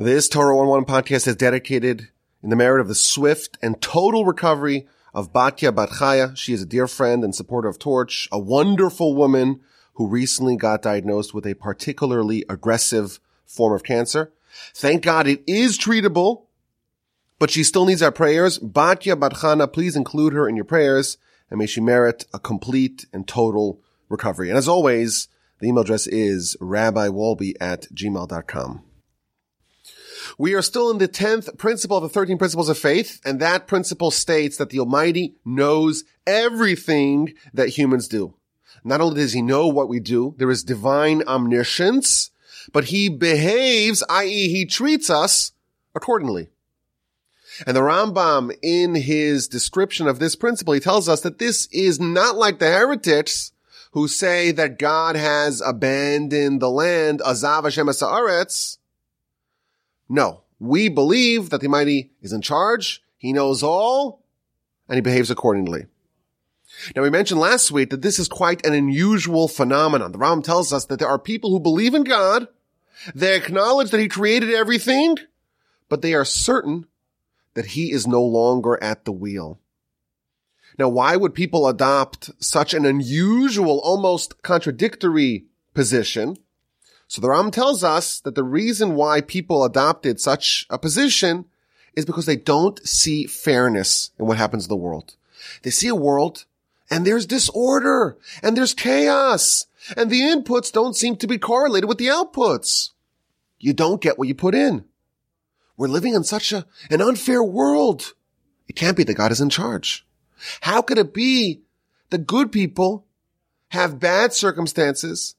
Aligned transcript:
This 0.00 0.28
Torah 0.28 0.54
101 0.54 0.84
podcast 0.84 1.26
is 1.26 1.34
dedicated 1.34 2.06
in 2.40 2.50
the 2.50 2.56
merit 2.56 2.80
of 2.80 2.86
the 2.86 2.94
swift 2.94 3.58
and 3.60 3.82
total 3.82 4.24
recovery 4.24 4.86
of 5.12 5.32
Batya 5.32 5.72
Batchaya. 5.72 6.36
She 6.36 6.52
is 6.52 6.62
a 6.62 6.66
dear 6.66 6.86
friend 6.86 7.24
and 7.24 7.34
supporter 7.34 7.66
of 7.66 7.80
Torch, 7.80 8.28
a 8.30 8.38
wonderful 8.38 9.16
woman 9.16 9.58
who 9.94 10.06
recently 10.06 10.56
got 10.56 10.82
diagnosed 10.82 11.34
with 11.34 11.44
a 11.48 11.54
particularly 11.54 12.44
aggressive 12.48 13.18
form 13.44 13.72
of 13.72 13.82
cancer. 13.82 14.32
Thank 14.72 15.02
God 15.02 15.26
it 15.26 15.42
is 15.48 15.76
treatable, 15.76 16.44
but 17.40 17.50
she 17.50 17.64
still 17.64 17.84
needs 17.84 18.00
our 18.00 18.12
prayers. 18.12 18.60
Batya 18.60 19.18
Batchana, 19.18 19.72
please 19.72 19.96
include 19.96 20.32
her 20.32 20.48
in 20.48 20.54
your 20.54 20.64
prayers 20.64 21.18
and 21.50 21.58
may 21.58 21.66
she 21.66 21.80
merit 21.80 22.24
a 22.32 22.38
complete 22.38 23.06
and 23.12 23.26
total 23.26 23.80
recovery. 24.08 24.48
And 24.48 24.58
as 24.58 24.68
always, 24.68 25.26
the 25.58 25.66
email 25.66 25.82
address 25.82 26.06
is 26.06 26.56
rabbiwolbe 26.60 27.54
at 27.60 27.88
gmail.com. 27.92 28.84
We 30.36 30.54
are 30.54 30.62
still 30.62 30.90
in 30.90 30.98
the 30.98 31.08
10th 31.08 31.56
principle 31.58 31.96
of 31.96 32.02
the 32.02 32.08
13 32.08 32.38
principles 32.38 32.68
of 32.68 32.78
faith, 32.78 33.20
and 33.24 33.40
that 33.40 33.66
principle 33.66 34.10
states 34.10 34.56
that 34.56 34.70
the 34.70 34.80
Almighty 34.80 35.36
knows 35.44 36.04
everything 36.26 37.34
that 37.54 37.70
humans 37.70 38.08
do. 38.08 38.34
Not 38.84 39.00
only 39.00 39.20
does 39.20 39.32
he 39.32 39.42
know 39.42 39.66
what 39.66 39.88
we 39.88 40.00
do, 40.00 40.34
there 40.38 40.50
is 40.50 40.62
divine 40.62 41.22
omniscience, 41.26 42.30
but 42.72 42.84
he 42.84 43.08
behaves, 43.08 44.04
i.e. 44.08 44.48
he 44.48 44.66
treats 44.66 45.10
us 45.10 45.52
accordingly. 45.94 46.48
And 47.66 47.76
the 47.76 47.80
Rambam, 47.80 48.56
in 48.62 48.94
his 48.94 49.48
description 49.48 50.06
of 50.06 50.18
this 50.18 50.36
principle, 50.36 50.74
he 50.74 50.80
tells 50.80 51.08
us 51.08 51.22
that 51.22 51.38
this 51.38 51.66
is 51.72 51.98
not 51.98 52.36
like 52.36 52.58
the 52.58 52.70
heretics 52.70 53.52
who 53.92 54.06
say 54.06 54.52
that 54.52 54.78
God 54.78 55.16
has 55.16 55.60
abandoned 55.60 56.60
the 56.60 56.70
land, 56.70 57.20
Azav 57.20 57.64
Hashem. 57.64 57.88
No, 60.08 60.42
we 60.58 60.88
believe 60.88 61.50
that 61.50 61.60
the 61.60 61.66
Almighty 61.66 62.12
is 62.22 62.32
in 62.32 62.42
charge, 62.42 63.02
He 63.16 63.32
knows 63.32 63.62
all, 63.62 64.24
and 64.88 64.96
He 64.96 65.00
behaves 65.00 65.30
accordingly. 65.30 65.86
Now 66.94 67.02
we 67.02 67.10
mentioned 67.10 67.40
last 67.40 67.70
week 67.70 67.90
that 67.90 68.02
this 68.02 68.18
is 68.18 68.28
quite 68.28 68.64
an 68.66 68.74
unusual 68.74 69.48
phenomenon. 69.48 70.12
The 70.12 70.18
Rambam 70.18 70.44
tells 70.44 70.72
us 70.72 70.84
that 70.86 70.98
there 70.98 71.08
are 71.08 71.18
people 71.18 71.50
who 71.50 71.60
believe 71.60 71.94
in 71.94 72.04
God, 72.04 72.48
they 73.14 73.36
acknowledge 73.36 73.90
that 73.90 74.00
He 74.00 74.08
created 74.08 74.50
everything, 74.52 75.16
but 75.88 76.02
they 76.02 76.14
are 76.14 76.24
certain 76.24 76.86
that 77.58 77.66
he 77.66 77.90
is 77.90 78.06
no 78.06 78.22
longer 78.22 78.80
at 78.80 79.04
the 79.04 79.10
wheel. 79.10 79.58
Now, 80.78 80.88
why 80.88 81.16
would 81.16 81.34
people 81.34 81.66
adopt 81.66 82.30
such 82.38 82.72
an 82.72 82.86
unusual, 82.86 83.80
almost 83.80 84.42
contradictory 84.42 85.46
position? 85.74 86.36
So 87.08 87.22
the 87.22 87.30
Ram 87.30 87.50
tells 87.50 87.82
us 87.82 88.20
that 88.20 88.34
the 88.34 88.44
reason 88.44 88.94
why 88.94 89.22
people 89.22 89.64
adopted 89.64 90.20
such 90.20 90.66
a 90.68 90.78
position 90.78 91.46
is 91.94 92.04
because 92.04 92.26
they 92.26 92.36
don't 92.36 92.86
see 92.86 93.26
fairness 93.26 94.10
in 94.18 94.26
what 94.26 94.36
happens 94.36 94.66
in 94.66 94.68
the 94.68 94.76
world. 94.76 95.16
They 95.62 95.70
see 95.70 95.88
a 95.88 95.94
world 95.94 96.44
and 96.90 97.06
there's 97.06 97.26
disorder 97.26 98.18
and 98.42 98.56
there's 98.56 98.74
chaos 98.74 99.66
and 99.96 100.10
the 100.10 100.20
inputs 100.20 100.70
don't 100.70 100.94
seem 100.94 101.16
to 101.16 101.26
be 101.26 101.38
correlated 101.38 101.88
with 101.88 101.96
the 101.96 102.06
outputs. 102.06 102.90
You 103.58 103.72
don't 103.72 104.02
get 104.02 104.18
what 104.18 104.28
you 104.28 104.34
put 104.34 104.54
in. 104.54 104.84
We're 105.78 105.88
living 105.88 106.14
in 106.14 106.24
such 106.24 106.52
a, 106.52 106.66
an 106.90 107.00
unfair 107.00 107.42
world. 107.42 108.12
It 108.68 108.76
can't 108.76 108.96
be 108.96 109.04
that 109.04 109.14
God 109.14 109.32
is 109.32 109.40
in 109.40 109.48
charge. 109.48 110.06
How 110.60 110.82
could 110.82 110.98
it 110.98 111.14
be 111.14 111.62
that 112.10 112.26
good 112.26 112.52
people 112.52 113.06
have 113.68 113.98
bad 113.98 114.32
circumstances 114.32 115.34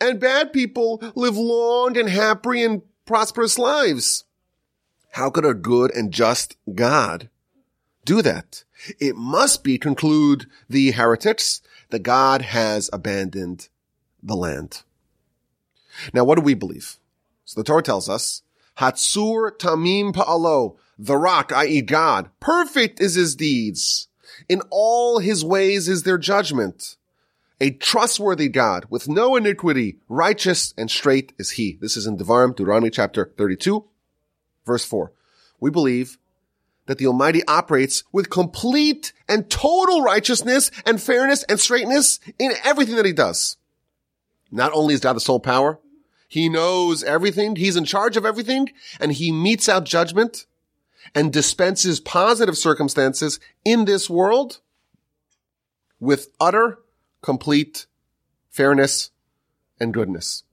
and 0.00 0.20
bad 0.20 0.52
people 0.52 1.02
live 1.14 1.36
long 1.36 1.96
and 1.96 2.08
happy 2.08 2.62
and 2.62 2.82
prosperous 3.04 3.58
lives? 3.58 4.24
How 5.12 5.30
could 5.30 5.44
a 5.44 5.54
good 5.54 5.94
and 5.94 6.12
just 6.12 6.56
God 6.74 7.30
do 8.04 8.22
that? 8.22 8.64
It 9.00 9.16
must 9.16 9.64
be, 9.64 9.78
conclude 9.78 10.46
the 10.68 10.90
heretics, 10.90 11.62
that 11.90 12.00
God 12.00 12.42
has 12.42 12.90
abandoned 12.92 13.68
the 14.22 14.36
land. 14.36 14.82
Now, 16.12 16.24
what 16.24 16.34
do 16.34 16.42
we 16.42 16.54
believe? 16.54 16.98
So 17.44 17.60
the 17.60 17.64
Torah 17.64 17.82
tells 17.82 18.08
us 18.08 18.42
Hatsur 18.78 19.56
Tamim 19.56 20.12
Pa'alo, 20.12 20.76
the 20.98 21.16
rock, 21.16 21.52
i.e. 21.52 21.80
God. 21.80 22.28
Perfect 22.40 23.00
is 23.00 23.14
his 23.14 23.34
deeds. 23.36 24.08
In 24.48 24.60
all 24.70 25.20
his 25.20 25.44
ways 25.44 25.88
is 25.88 26.02
their 26.02 26.18
judgment. 26.18 26.95
A 27.58 27.70
trustworthy 27.70 28.48
God 28.48 28.86
with 28.90 29.08
no 29.08 29.34
iniquity, 29.34 29.98
righteous 30.08 30.74
and 30.76 30.90
straight 30.90 31.32
is 31.38 31.52
he. 31.52 31.78
This 31.80 31.96
is 31.96 32.06
in 32.06 32.18
Devarim, 32.18 32.54
Deuteronomy 32.54 32.90
chapter 32.90 33.32
32, 33.38 33.84
verse 34.66 34.84
4. 34.84 35.10
We 35.58 35.70
believe 35.70 36.18
that 36.84 36.98
the 36.98 37.06
Almighty 37.06 37.42
operates 37.48 38.04
with 38.12 38.28
complete 38.28 39.14
and 39.26 39.48
total 39.48 40.02
righteousness 40.02 40.70
and 40.84 41.00
fairness 41.00 41.44
and 41.44 41.58
straightness 41.58 42.20
in 42.38 42.52
everything 42.62 42.96
that 42.96 43.06
he 43.06 43.12
does. 43.12 43.56
Not 44.50 44.72
only 44.74 44.92
is 44.92 45.00
God 45.00 45.14
the 45.14 45.20
sole 45.20 45.40
power, 45.40 45.80
he 46.28 46.48
knows 46.50 47.02
everything. 47.02 47.56
He's 47.56 47.76
in 47.76 47.86
charge 47.86 48.18
of 48.18 48.26
everything 48.26 48.70
and 49.00 49.12
he 49.12 49.32
meets 49.32 49.68
out 49.68 49.84
judgment 49.84 50.44
and 51.14 51.32
dispenses 51.32 52.00
positive 52.00 52.58
circumstances 52.58 53.40
in 53.64 53.86
this 53.86 54.10
world 54.10 54.60
with 55.98 56.28
utter, 56.38 56.80
complete 57.26 57.86
fairness 58.50 59.10
and 59.80 59.92
goodness. 59.92 60.44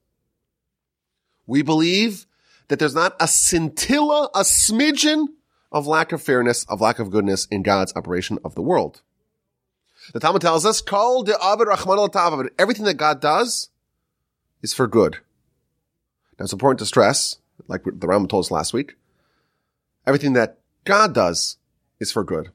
We 1.45 1.61
believe 1.61 2.25
that 2.67 2.79
there's 2.79 2.95
not 2.95 3.15
a 3.19 3.27
scintilla, 3.27 4.31
a 4.33 4.39
smidgen 4.39 5.27
of 5.71 5.85
lack 5.85 6.11
of 6.11 6.19
fairness, 6.23 6.65
of 6.65 6.81
lack 6.81 6.97
of 6.97 7.11
goodness 7.11 7.45
in 7.51 7.61
God's 7.61 7.93
operation 7.95 8.39
of 8.43 8.55
the 8.55 8.63
world. 8.63 9.03
The 10.13 10.19
Talmud 10.19 10.41
tells 10.41 10.65
us, 10.65 10.81
"Call 10.81 11.23
the 11.23 11.37
Rahman 11.39 12.49
Everything 12.57 12.85
that 12.85 12.95
God 12.95 13.21
does 13.21 13.69
is 14.63 14.73
for 14.73 14.87
good. 14.87 15.19
Now 16.39 16.45
it's 16.45 16.53
important 16.53 16.79
to 16.79 16.87
stress, 16.87 17.37
like 17.67 17.83
the 17.83 18.07
Rambam 18.07 18.29
told 18.29 18.45
us 18.45 18.51
last 18.51 18.73
week, 18.73 18.95
everything 20.07 20.33
that 20.33 20.57
God 20.85 21.13
does 21.13 21.57
is 21.99 22.11
for 22.11 22.23
good. 22.23 22.51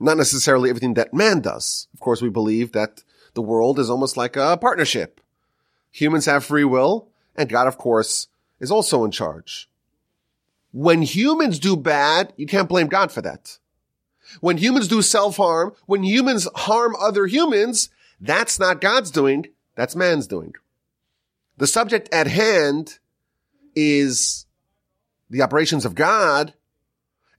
Not 0.00 0.16
necessarily 0.16 0.70
everything 0.70 0.94
that 0.94 1.12
man 1.12 1.40
does. 1.40 1.88
Of 1.94 2.00
course, 2.00 2.22
we 2.22 2.28
believe 2.28 2.72
that 2.72 3.02
the 3.34 3.42
world 3.42 3.78
is 3.78 3.90
almost 3.90 4.16
like 4.16 4.36
a 4.36 4.56
partnership. 4.56 5.20
Humans 5.90 6.26
have 6.26 6.44
free 6.44 6.64
will, 6.64 7.08
and 7.34 7.48
God, 7.48 7.66
of 7.66 7.78
course, 7.78 8.28
is 8.60 8.70
also 8.70 9.04
in 9.04 9.10
charge. 9.10 9.68
When 10.72 11.02
humans 11.02 11.58
do 11.58 11.76
bad, 11.76 12.32
you 12.36 12.46
can't 12.46 12.68
blame 12.68 12.88
God 12.88 13.10
for 13.10 13.22
that. 13.22 13.58
When 14.40 14.58
humans 14.58 14.88
do 14.88 15.00
self-harm, 15.00 15.74
when 15.86 16.02
humans 16.02 16.46
harm 16.54 16.94
other 17.00 17.26
humans, 17.26 17.88
that's 18.20 18.58
not 18.58 18.80
God's 18.80 19.10
doing, 19.10 19.46
that's 19.74 19.96
man's 19.96 20.26
doing. 20.26 20.52
The 21.56 21.66
subject 21.66 22.08
at 22.12 22.26
hand 22.26 22.98
is 23.74 24.46
the 25.30 25.42
operations 25.42 25.84
of 25.84 25.94
God. 25.94 26.54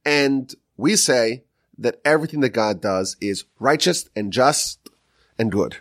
And 0.04 0.54
we 0.78 0.96
say 0.96 1.44
that 1.80 2.00
everything 2.06 2.42
that 2.42 2.50
God 2.50 2.82
does 2.82 3.18
is 3.20 3.46
righteous 3.60 4.10
and 4.16 4.32
just 4.32 4.90
and 5.38 5.52
good. 5.52 5.78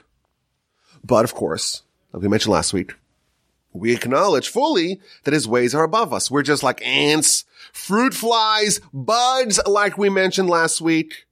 But 1.04 1.24
of 1.24 1.34
course, 1.34 1.82
like 2.12 2.22
we 2.22 2.28
mentioned 2.28 2.52
last 2.52 2.72
week, 2.72 2.94
we 3.72 3.94
acknowledge 3.94 4.48
fully 4.48 5.00
that 5.24 5.34
his 5.34 5.46
ways 5.46 5.74
are 5.74 5.84
above 5.84 6.12
us. 6.12 6.30
We're 6.30 6.42
just 6.42 6.62
like 6.62 6.84
ants, 6.86 7.44
fruit 7.72 8.14
flies, 8.14 8.80
buds, 8.92 9.60
like 9.66 9.98
we 9.98 10.08
mentioned 10.08 10.48
last 10.48 10.80
week. 10.80 11.26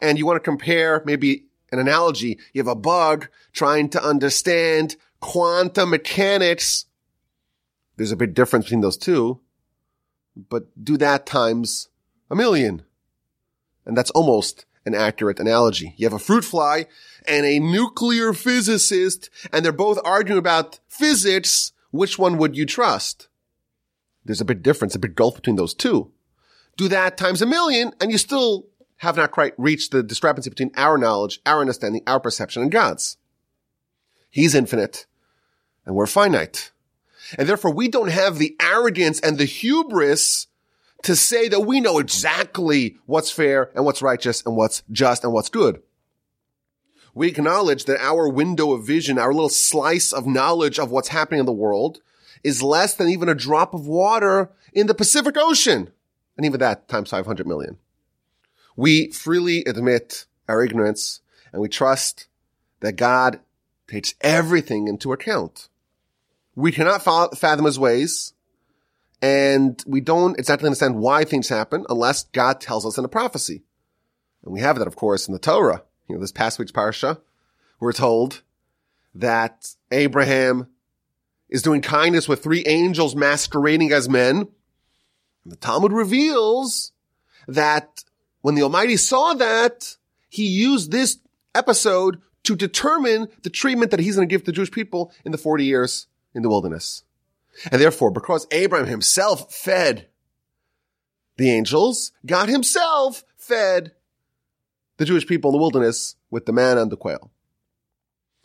And 0.00 0.18
you 0.18 0.26
want 0.26 0.36
to 0.36 0.40
compare 0.40 1.02
maybe 1.06 1.44
an 1.70 1.78
analogy. 1.78 2.38
You 2.52 2.60
have 2.60 2.68
a 2.68 2.74
bug 2.74 3.28
trying 3.52 3.88
to 3.90 4.04
understand 4.04 4.96
quantum 5.20 5.90
mechanics. 5.90 6.86
There's 7.96 8.12
a 8.12 8.16
big 8.16 8.34
difference 8.34 8.66
between 8.66 8.80
those 8.80 8.96
two, 8.96 9.40
but 10.36 10.64
do 10.82 10.96
that 10.98 11.24
times 11.24 11.88
a 12.30 12.34
million. 12.34 12.82
And 13.84 13.96
that's 13.96 14.10
almost 14.10 14.66
an 14.84 14.94
accurate 14.94 15.40
analogy. 15.40 15.94
You 15.96 16.06
have 16.06 16.12
a 16.12 16.18
fruit 16.18 16.44
fly 16.44 16.86
and 17.26 17.46
a 17.46 17.58
nuclear 17.58 18.32
physicist, 18.32 19.30
and 19.52 19.64
they're 19.64 19.72
both 19.72 19.98
arguing 20.04 20.38
about 20.38 20.80
physics. 20.88 21.72
Which 21.90 22.18
one 22.18 22.38
would 22.38 22.56
you 22.56 22.66
trust? 22.66 23.28
There's 24.24 24.40
a 24.40 24.46
big 24.46 24.62
difference, 24.62 24.94
a 24.94 24.98
big 24.98 25.14
gulf 25.14 25.36
between 25.36 25.56
those 25.56 25.74
two. 25.74 26.10
Do 26.76 26.88
that 26.88 27.16
times 27.16 27.42
a 27.42 27.46
million, 27.46 27.92
and 28.00 28.10
you 28.10 28.18
still 28.18 28.66
have 28.98 29.16
not 29.16 29.32
quite 29.32 29.54
reached 29.58 29.90
the 29.90 30.02
discrepancy 30.02 30.48
between 30.48 30.70
our 30.76 30.96
knowledge, 30.96 31.40
our 31.44 31.60
understanding, 31.60 32.02
our 32.06 32.20
perception, 32.20 32.62
and 32.62 32.70
God's. 32.70 33.16
He's 34.30 34.54
infinite 34.54 35.06
and 35.84 35.94
we're 35.94 36.06
finite. 36.06 36.72
And 37.38 37.48
therefore 37.48 37.72
we 37.72 37.88
don't 37.88 38.10
have 38.10 38.38
the 38.38 38.56
arrogance 38.60 39.20
and 39.20 39.38
the 39.38 39.44
hubris 39.44 40.46
to 41.02 41.16
say 41.16 41.48
that 41.48 41.60
we 41.60 41.80
know 41.80 41.98
exactly 41.98 42.96
what's 43.06 43.30
fair 43.30 43.70
and 43.74 43.84
what's 43.84 44.02
righteous 44.02 44.44
and 44.46 44.56
what's 44.56 44.82
just 44.90 45.24
and 45.24 45.32
what's 45.32 45.48
good. 45.48 45.82
We 47.14 47.28
acknowledge 47.28 47.84
that 47.84 48.00
our 48.00 48.28
window 48.28 48.72
of 48.72 48.86
vision, 48.86 49.18
our 49.18 49.34
little 49.34 49.48
slice 49.48 50.12
of 50.12 50.26
knowledge 50.26 50.78
of 50.78 50.90
what's 50.90 51.08
happening 51.08 51.40
in 51.40 51.46
the 51.46 51.52
world 51.52 52.00
is 52.42 52.62
less 52.62 52.94
than 52.94 53.08
even 53.08 53.28
a 53.28 53.34
drop 53.34 53.74
of 53.74 53.86
water 53.86 54.50
in 54.72 54.86
the 54.86 54.94
Pacific 54.94 55.36
Ocean. 55.36 55.90
And 56.36 56.46
even 56.46 56.60
that 56.60 56.88
times 56.88 57.10
500 57.10 57.46
million. 57.46 57.78
We 58.76 59.10
freely 59.10 59.64
admit 59.64 60.26
our 60.48 60.64
ignorance 60.64 61.20
and 61.52 61.60
we 61.60 61.68
trust 61.68 62.28
that 62.80 62.92
God 62.92 63.40
takes 63.86 64.14
everything 64.22 64.88
into 64.88 65.12
account. 65.12 65.68
We 66.54 66.72
cannot 66.72 67.02
fathom 67.02 67.64
his 67.66 67.78
ways 67.78 68.32
and 69.22 69.82
we 69.86 70.00
don't 70.00 70.36
exactly 70.36 70.66
understand 70.66 70.96
why 70.96 71.24
things 71.24 71.48
happen 71.48 71.86
unless 71.88 72.24
God 72.24 72.60
tells 72.60 72.84
us 72.84 72.98
in 72.98 73.04
a 73.04 73.08
prophecy. 73.08 73.62
And 74.42 74.52
we 74.52 74.60
have 74.60 74.78
that, 74.78 74.88
of 74.88 74.96
course, 74.96 75.28
in 75.28 75.32
the 75.32 75.38
Torah. 75.38 75.84
You 76.08 76.16
know, 76.16 76.20
this 76.20 76.32
past 76.32 76.58
week's 76.58 76.72
parsha, 76.72 77.20
we're 77.78 77.92
told 77.92 78.42
that 79.14 79.68
Abraham 79.92 80.66
is 81.48 81.62
doing 81.62 81.82
kindness 81.82 82.28
with 82.28 82.42
three 82.42 82.64
angels 82.66 83.14
masquerading 83.14 83.92
as 83.92 84.08
men. 84.08 84.48
And 85.44 85.52
the 85.52 85.56
Talmud 85.56 85.92
reveals 85.92 86.90
that 87.46 88.02
when 88.40 88.56
the 88.56 88.62
Almighty 88.62 88.96
saw 88.96 89.34
that, 89.34 89.96
he 90.28 90.46
used 90.46 90.90
this 90.90 91.18
episode 91.54 92.20
to 92.42 92.56
determine 92.56 93.28
the 93.42 93.50
treatment 93.50 93.92
that 93.92 94.00
he's 94.00 94.16
going 94.16 94.28
to 94.28 94.32
give 94.32 94.42
to 94.42 94.46
the 94.46 94.52
Jewish 94.52 94.72
people 94.72 95.12
in 95.24 95.30
the 95.30 95.38
40 95.38 95.64
years 95.64 96.08
in 96.34 96.42
the 96.42 96.48
wilderness. 96.48 97.04
And 97.70 97.80
therefore, 97.80 98.10
because 98.10 98.46
Abraham 98.50 98.86
himself 98.86 99.52
fed 99.52 100.08
the 101.36 101.50
angels, 101.50 102.12
God 102.24 102.48
himself 102.48 103.24
fed 103.36 103.92
the 104.96 105.04
Jewish 105.04 105.26
people 105.26 105.50
in 105.50 105.52
the 105.52 105.60
wilderness 105.60 106.16
with 106.30 106.46
the 106.46 106.52
man 106.52 106.78
and 106.78 106.90
the 106.90 106.96
quail. 106.96 107.30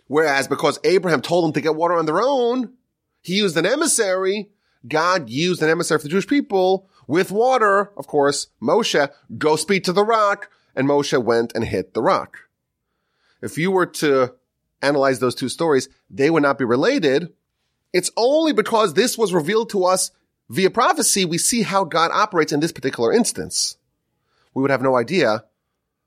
Whereas 0.08 0.48
because 0.48 0.80
Abraham 0.84 1.22
told 1.22 1.46
them 1.46 1.54
to 1.54 1.62
get 1.62 1.76
water 1.76 1.96
on 1.96 2.06
their 2.06 2.22
own, 2.22 2.74
he 3.22 3.38
used 3.38 3.58
an 3.58 3.66
emissary. 3.66 4.50
God 4.88 5.30
used 5.30 5.62
an 5.62 5.70
emissary 5.70 6.00
for 6.00 6.04
the 6.04 6.10
Jewish 6.10 6.28
people 6.28 6.90
with 7.08 7.32
water. 7.32 7.92
Of 7.98 8.08
course, 8.08 8.48
Moshe, 8.62 9.10
go 9.38 9.56
speak 9.56 9.84
to 9.86 9.94
the 9.94 10.06
rock. 10.06 10.50
And 10.76 10.88
Moshe 10.88 11.22
went 11.22 11.54
and 11.56 11.66
hit 11.66 11.94
the 11.94 12.04
rock. 12.04 12.38
If 13.42 13.58
you 13.58 13.72
were 13.72 13.88
to 13.88 14.36
analyze 14.82 15.20
those 15.20 15.36
two 15.36 15.50
stories, 15.50 15.90
they 16.10 16.30
would 16.30 16.44
not 16.44 16.58
be 16.58 16.66
related. 16.66 17.34
It's 17.98 18.12
only 18.16 18.54
because 18.54 18.94
this 18.94 19.18
was 19.18 19.34
revealed 19.34 19.72
to 19.72 19.84
us 19.86 20.12
via 20.50 20.70
prophecy 20.70 21.26
we 21.26 21.40
see 21.40 21.64
how 21.64 21.84
God 21.84 22.12
operates 22.14 22.54
in 22.54 22.60
this 22.60 22.72
particular 22.72 23.12
instance. 23.12 23.76
We 24.54 24.62
would 24.62 24.70
have 24.70 24.84
no 24.84 24.96
idea 24.96 25.46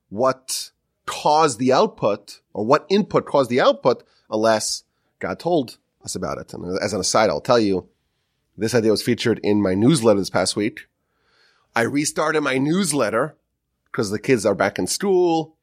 what 0.09 0.71
caused 1.05 1.59
the 1.59 1.73
output 1.73 2.43
or 2.55 2.65
what 2.65 2.87
input 2.89 3.27
caused 3.27 3.51
the 3.51 3.61
output 3.61 4.05
unless 4.31 4.85
God 5.19 5.41
told 5.41 5.79
us 6.05 6.15
about 6.15 6.39
it. 6.39 6.55
And 6.55 6.79
as 6.81 6.93
an 6.93 7.01
aside, 7.01 7.29
I'll 7.29 7.41
tell 7.41 7.59
you, 7.59 7.89
this 8.57 8.73
idea 8.73 8.93
was 8.93 9.03
featured 9.03 9.41
in 9.43 9.61
my 9.61 9.75
newsletter 9.75 10.21
this 10.21 10.31
past 10.31 10.55
week. 10.55 10.87
I 11.75 11.83
restarted 11.83 12.45
my 12.45 12.57
newsletter 12.57 13.35
because 13.87 14.13
the 14.13 14.21
kids 14.21 14.47
are 14.47 14.55
back 14.55 14.79
in 14.79 14.87
school. 14.87 15.57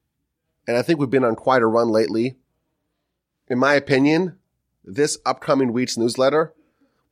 And 0.67 0.75
I 0.75 0.81
think 0.81 0.99
we've 0.99 1.09
been 1.09 1.23
on 1.23 1.37
quite 1.37 1.61
a 1.61 1.67
run 1.67 1.87
lately. 1.87 2.35
In 3.47 3.59
my 3.59 3.75
opinion, 3.75 4.36
this 4.87 5.17
upcoming 5.25 5.73
week's 5.73 5.97
newsletter 5.97 6.53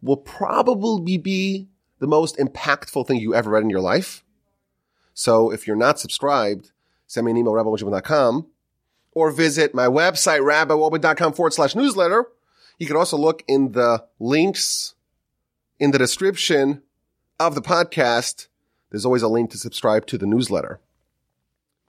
will 0.01 0.17
probably 0.17 1.17
be 1.17 1.67
the 1.99 2.07
most 2.07 2.37
impactful 2.37 3.05
thing 3.07 3.19
you 3.19 3.35
ever 3.35 3.51
read 3.51 3.63
in 3.63 3.69
your 3.69 3.81
life. 3.81 4.23
So 5.13 5.51
if 5.51 5.67
you're 5.67 5.75
not 5.75 5.99
subscribed, 5.99 6.71
send 7.07 7.25
me 7.25 7.31
an 7.31 7.37
email, 7.37 7.53
rabbiwolbe.com, 7.53 8.47
or 9.11 9.31
visit 9.31 9.73
my 9.73 9.87
website, 9.87 10.39
rabbiwolbe.com 10.39 11.33
forward 11.33 11.53
slash 11.53 11.75
newsletter. 11.75 12.25
You 12.79 12.87
can 12.87 12.97
also 12.97 13.17
look 13.17 13.43
in 13.47 13.73
the 13.73 14.05
links 14.19 14.95
in 15.79 15.91
the 15.91 15.97
description 15.97 16.81
of 17.39 17.55
the 17.55 17.61
podcast. 17.61 18.47
There's 18.89 19.05
always 19.05 19.21
a 19.21 19.27
link 19.27 19.51
to 19.51 19.57
subscribe 19.57 20.05
to 20.07 20.17
the 20.17 20.25
newsletter. 20.25 20.79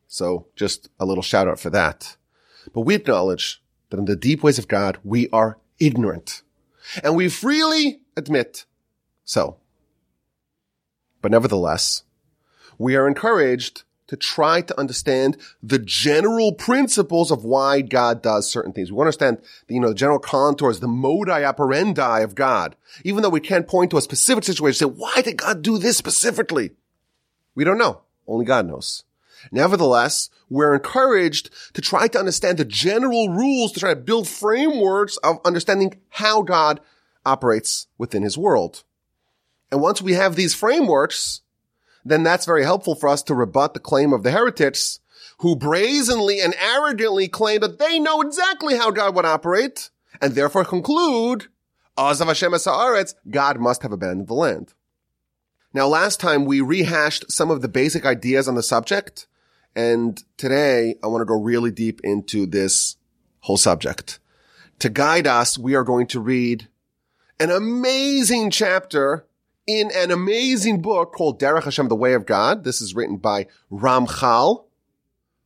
So 0.09 0.47
just 0.55 0.89
a 0.99 1.06
little 1.06 1.23
shout 1.23 1.49
out 1.49 1.61
for 1.61 1.71
that. 1.71 2.17
But 2.73 2.82
we 2.82 2.94
acknowledge 2.94 3.62
that 3.91 3.99
in 3.99 4.06
the 4.06 4.17
deep 4.17 4.43
ways 4.43 4.59
of 4.59 4.69
God, 4.69 4.99
we 5.05 5.29
are 5.31 5.59
ignorant. 5.78 6.43
And 7.02 7.17
we 7.17 7.28
freely 7.28 8.00
admit 8.17 8.64
so. 9.25 9.56
But 11.23 11.31
nevertheless, 11.31 12.05
we 12.78 12.94
are 12.96 13.08
encouraged 13.08 13.82
to 14.06 14.17
try 14.17 14.61
to 14.61 14.78
understand 14.78 15.37
the 15.62 15.81
general 15.81 16.52
principles 16.52 17.32
of 17.32 17.44
why 17.44 17.81
God 17.81 18.23
does 18.23 18.49
certain 18.49 18.73
things. 18.73 18.93
We 18.93 19.00
understand 19.00 19.38
the, 19.67 19.75
you 19.75 19.81
know, 19.81 19.88
the 19.88 19.94
general 19.94 20.20
contours, 20.20 20.78
the 20.78 20.87
modi 20.87 21.43
operandi 21.44 22.20
of 22.20 22.37
God. 22.37 22.76
Even 23.02 23.22
though 23.22 23.29
we 23.29 23.40
can't 23.40 23.67
point 23.67 23.90
to 23.90 23.96
a 23.96 24.02
specific 24.02 24.44
situation, 24.44 24.87
and 24.87 24.94
say, 24.94 25.00
why 25.00 25.22
did 25.22 25.38
God 25.38 25.62
do 25.62 25.79
this 25.79 25.96
specifically? 25.96 26.70
We 27.56 27.64
don't 27.64 27.79
know. 27.79 28.02
Only 28.29 28.44
God 28.44 28.69
knows. 28.69 29.02
Nevertheless, 29.50 30.31
we're 30.48 30.75
encouraged 30.75 31.50
to 31.75 31.81
try 31.81 32.08
to 32.08 32.19
understand 32.19 32.58
the 32.58 32.64
general 32.64 33.31
rules 33.31 33.72
to 33.72 33.81
try 33.81 33.94
to 33.94 34.00
build 34.00 34.28
frameworks 34.28 35.16
of 35.19 35.38
understanding 35.44 36.00
how 36.10 36.43
God 36.43 36.81
operates 37.25 37.87
within 37.98 38.22
his 38.22 38.38
world. 38.38 38.84
And 39.70 39.81
once 39.81 40.00
we 40.00 40.12
have 40.12 40.37
these 40.37 40.54
frameworks, 40.54 41.43
then 42.04 42.22
that's 42.22 42.46
very 42.46 42.62
helpful 42.62 42.94
for 42.94 43.08
us 43.08 43.22
to 43.25 43.34
rebut 43.34 43.75
the 43.75 43.81
claim 43.81 44.12
of 44.12 44.22
the 44.22 44.31
heretics 44.31 45.00
who 45.38 45.56
brazenly 45.56 46.40
and 46.40 46.54
arrogantly 46.54 47.28
claim 47.28 47.60
that 47.60 47.78
they 47.78 47.98
know 47.98 48.20
exactly 48.20 48.76
how 48.76 48.90
God 48.90 49.14
would 49.14 49.26
operate 49.26 49.90
and 50.20 50.34
therefore 50.34 50.64
conclude, 50.64 51.48
Azav 51.98 52.26
Hashem 52.26 52.52
Haaretz, 52.52 53.14
God 53.28 53.58
must 53.58 53.82
have 53.82 53.93
abandoned 53.93 54.28
the 54.28 54.34
land. 54.34 54.72
Now, 55.75 55.88
last 55.88 56.20
time 56.20 56.46
we 56.46 56.60
rehashed 56.60 57.31
some 57.31 57.50
of 57.50 57.60
the 57.60 57.69
basic 57.69 58.06
ideas 58.06 58.48
on 58.48 58.54
the 58.54 58.62
subject, 58.62 59.26
and 59.76 60.25
today 60.38 60.96
I 61.05 61.06
want 61.06 61.20
to 61.20 61.26
go 61.26 61.40
really 61.40 61.70
deep 61.70 62.00
into 62.02 62.46
this 62.46 62.96
whole 63.40 63.58
subject. 63.58 64.19
To 64.81 64.88
guide 64.88 65.26
us, 65.26 65.58
we 65.58 65.75
are 65.75 65.84
going 65.84 66.06
to 66.08 66.20
read 66.20 66.67
an 67.38 67.50
amazing 67.50 68.50
chapter 68.50 69.26
in 69.67 69.90
an 69.94 70.11
amazing 70.11 70.81
book 70.81 71.12
called 71.12 71.38
Derech 71.38 71.64
Hashem, 71.64 71.88
The 71.88 71.94
Way 71.94 72.14
of 72.14 72.25
God. 72.25 72.64
This 72.64 72.81
is 72.81 72.94
written 72.94 73.19
by 73.19 73.46
Ramchal 73.70 74.64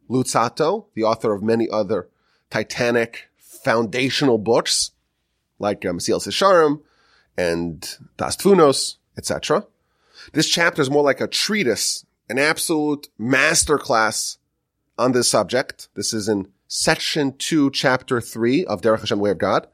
Luzzatto, 0.09 0.87
the 0.95 1.03
author 1.03 1.33
of 1.33 1.43
many 1.43 1.69
other 1.69 2.09
titanic 2.51 3.29
foundational 3.37 4.39
books 4.39 4.93
like 5.59 5.85
um, 5.85 5.99
Yesharim 5.99 6.81
and 7.37 7.99
Daas 8.17 8.37
Tevunos, 8.37 8.97
etc. 9.17 9.67
This 10.33 10.49
chapter 10.49 10.83
is 10.83 10.91
more 10.91 11.03
like 11.03 11.21
a 11.21 11.27
treatise, 11.27 12.05
an 12.31 12.39
absolute 12.39 13.09
masterclass 13.19 14.39
on 14.97 15.13
this 15.13 15.29
subject. 15.29 15.89
This 15.95 16.13
is 16.13 16.29
in 16.29 16.49
section 16.69 17.37
two, 17.37 17.71
chapter 17.71 18.21
three 18.21 18.65
of 18.65 18.81
Derech 18.81 19.01
Hashem, 19.01 19.19
Way 19.19 19.31
of 19.31 19.39
God. 19.39 19.67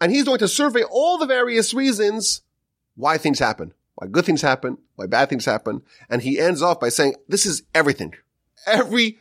And 0.00 0.12
he's 0.12 0.24
going 0.24 0.38
to 0.38 0.48
survey 0.48 0.82
all 0.82 1.18
the 1.18 1.26
various 1.26 1.74
reasons 1.74 2.42
why 2.96 3.18
things 3.18 3.38
happen 3.38 3.74
why 3.94 4.08
good 4.08 4.24
things 4.24 4.42
happen, 4.42 4.78
why 4.96 5.06
bad 5.06 5.28
things 5.28 5.44
happen. 5.44 5.82
And 6.08 6.22
he 6.22 6.38
ends 6.38 6.62
off 6.62 6.80
by 6.80 6.88
saying, 6.88 7.14
this 7.28 7.46
is 7.46 7.62
everything. 7.74 8.14
Every 8.66 9.18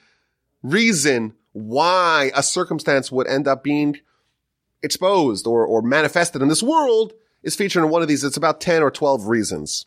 reason 0.61 1.33
why 1.51 2.31
a 2.35 2.41
circumstance 2.41 3.11
would 3.11 3.27
end 3.27 3.47
up 3.47 3.63
being 3.63 3.99
exposed 4.81 5.45
or, 5.45 5.65
or 5.65 5.81
manifested 5.81 6.41
in 6.41 6.47
this 6.47 6.63
world 6.63 7.13
is 7.43 7.55
featured 7.55 7.83
in 7.83 7.89
one 7.89 8.01
of 8.01 8.07
these. 8.07 8.23
It's 8.23 8.37
about 8.37 8.61
10 8.61 8.81
or 8.81 8.89
12 8.89 9.27
reasons. 9.27 9.85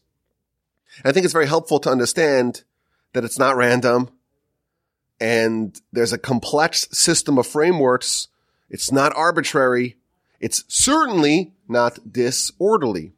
And 0.98 1.10
I 1.10 1.12
think 1.12 1.24
it's 1.24 1.32
very 1.32 1.46
helpful 1.46 1.80
to 1.80 1.90
understand 1.90 2.62
that 3.12 3.24
it's 3.24 3.38
not 3.38 3.56
random 3.56 4.10
and 5.20 5.80
there's 5.92 6.12
a 6.12 6.18
complex 6.18 6.88
system 6.92 7.38
of 7.38 7.46
frameworks. 7.46 8.28
It's 8.68 8.92
not 8.92 9.16
arbitrary. 9.16 9.96
It's 10.40 10.64
certainly 10.68 11.52
not 11.68 12.12
disorderly. 12.12 13.12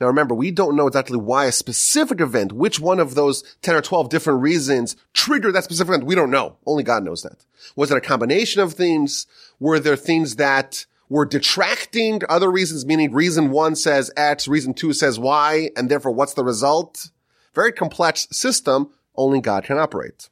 Now 0.00 0.08
remember, 0.08 0.34
we 0.34 0.50
don't 0.50 0.76
know 0.76 0.88
exactly 0.88 1.16
why 1.16 1.46
a 1.46 1.52
specific 1.52 2.20
event, 2.20 2.52
which 2.52 2.80
one 2.80 2.98
of 2.98 3.14
those 3.14 3.42
10 3.62 3.76
or 3.76 3.82
12 3.82 4.08
different 4.08 4.40
reasons 4.40 4.96
triggered 5.12 5.54
that 5.54 5.64
specific 5.64 5.90
event. 5.90 6.06
We 6.06 6.16
don't 6.16 6.30
know. 6.30 6.56
Only 6.66 6.82
God 6.82 7.04
knows 7.04 7.22
that. 7.22 7.44
Was 7.76 7.90
it 7.90 7.96
a 7.96 8.00
combination 8.00 8.60
of 8.60 8.72
things? 8.72 9.26
Were 9.60 9.78
there 9.78 9.96
things 9.96 10.36
that 10.36 10.86
were 11.08 11.24
detracting 11.24 12.22
other 12.28 12.50
reasons, 12.50 12.84
meaning 12.84 13.12
reason 13.12 13.50
one 13.50 13.76
says 13.76 14.10
X, 14.16 14.48
reason 14.48 14.74
two 14.74 14.92
says 14.92 15.18
Y, 15.18 15.70
and 15.76 15.88
therefore 15.88 16.12
what's 16.12 16.34
the 16.34 16.44
result? 16.44 17.10
Very 17.54 17.72
complex 17.72 18.28
system. 18.30 18.90
Only 19.14 19.40
God 19.40 19.64
can 19.64 19.78
operate. 19.78 20.28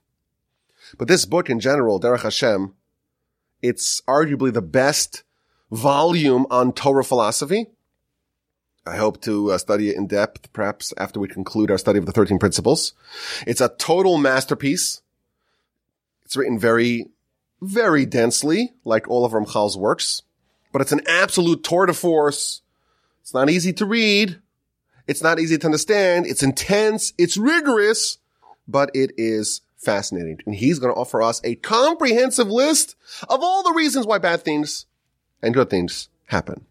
But 0.98 1.08
this 1.08 1.24
book 1.24 1.50
in 1.50 1.60
general, 1.60 2.00
Derech 2.00 2.22
Hashem, 2.22 2.74
it's 3.62 4.00
arguably 4.02 4.52
the 4.52 4.62
best 4.62 5.22
volume 5.70 6.46
on 6.50 6.72
Torah 6.72 7.04
philosophy. 7.04 7.66
I 8.86 8.96
hope 8.96 9.20
to 9.22 9.52
uh, 9.52 9.58
study 9.58 9.90
it 9.90 9.96
in 9.96 10.06
depth, 10.06 10.52
perhaps 10.52 10.94
after 10.96 11.20
we 11.20 11.28
conclude 11.28 11.70
our 11.70 11.78
study 11.78 11.98
of 11.98 12.06
the 12.06 12.12
13 12.12 12.38
principles. 12.38 12.94
It's 13.46 13.60
a 13.60 13.68
total 13.68 14.16
masterpiece. 14.16 15.02
It's 16.24 16.36
written 16.36 16.58
very, 16.58 17.08
very 17.60 18.06
densely, 18.06 18.72
like 18.84 19.08
all 19.08 19.24
of 19.24 19.32
Ramchal's 19.32 19.76
works, 19.76 20.22
but 20.72 20.80
it's 20.80 20.92
an 20.92 21.02
absolute 21.06 21.62
tour 21.62 21.86
de 21.86 21.92
force 21.92 22.62
It's 23.20 23.34
not 23.34 23.50
easy 23.50 23.72
to 23.74 23.84
read. 23.84 24.40
It's 25.10 25.24
not 25.24 25.40
easy 25.40 25.58
to 25.58 25.66
understand. 25.66 26.24
It's 26.24 26.44
intense. 26.44 27.14
It's 27.18 27.36
rigorous, 27.36 28.18
but 28.68 28.92
it 28.94 29.10
is 29.16 29.62
fascinating. 29.76 30.38
And 30.46 30.54
he's 30.54 30.78
going 30.78 30.94
to 30.94 31.00
offer 31.00 31.20
us 31.20 31.40
a 31.42 31.56
comprehensive 31.56 32.46
list 32.46 32.94
of 33.28 33.42
all 33.42 33.64
the 33.64 33.72
reasons 33.72 34.06
why 34.06 34.18
bad 34.18 34.42
things 34.42 34.86
and 35.42 35.52
good 35.52 35.68
things 35.68 36.10
happen. 36.26 36.64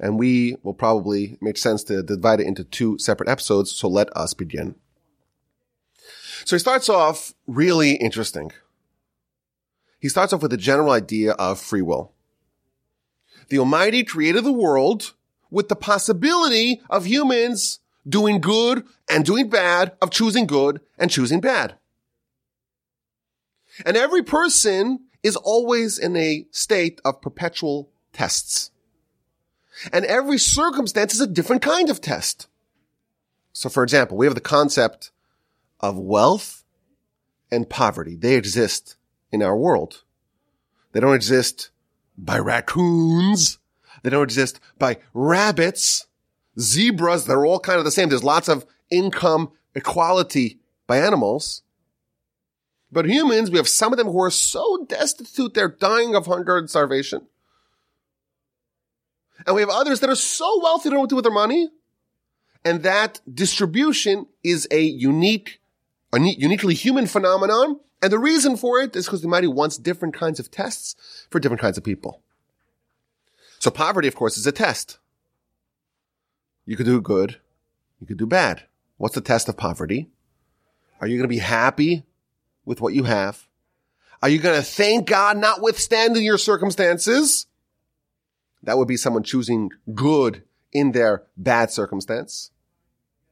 And 0.00 0.18
we 0.18 0.56
will 0.64 0.74
probably 0.74 1.38
make 1.40 1.56
sense 1.56 1.84
to 1.84 2.02
divide 2.02 2.40
it 2.40 2.48
into 2.48 2.64
two 2.64 2.98
separate 2.98 3.28
episodes. 3.28 3.70
So 3.70 3.86
let 3.86 4.08
us 4.16 4.34
begin. 4.34 4.74
So 6.44 6.56
he 6.56 6.60
starts 6.60 6.88
off 6.88 7.32
really 7.46 7.92
interesting. 7.92 8.50
He 10.00 10.08
starts 10.08 10.32
off 10.32 10.42
with 10.42 10.50
the 10.50 10.56
general 10.56 10.90
idea 10.90 11.34
of 11.34 11.60
free 11.60 11.80
will. 11.80 12.10
The 13.50 13.60
Almighty 13.60 14.02
created 14.02 14.42
the 14.42 14.52
world 14.52 15.14
with 15.54 15.68
the 15.68 15.76
possibility 15.76 16.82
of 16.90 17.06
humans 17.06 17.78
doing 18.06 18.40
good 18.40 18.84
and 19.08 19.24
doing 19.24 19.48
bad, 19.48 19.92
of 20.02 20.10
choosing 20.10 20.46
good 20.46 20.80
and 20.98 21.10
choosing 21.10 21.40
bad. 21.40 21.76
And 23.86 23.96
every 23.96 24.22
person 24.22 25.04
is 25.22 25.36
always 25.36 25.96
in 25.98 26.16
a 26.16 26.46
state 26.50 27.00
of 27.04 27.22
perpetual 27.22 27.88
tests. 28.12 28.72
And 29.92 30.04
every 30.04 30.38
circumstance 30.38 31.14
is 31.14 31.20
a 31.20 31.26
different 31.26 31.62
kind 31.62 31.88
of 31.88 32.00
test. 32.00 32.48
So 33.52 33.68
for 33.68 33.84
example, 33.84 34.16
we 34.16 34.26
have 34.26 34.34
the 34.34 34.40
concept 34.40 35.12
of 35.78 35.96
wealth 35.96 36.64
and 37.50 37.70
poverty. 37.70 38.16
They 38.16 38.34
exist 38.34 38.96
in 39.30 39.40
our 39.40 39.56
world. 39.56 40.02
They 40.92 41.00
don't 41.00 41.14
exist 41.14 41.70
by 42.18 42.38
raccoons. 42.38 43.58
They 44.04 44.10
don't 44.10 44.22
exist 44.22 44.60
by 44.78 44.98
rabbits, 45.14 46.06
zebras. 46.60 47.24
They're 47.24 47.46
all 47.46 47.58
kind 47.58 47.78
of 47.78 47.86
the 47.86 47.90
same. 47.90 48.10
There's 48.10 48.22
lots 48.22 48.48
of 48.48 48.66
income 48.90 49.50
equality 49.74 50.60
by 50.86 50.98
animals. 50.98 51.62
But 52.92 53.06
humans, 53.06 53.50
we 53.50 53.56
have 53.56 53.66
some 53.66 53.92
of 53.92 53.96
them 53.96 54.06
who 54.06 54.22
are 54.22 54.30
so 54.30 54.84
destitute, 54.88 55.54
they're 55.54 55.68
dying 55.68 56.14
of 56.14 56.26
hunger 56.26 56.58
and 56.58 56.68
starvation. 56.68 57.26
And 59.46 59.56
we 59.56 59.62
have 59.62 59.70
others 59.70 60.00
that 60.00 60.10
are 60.10 60.14
so 60.14 60.60
wealthy, 60.62 60.90
they 60.90 60.90
don't 60.90 60.98
know 60.98 61.00
what 61.00 61.08
to 61.08 61.12
do 61.14 61.16
with 61.16 61.24
their 61.24 61.32
money. 61.32 61.70
And 62.62 62.82
that 62.82 63.20
distribution 63.32 64.26
is 64.42 64.68
a 64.70 64.82
unique, 64.82 65.60
a 66.12 66.20
uniquely 66.20 66.74
human 66.74 67.06
phenomenon. 67.06 67.80
And 68.02 68.12
the 68.12 68.18
reason 68.18 68.58
for 68.58 68.80
it 68.80 68.94
is 68.94 69.06
because 69.06 69.22
the 69.22 69.28
Almighty 69.28 69.48
wants 69.48 69.78
different 69.78 70.14
kinds 70.14 70.38
of 70.38 70.50
tests 70.50 70.94
for 71.30 71.40
different 71.40 71.62
kinds 71.62 71.78
of 71.78 71.84
people. 71.84 72.22
So 73.64 73.70
poverty, 73.70 74.08
of 74.08 74.14
course, 74.14 74.36
is 74.36 74.46
a 74.46 74.52
test. 74.52 74.98
You 76.66 76.76
could 76.76 76.84
do 76.84 77.00
good. 77.00 77.40
You 77.98 78.06
could 78.06 78.18
do 78.18 78.26
bad. 78.26 78.64
What's 78.98 79.14
the 79.14 79.22
test 79.22 79.48
of 79.48 79.56
poverty? 79.56 80.10
Are 81.00 81.06
you 81.06 81.16
going 81.16 81.24
to 81.24 81.34
be 81.34 81.38
happy 81.38 82.04
with 82.66 82.82
what 82.82 82.92
you 82.92 83.04
have? 83.04 83.48
Are 84.20 84.28
you 84.28 84.38
going 84.38 84.54
to 84.54 84.62
thank 84.62 85.08
God 85.08 85.38
notwithstanding 85.38 86.22
your 86.22 86.36
circumstances? 86.36 87.46
That 88.62 88.76
would 88.76 88.86
be 88.86 88.98
someone 88.98 89.22
choosing 89.22 89.70
good 89.94 90.42
in 90.70 90.92
their 90.92 91.22
bad 91.34 91.70
circumstance 91.70 92.50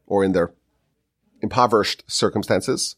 or 0.07 0.25
in 0.25 0.33
their 0.33 0.55
impoverished 1.43 2.05
circumstances. 2.07 2.97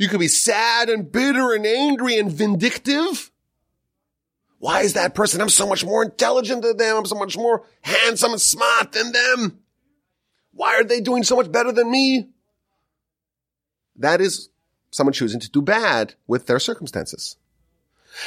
You 0.00 0.08
could 0.08 0.20
be 0.20 0.28
sad 0.28 0.88
and 0.88 1.12
bitter 1.12 1.52
and 1.52 1.66
angry 1.66 2.18
and 2.18 2.32
vindictive. 2.32 3.31
Why 4.62 4.82
is 4.82 4.92
that 4.92 5.16
person? 5.16 5.40
I'm 5.40 5.48
so 5.48 5.66
much 5.66 5.84
more 5.84 6.04
intelligent 6.04 6.62
than 6.62 6.76
them. 6.76 6.98
I'm 6.98 7.04
so 7.04 7.16
much 7.16 7.36
more 7.36 7.64
handsome 7.80 8.30
and 8.30 8.40
smart 8.40 8.92
than 8.92 9.10
them. 9.10 9.58
Why 10.52 10.76
are 10.76 10.84
they 10.84 11.00
doing 11.00 11.24
so 11.24 11.34
much 11.34 11.50
better 11.50 11.72
than 11.72 11.90
me? 11.90 12.28
That 13.96 14.20
is 14.20 14.50
someone 14.92 15.14
choosing 15.14 15.40
to 15.40 15.50
do 15.50 15.62
bad 15.62 16.14
with 16.28 16.46
their 16.46 16.60
circumstances. 16.60 17.36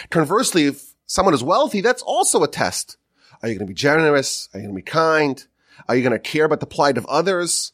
Conversely, 0.09 0.65
if 0.65 0.93
someone 1.05 1.33
is 1.33 1.41
wealthy, 1.41 1.79
that's 1.79 2.01
also 2.01 2.43
a 2.43 2.49
test. 2.49 2.97
Are 3.41 3.47
you 3.47 3.55
going 3.55 3.65
to 3.65 3.71
be 3.71 3.73
generous? 3.73 4.49
Are 4.53 4.59
you 4.59 4.65
going 4.65 4.75
to 4.75 4.83
be 4.83 4.91
kind? 4.91 5.41
Are 5.87 5.95
you 5.95 6.01
going 6.01 6.11
to 6.11 6.19
care 6.19 6.43
about 6.43 6.59
the 6.59 6.65
plight 6.65 6.97
of 6.97 7.05
others? 7.05 7.71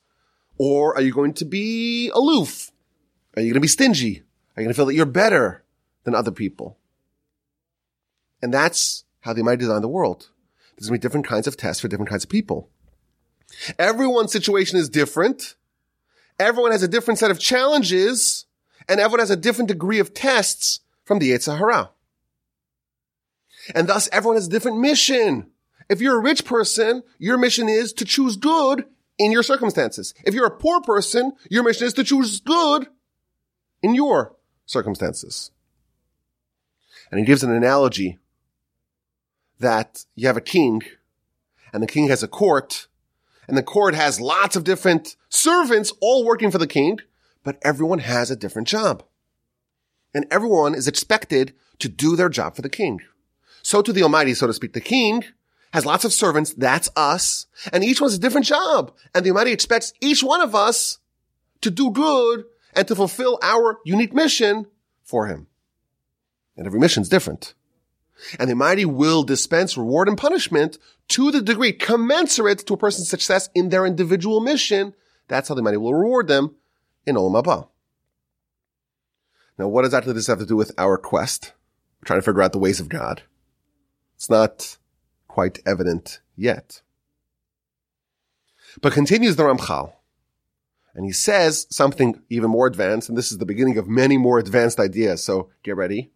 Or 0.59 0.93
are 0.93 1.01
you 1.01 1.13
going 1.13 1.33
to 1.33 1.45
be 1.45 2.11
aloof? 2.13 2.71
Are 3.35 3.41
you 3.41 3.47
going 3.47 3.55
to 3.55 3.59
be 3.59 3.67
stingy? 3.67 4.21
Are 4.55 4.61
you 4.61 4.65
going 4.65 4.73
to 4.73 4.75
feel 4.75 4.85
that 4.85 4.93
you're 4.93 5.07
better 5.07 5.63
than 6.03 6.13
other 6.13 6.29
people? 6.29 6.77
And 8.41 8.53
that's 8.53 9.03
how 9.21 9.33
they 9.33 9.41
might 9.41 9.59
design 9.59 9.81
the 9.81 9.87
world. 9.87 10.29
There's 10.75 10.89
going 10.89 10.99
to 10.99 11.01
be 11.01 11.07
different 11.07 11.27
kinds 11.27 11.47
of 11.47 11.57
tests 11.57 11.81
for 11.81 11.87
different 11.87 12.09
kinds 12.09 12.23
of 12.23 12.29
people. 12.29 12.69
Everyone's 13.77 14.31
situation 14.31 14.79
is 14.79 14.89
different. 14.89 15.55
Everyone 16.39 16.71
has 16.71 16.83
a 16.83 16.87
different 16.87 17.19
set 17.19 17.31
of 17.31 17.39
challenges 17.39 18.45
and 18.87 18.99
everyone 18.99 19.19
has 19.19 19.29
a 19.29 19.35
different 19.35 19.67
degree 19.67 19.99
of 19.99 20.13
tests 20.13 20.79
from 21.03 21.19
the 21.19 21.31
Yetzer 21.31 21.57
Hara. 21.57 21.91
And 23.75 23.87
thus 23.87 24.09
everyone 24.11 24.37
has 24.37 24.47
a 24.47 24.49
different 24.49 24.79
mission. 24.79 25.51
If 25.89 26.01
you're 26.01 26.17
a 26.17 26.21
rich 26.21 26.45
person, 26.45 27.03
your 27.19 27.37
mission 27.37 27.69
is 27.69 27.93
to 27.93 28.05
choose 28.05 28.37
good 28.37 28.85
in 29.19 29.31
your 29.31 29.43
circumstances. 29.43 30.13
If 30.25 30.33
you're 30.33 30.47
a 30.47 30.57
poor 30.57 30.81
person, 30.81 31.33
your 31.49 31.63
mission 31.63 31.85
is 31.85 31.93
to 31.93 32.03
choose 32.03 32.39
good 32.39 32.87
in 33.83 33.93
your 33.93 34.35
circumstances. 34.65 35.51
And 37.11 37.19
he 37.19 37.25
gives 37.25 37.43
an 37.43 37.51
analogy 37.51 38.17
that 39.61 40.05
you 40.15 40.27
have 40.27 40.37
a 40.37 40.41
king 40.41 40.81
and 41.73 41.81
the 41.81 41.87
king 41.87 42.09
has 42.09 42.21
a 42.21 42.27
court 42.27 42.87
and 43.47 43.57
the 43.57 43.63
court 43.63 43.95
has 43.95 44.21
lots 44.21 44.55
of 44.55 44.63
different 44.63 45.15
servants 45.29 45.91
all 46.01 46.25
working 46.25 46.51
for 46.51 46.57
the 46.57 46.67
king, 46.67 46.99
but 47.43 47.57
everyone 47.63 47.99
has 47.99 48.29
a 48.29 48.35
different 48.35 48.67
job. 48.67 49.03
And 50.13 50.25
everyone 50.29 50.75
is 50.75 50.87
expected 50.87 51.53
to 51.79 51.89
do 51.89 52.15
their 52.15 52.29
job 52.29 52.55
for 52.55 52.61
the 52.61 52.69
king. 52.69 52.99
So 53.63 53.81
to 53.81 53.93
the 53.93 54.03
Almighty, 54.03 54.33
so 54.33 54.47
to 54.47 54.53
speak, 54.53 54.73
the 54.73 54.81
king 54.81 55.23
has 55.73 55.85
lots 55.85 56.05
of 56.05 56.13
servants. 56.13 56.53
That's 56.53 56.89
us. 56.95 57.47
And 57.71 57.83
each 57.83 58.01
one's 58.01 58.13
a 58.13 58.19
different 58.19 58.45
job. 58.45 58.93
And 59.15 59.25
the 59.25 59.31
Almighty 59.31 59.51
expects 59.51 59.93
each 60.01 60.23
one 60.23 60.41
of 60.41 60.53
us 60.53 60.99
to 61.61 61.71
do 61.71 61.91
good 61.91 62.45
and 62.73 62.87
to 62.87 62.95
fulfill 62.95 63.39
our 63.41 63.79
unique 63.85 64.13
mission 64.13 64.67
for 65.03 65.27
him. 65.27 65.47
And 66.57 66.67
every 66.67 66.79
mission 66.79 67.01
is 67.01 67.09
different. 67.09 67.53
And 68.39 68.49
the 68.49 68.53
Almighty 68.53 68.85
will 68.85 69.23
dispense 69.23 69.77
reward 69.77 70.07
and 70.07 70.17
punishment 70.17 70.77
to 71.09 71.31
the 71.31 71.41
degree 71.41 71.73
commensurate 71.73 72.65
to 72.67 72.73
a 72.73 72.77
person's 72.77 73.09
success 73.09 73.49
in 73.55 73.69
their 73.69 73.85
individual 73.85 74.39
mission. 74.39 74.93
That's 75.27 75.49
how 75.49 75.55
the 75.55 75.59
Almighty 75.59 75.77
will 75.77 75.93
reward 75.93 76.27
them 76.27 76.55
in 77.05 77.15
Olam 77.15 77.41
Haba. 77.41 77.67
Now, 79.57 79.67
what 79.67 79.83
does 79.83 80.05
this 80.05 80.27
have 80.27 80.39
to 80.39 80.45
do 80.45 80.55
with 80.55 80.71
our 80.77 80.97
quest? 80.97 81.53
We're 82.01 82.07
trying 82.07 82.19
to 82.19 82.25
figure 82.25 82.41
out 82.41 82.51
the 82.51 82.59
ways 82.59 82.79
of 82.79 82.89
God. 82.89 83.23
It's 84.15 84.29
not 84.29 84.77
quite 85.27 85.59
evident 85.65 86.19
yet. 86.35 86.81
But 88.81 88.93
continues 88.93 89.35
the 89.35 89.43
Ramchal. 89.43 89.93
And 90.93 91.05
he 91.05 91.11
says 91.11 91.67
something 91.69 92.21
even 92.29 92.49
more 92.49 92.67
advanced, 92.67 93.07
and 93.07 93.17
this 93.17 93.31
is 93.31 93.37
the 93.37 93.45
beginning 93.45 93.77
of 93.77 93.87
many 93.87 94.17
more 94.17 94.39
advanced 94.39 94.79
ideas, 94.79 95.23
so 95.23 95.49
get 95.63 95.77
ready. 95.77 96.11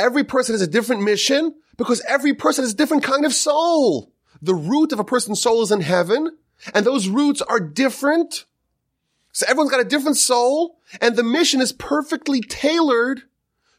Every 0.00 0.24
person 0.24 0.54
has 0.54 0.62
a 0.62 0.66
different 0.66 1.02
mission 1.02 1.54
because 1.76 2.02
every 2.08 2.32
person 2.32 2.64
has 2.64 2.72
a 2.72 2.76
different 2.76 3.02
kind 3.02 3.26
of 3.26 3.34
soul. 3.34 4.14
The 4.40 4.54
root 4.54 4.92
of 4.92 4.98
a 4.98 5.04
person's 5.04 5.42
soul 5.42 5.62
is 5.62 5.70
in 5.70 5.82
heaven, 5.82 6.38
and 6.74 6.86
those 6.86 7.06
roots 7.06 7.42
are 7.42 7.60
different. 7.60 8.46
So 9.32 9.44
everyone's 9.46 9.70
got 9.70 9.80
a 9.80 9.84
different 9.84 10.16
soul, 10.16 10.78
and 11.02 11.16
the 11.16 11.22
mission 11.22 11.60
is 11.60 11.72
perfectly 11.72 12.40
tailored 12.40 13.24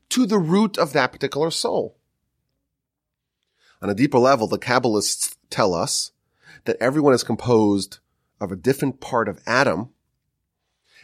to 0.10 0.28
the 0.28 0.38
root 0.38 0.78
of 0.78 0.94
that 0.94 1.12
particular 1.12 1.50
soul. 1.50 1.98
On 3.82 3.90
a 3.90 3.96
deeper 3.96 4.20
level, 4.20 4.46
the 4.46 4.60
Kabbalists 4.60 5.38
tell 5.50 5.74
us 5.74 6.12
that 6.66 6.78
everyone 6.80 7.16
is 7.16 7.24
composed 7.24 7.98
of 8.40 8.52
a 8.52 8.56
different 8.56 9.02
part 9.02 9.28
of 9.28 9.40
Adam. 9.48 9.90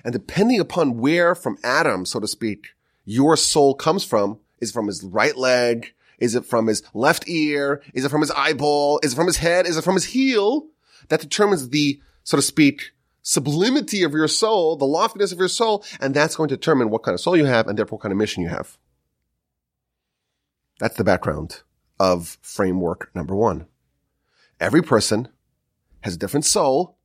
And 0.03 0.13
depending 0.13 0.59
upon 0.59 0.99
where 0.99 1.33
from 1.33 1.57
Adam, 1.63 2.05
so 2.05 2.19
to 2.19 2.27
speak, 2.27 2.67
your 3.03 3.35
soul 3.35 3.73
comes 3.73 4.03
from, 4.03 4.41
is 4.59 4.69
it 4.69 4.73
from 4.73 4.87
his 4.87 5.03
right 5.03 5.35
leg? 5.35 5.93
Is 6.19 6.35
it 6.35 6.45
from 6.45 6.67
his 6.67 6.81
left 6.93 7.27
ear? 7.29 7.81
Is 7.93 8.03
it 8.03 8.09
from 8.09 8.21
his 8.21 8.31
eyeball? 8.31 8.99
Is 9.03 9.13
it 9.13 9.15
from 9.15 9.27
his 9.27 9.37
head? 9.37 9.67
Is 9.67 9.77
it 9.77 9.83
from 9.83 9.95
his 9.95 10.05
heel? 10.05 10.67
That 11.09 11.21
determines 11.21 11.69
the, 11.69 12.01
so 12.23 12.37
to 12.37 12.41
speak, 12.41 12.91
sublimity 13.21 14.03
of 14.03 14.13
your 14.13 14.27
soul, 14.27 14.75
the 14.77 14.85
loftiness 14.85 15.31
of 15.31 15.39
your 15.39 15.47
soul, 15.47 15.85
and 15.99 16.13
that's 16.13 16.35
going 16.35 16.49
to 16.49 16.55
determine 16.55 16.89
what 16.89 17.03
kind 17.03 17.13
of 17.13 17.19
soul 17.19 17.37
you 17.37 17.45
have 17.45 17.67
and 17.67 17.77
therefore 17.77 17.97
what 17.97 18.03
kind 18.03 18.11
of 18.11 18.17
mission 18.17 18.41
you 18.41 18.49
have. 18.49 18.77
That's 20.79 20.95
the 20.95 21.03
background 21.03 21.61
of 21.99 22.37
framework 22.41 23.11
number 23.13 23.35
one. 23.35 23.67
Every 24.59 24.81
person 24.81 25.27
has 26.01 26.15
a 26.15 26.17
different 26.17 26.45
soul, 26.45 26.97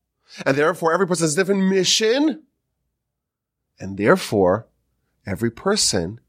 and 0.47 0.56
therefore 0.56 0.92
every 0.92 1.06
person 1.06 1.25
has 1.25 1.35
a 1.35 1.37
different 1.37 1.64
mission, 1.64 2.44
and 3.78 3.99
therefore 3.99 4.68
every 5.26 5.50
person 5.50 6.21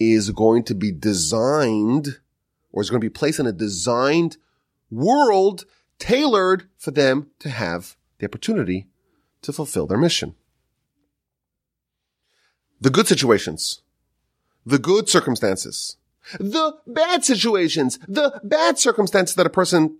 is 0.00 0.30
going 0.30 0.64
to 0.64 0.74
be 0.74 0.90
designed 0.90 2.18
or 2.72 2.82
is 2.82 2.90
going 2.90 3.00
to 3.00 3.04
be 3.04 3.10
placed 3.10 3.38
in 3.38 3.46
a 3.46 3.52
designed 3.52 4.38
world 4.90 5.66
tailored 5.98 6.68
for 6.78 6.90
them 6.90 7.30
to 7.38 7.50
have 7.50 7.96
the 8.18 8.26
opportunity 8.26 8.88
to 9.42 9.52
fulfill 9.52 9.86
their 9.86 9.98
mission. 9.98 10.34
The 12.80 12.90
good 12.90 13.06
situations, 13.06 13.82
the 14.64 14.78
good 14.78 15.08
circumstances, 15.08 15.96
the 16.38 16.78
bad 16.86 17.24
situations, 17.24 17.98
the 18.08 18.40
bad 18.42 18.78
circumstances 18.78 19.36
that 19.36 19.46
a 19.46 19.50
person 19.50 19.98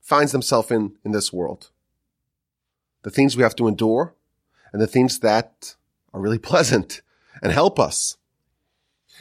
finds 0.00 0.32
themselves 0.32 0.70
in 0.70 0.96
in 1.04 1.12
this 1.12 1.32
world. 1.32 1.70
The 3.02 3.10
things 3.10 3.36
we 3.36 3.42
have 3.42 3.56
to 3.56 3.68
endure 3.68 4.14
and 4.72 4.82
the 4.82 4.86
things 4.86 5.20
that 5.20 5.76
are 6.12 6.20
really 6.20 6.38
pleasant 6.50 7.00
and 7.42 7.52
help 7.52 7.78
us. 7.78 8.16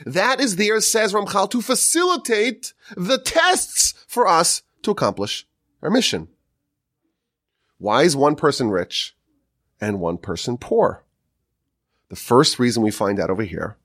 That 0.05 0.39
is 0.39 0.55
there, 0.55 0.79
says 0.81 1.13
Ramchal, 1.13 1.49
to 1.51 1.61
facilitate 1.61 2.73
the 2.95 3.17
tests 3.17 3.93
for 4.07 4.27
us 4.27 4.61
to 4.83 4.91
accomplish 4.91 5.47
our 5.81 5.89
mission. 5.89 6.27
Why 7.77 8.03
is 8.03 8.15
one 8.15 8.35
person 8.35 8.69
rich 8.69 9.15
and 9.79 9.99
one 9.99 10.17
person 10.17 10.57
poor? 10.57 11.03
The 12.09 12.15
first 12.15 12.59
reason 12.59 12.83
we 12.83 12.91
find 12.91 13.19
out 13.19 13.29
over 13.29 13.43
here 13.43 13.77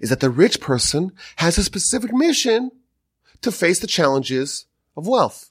is 0.00 0.10
that 0.10 0.20
the 0.20 0.30
rich 0.30 0.60
person 0.60 1.12
has 1.36 1.58
a 1.58 1.64
specific 1.64 2.12
mission 2.12 2.70
to 3.42 3.52
face 3.52 3.78
the 3.78 3.86
challenges 3.86 4.66
of 4.96 5.06
wealth. 5.06 5.50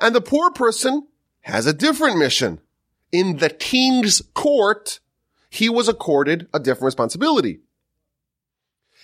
And 0.00 0.14
the 0.14 0.20
poor 0.20 0.50
person 0.50 1.08
has 1.42 1.66
a 1.66 1.72
different 1.72 2.18
mission. 2.18 2.60
In 3.10 3.38
the 3.38 3.50
king's 3.50 4.22
court, 4.34 5.00
he 5.48 5.68
was 5.68 5.88
accorded 5.88 6.48
a 6.52 6.60
different 6.60 6.84
responsibility. 6.84 7.60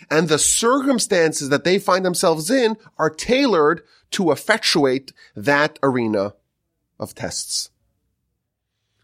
And 0.09 0.29
the 0.29 0.39
circumstances 0.39 1.49
that 1.49 1.65
they 1.65 1.79
find 1.79 2.05
themselves 2.05 2.51
in 2.51 2.77
are 2.99 3.11
tailored 3.11 3.83
to 4.13 4.31
effectuate 4.31 5.13
that 5.37 5.79
arena 5.83 6.35
of 6.99 7.15
tests. 7.15 7.71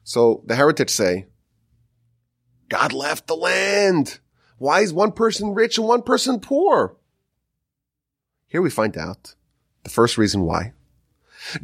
So 0.05 0.43
the 0.47 0.57
heretics 0.57 0.95
say, 0.95 1.27
God 2.69 2.93
left 2.93 3.27
the 3.27 3.37
land. 3.37 4.21
Why 4.59 4.81
is 4.81 4.93
one 4.93 5.13
person 5.13 5.55
rich 5.55 5.79
and 5.79 5.87
one 5.87 6.03
person 6.03 6.41
poor? 6.41 6.97
Here 8.49 8.63
we 8.63 8.71
find 8.71 8.97
out 8.97 9.35
the 9.83 9.91
first 9.91 10.17
reason 10.17 10.43
why. 10.43 10.73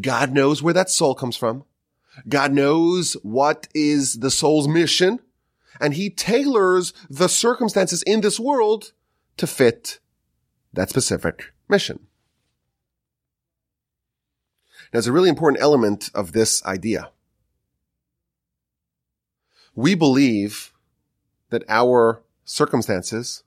God 0.01 0.33
knows 0.33 0.63
where 0.63 0.75
that 0.75 0.91
soul 0.91 1.15
comes 1.15 1.37
from. 1.37 1.65
God 2.29 2.53
knows 2.53 3.15
what 3.23 3.69
is 3.75 4.19
the 4.21 4.31
soul's 4.31 4.69
mission 4.69 5.21
and 5.81 5.95
he 5.95 6.11
tailors 6.11 6.93
the 7.09 7.29
circumstances 7.29 8.03
in 8.03 8.21
this 8.21 8.39
world 8.39 8.93
to 9.37 9.47
fit 9.47 9.99
that 10.73 10.91
specific 10.91 11.53
mission. 11.69 12.07
Now, 14.93 14.99
there's 14.99 15.07
a 15.07 15.13
really 15.13 15.29
important 15.29 15.63
element 15.63 16.11
of 16.15 16.33
this 16.33 16.65
idea. 16.65 17.11
We 19.75 19.95
believe 19.95 20.73
that 21.51 21.65
our 21.69 22.23
circumstances, 22.45 23.43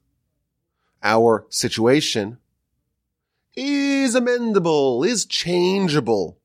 our 1.03 1.45
situation 1.49 2.39
is 3.55 4.15
amendable, 4.15 5.05
is 5.05 5.25
changeable. 5.25 6.39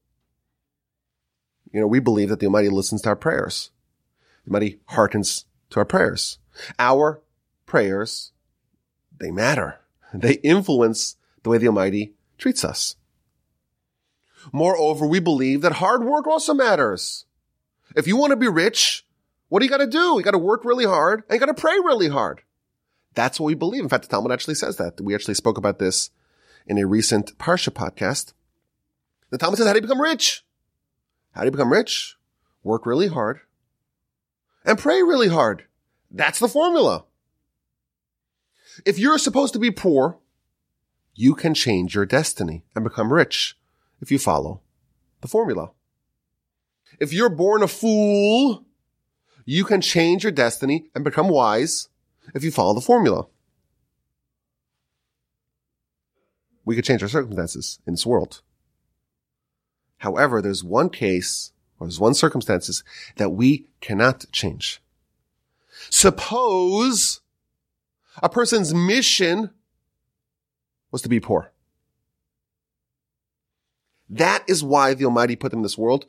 You 1.72 1.80
know, 1.80 1.86
we 1.86 2.00
believe 2.00 2.28
that 2.28 2.40
the 2.40 2.46
Almighty 2.46 2.68
listens 2.68 3.02
to 3.02 3.10
our 3.10 3.16
prayers. 3.16 3.70
The 4.44 4.50
Almighty 4.50 4.80
hearkens 4.86 5.44
to 5.70 5.80
our 5.80 5.84
prayers. 5.84 6.38
Our 6.78 7.22
prayers, 7.64 8.32
they 9.20 9.30
matter. 9.30 9.80
They 10.12 10.34
influence 10.34 11.16
the 11.42 11.50
way 11.50 11.58
the 11.58 11.68
Almighty 11.68 12.14
treats 12.38 12.64
us. 12.64 12.96
Moreover, 14.52 15.06
we 15.06 15.20
believe 15.20 15.60
that 15.60 15.74
hard 15.74 16.02
work 16.02 16.26
also 16.26 16.54
matters. 16.54 17.26
If 17.94 18.06
you 18.06 18.16
want 18.16 18.30
to 18.30 18.36
be 18.36 18.48
rich, 18.48 19.06
what 19.48 19.60
do 19.60 19.66
you 19.66 19.70
got 19.70 19.78
to 19.78 19.86
do? 19.86 20.16
You 20.16 20.22
got 20.22 20.30
to 20.32 20.38
work 20.38 20.64
really 20.64 20.86
hard 20.86 21.24
and 21.28 21.34
you 21.34 21.46
got 21.46 21.54
to 21.54 21.60
pray 21.60 21.74
really 21.74 22.08
hard. 22.08 22.42
That's 23.14 23.38
what 23.38 23.46
we 23.46 23.54
believe. 23.54 23.82
In 23.82 23.88
fact, 23.88 24.04
the 24.04 24.08
Talmud 24.08 24.32
actually 24.32 24.54
says 24.54 24.76
that. 24.76 25.00
We 25.00 25.14
actually 25.14 25.34
spoke 25.34 25.58
about 25.58 25.78
this 25.78 26.10
in 26.66 26.78
a 26.78 26.86
recent 26.86 27.36
Parsha 27.38 27.70
podcast. 27.70 28.32
The 29.30 29.38
Talmud 29.38 29.58
says, 29.58 29.66
how 29.66 29.72
do 29.72 29.78
you 29.78 29.82
become 29.82 30.00
rich? 30.00 30.44
How 31.32 31.42
do 31.42 31.46
you 31.46 31.52
become 31.52 31.72
rich? 31.72 32.16
Work 32.62 32.86
really 32.86 33.08
hard 33.08 33.40
and 34.64 34.78
pray 34.78 35.02
really 35.02 35.28
hard. 35.28 35.64
That's 36.10 36.38
the 36.38 36.48
formula. 36.48 37.04
If 38.84 38.98
you're 38.98 39.18
supposed 39.18 39.52
to 39.54 39.58
be 39.58 39.70
poor, 39.70 40.18
you 41.14 41.34
can 41.34 41.54
change 41.54 41.94
your 41.94 42.06
destiny 42.06 42.64
and 42.74 42.84
become 42.84 43.12
rich 43.12 43.56
if 44.00 44.10
you 44.10 44.18
follow 44.18 44.62
the 45.20 45.28
formula. 45.28 45.72
If 46.98 47.12
you're 47.12 47.28
born 47.28 47.62
a 47.62 47.68
fool, 47.68 48.64
you 49.44 49.64
can 49.64 49.80
change 49.80 50.22
your 50.22 50.32
destiny 50.32 50.86
and 50.94 51.04
become 51.04 51.28
wise 51.28 51.88
if 52.34 52.44
you 52.44 52.50
follow 52.50 52.74
the 52.74 52.80
formula. 52.80 53.26
We 56.64 56.76
could 56.76 56.84
change 56.84 57.02
our 57.02 57.08
circumstances 57.08 57.80
in 57.86 57.94
this 57.94 58.06
world. 58.06 58.42
However, 59.98 60.40
there's 60.40 60.64
one 60.64 60.88
case 60.88 61.52
or 61.78 61.86
there's 61.86 62.00
one 62.00 62.14
circumstances 62.14 62.84
that 63.16 63.30
we 63.30 63.66
cannot 63.80 64.26
change. 64.32 64.80
Suppose 65.88 67.20
a 68.22 68.28
person's 68.28 68.74
mission 68.74 69.50
was 70.90 71.02
to 71.02 71.08
be 71.08 71.20
poor. 71.20 71.52
That 74.08 74.44
is 74.48 74.64
why 74.64 74.94
the 74.94 75.04
Almighty 75.04 75.36
put 75.36 75.50
them 75.50 75.60
in 75.60 75.62
this 75.62 75.78
world 75.78 76.06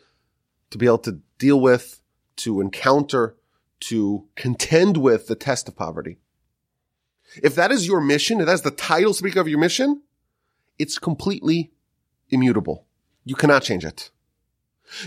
to 0.71 0.77
be 0.77 0.85
able 0.85 0.97
to 0.99 1.19
deal 1.37 1.59
with, 1.59 2.01
to 2.37 2.61
encounter, 2.61 3.35
to 3.81 4.27
contend 4.35 4.97
with 4.97 5.27
the 5.27 5.35
test 5.35 5.67
of 5.67 5.75
poverty. 5.75 6.17
If 7.41 7.55
that 7.55 7.71
is 7.71 7.87
your 7.87 8.01
mission, 8.01 8.39
if 8.39 8.45
that's 8.45 8.61
the 8.61 8.71
title 8.71 9.13
speak 9.13 9.35
of 9.35 9.47
your 9.47 9.59
mission, 9.59 10.01
it's 10.79 10.97
completely 10.97 11.71
immutable. 12.29 12.85
You 13.23 13.35
cannot 13.35 13.63
change 13.63 13.85
it. 13.85 14.09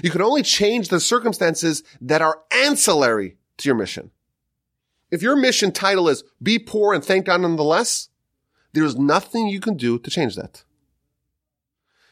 You 0.03 0.11
can 0.11 0.23
only 0.23 0.43
change 0.43 0.88
the 0.88 1.01
circumstances 1.01 1.83
that 2.01 2.23
are 2.23 2.43
ancillary 2.51 3.37
to 3.59 3.69
your 3.69 3.77
mission. 3.77 4.11
If 5.14 5.22
your 5.22 5.37
mission 5.37 5.70
title 5.70 6.09
is 6.09 6.24
be 6.42 6.59
poor 6.59 6.92
and 6.92 7.05
thank 7.05 7.27
God 7.27 7.40
nonetheless, 7.42 8.09
there's 8.72 8.96
nothing 8.96 9.46
you 9.46 9.61
can 9.61 9.77
do 9.77 9.96
to 9.96 10.11
change 10.11 10.35
that. 10.35 10.64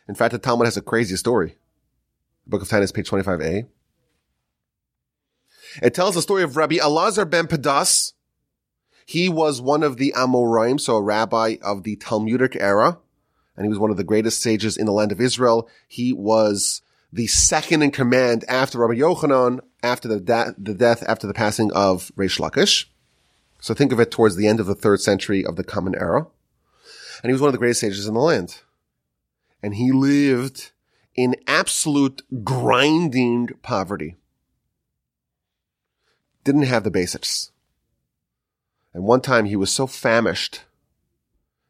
In 0.08 0.14
fact, 0.14 0.30
the 0.30 0.38
Talmud 0.38 0.68
has 0.68 0.76
a 0.76 0.82
crazy 0.82 1.16
story. 1.16 1.56
The 2.44 2.50
Book 2.50 2.62
of 2.62 2.68
Taanis, 2.68 2.94
page 2.94 3.10
25a. 3.10 3.66
It 5.82 5.94
tells 5.94 6.14
the 6.14 6.22
story 6.22 6.44
of 6.44 6.56
Rabbi 6.56 6.76
Elazar 6.76 7.28
ben 7.28 7.48
Pedas. 7.48 8.12
He 9.04 9.28
was 9.28 9.60
one 9.60 9.82
of 9.82 9.96
the 9.96 10.14
Amoraim, 10.16 10.80
so 10.80 10.94
a 10.94 11.02
rabbi 11.02 11.56
of 11.60 11.82
the 11.82 11.96
Talmudic 11.96 12.56
era, 12.60 13.00
and 13.56 13.66
he 13.66 13.68
was 13.68 13.80
one 13.80 13.90
of 13.90 13.96
the 13.96 14.04
greatest 14.04 14.40
sages 14.40 14.76
in 14.76 14.86
the 14.86 14.92
land 14.92 15.10
of 15.10 15.20
Israel. 15.20 15.68
He 15.88 16.12
was 16.12 16.82
the 17.12 17.26
second 17.26 17.82
in 17.82 17.90
command 17.90 18.44
after 18.46 18.78
Rabbi 18.78 19.00
Yochanan, 19.00 19.58
after 19.82 20.06
the, 20.06 20.20
da- 20.20 20.52
the 20.56 20.74
death, 20.74 21.02
after 21.08 21.26
the 21.26 21.34
passing 21.34 21.72
of 21.72 22.12
Reish 22.16 22.38
Lakish. 22.38 22.86
So 23.62 23.75
think 23.75 23.92
of 23.92 24.01
it 24.01 24.11
towards 24.11 24.35
the 24.35 24.48
end 24.48 24.59
of 24.59 24.66
the 24.66 24.75
third 24.75 25.01
century 25.01 25.46
of 25.46 25.55
the 25.55 25.62
Common 25.62 25.94
Era. 25.94 26.27
And 27.22 27.31
he 27.31 27.33
was 27.33 27.40
one 27.40 27.46
of 27.46 27.53
the 27.53 27.59
greatest 27.59 27.79
sages 27.79 28.09
in 28.09 28.14
the 28.14 28.20
land. 28.20 28.61
And 29.62 29.77
he 29.77 29.92
lived 29.92 30.72
in 31.14 31.37
absolute 31.46 32.22
grinding 32.42 33.51
poverty. 33.62 34.16
Didn't 36.42 36.62
have 36.62 36.83
the 36.83 36.90
basics. 36.90 37.53
And 38.92 39.05
one 39.05 39.20
time 39.20 39.44
he 39.44 39.55
was 39.55 39.70
so 39.70 39.87
famished, 39.87 40.62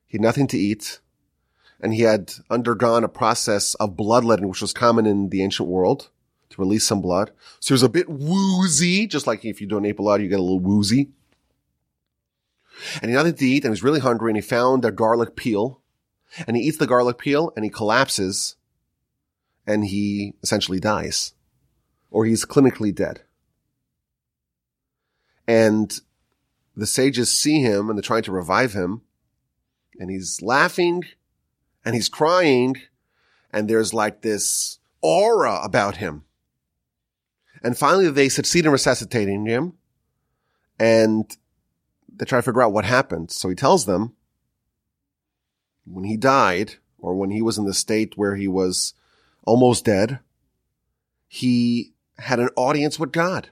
he 0.07 0.17
had 0.17 0.23
nothing 0.23 0.47
to 0.47 0.59
eat 0.59 0.99
and 1.79 1.93
he 1.93 2.03
had 2.03 2.33
undergone 2.49 3.05
a 3.05 3.09
process 3.09 3.75
of 3.75 3.99
bloodletting, 3.99 4.49
which 4.49 4.63
was 4.63 4.73
common 4.73 5.05
in 5.05 5.29
the 5.29 5.43
ancient 5.43 5.69
world 5.69 6.09
to 6.49 6.61
release 6.63 6.87
some 6.87 7.03
blood. 7.03 7.33
So 7.61 7.69
he 7.69 7.75
was 7.75 7.83
a 7.83 7.89
bit 7.91 8.09
woozy, 8.09 9.07
just 9.07 9.27
like 9.27 9.45
if 9.45 9.61
you 9.61 9.67
donate 9.67 9.99
blood, 9.99 10.23
you 10.23 10.29
get 10.29 10.41
a 10.41 10.43
little 10.43 10.59
woozy. 10.59 11.11
And 13.01 13.11
he 13.11 13.17
had 13.17 13.25
nothing 13.25 13.39
to 13.39 13.47
eat 13.47 13.65
and 13.65 13.71
he 13.71 13.71
was 13.71 13.83
really 13.83 14.01
hungry 14.01 14.31
and 14.31 14.37
he 14.37 14.43
found 14.43 14.85
a 14.85 14.91
garlic 14.91 15.37
peel 15.37 15.81
and 16.47 16.57
he 16.57 16.63
eats 16.63 16.79
the 16.79 16.87
garlic 16.87 17.19
peel 17.19 17.53
and 17.57 17.65
he 17.65 17.71
collapses 17.71 18.57
and 19.67 19.85
he 19.85 20.35
essentially 20.43 20.81
dies 20.81 21.35
or 22.11 22.25
he's 22.25 22.45
clinically 22.45 22.95
dead. 22.95 23.23
And 25.47 25.93
the 26.77 26.87
sages 26.87 27.31
see 27.31 27.61
him 27.61 27.89
and 27.89 27.99
they're 27.99 28.03
trying 28.03 28.23
to 28.23 28.33
revive 28.33 28.73
him 28.73 29.03
and 29.99 30.11
he's 30.11 30.41
laughing 30.41 31.05
and 31.85 31.95
he's 31.95 32.09
crying 32.09 32.77
and 33.53 33.69
there's 33.69 33.93
like 33.93 34.23
this 34.23 34.79
aura 35.01 35.61
about 35.63 35.97
him. 35.97 36.25
And 37.63 37.77
finally 37.77 38.11
they 38.11 38.29
succeed 38.29 38.65
in 38.65 38.73
resuscitating 38.73 39.47
him 39.47 39.75
and 40.79 41.37
they 42.17 42.25
try 42.25 42.39
to 42.39 42.43
figure 42.43 42.63
out 42.63 42.73
what 42.73 42.85
happened. 42.85 43.31
So 43.31 43.49
he 43.49 43.55
tells 43.55 43.87
them 43.87 44.15
when 45.85 46.05
he 46.05 46.17
died 46.17 46.75
or 46.99 47.15
when 47.15 47.31
he 47.31 47.43
was 47.43 47.59
in 47.59 47.65
the 47.65 47.75
state 47.75 48.17
where 48.17 48.37
he 48.37 48.49
was 48.49 48.95
almost 49.45 49.85
dead, 49.85 50.21
he 51.27 51.93
had 52.19 52.39
an 52.39 52.51
audience 52.57 52.99
with 52.99 53.13
God. 53.13 53.49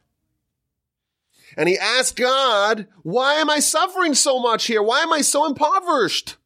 And 1.56 1.68
he 1.68 1.76
asked 1.76 2.14
God, 2.14 2.86
why 3.02 3.34
am 3.34 3.50
I 3.50 3.58
suffering 3.58 4.14
so 4.14 4.38
much 4.38 4.66
here? 4.66 4.82
Why 4.82 5.00
am 5.00 5.12
I 5.12 5.20
so 5.20 5.46
impoverished? 5.46 6.36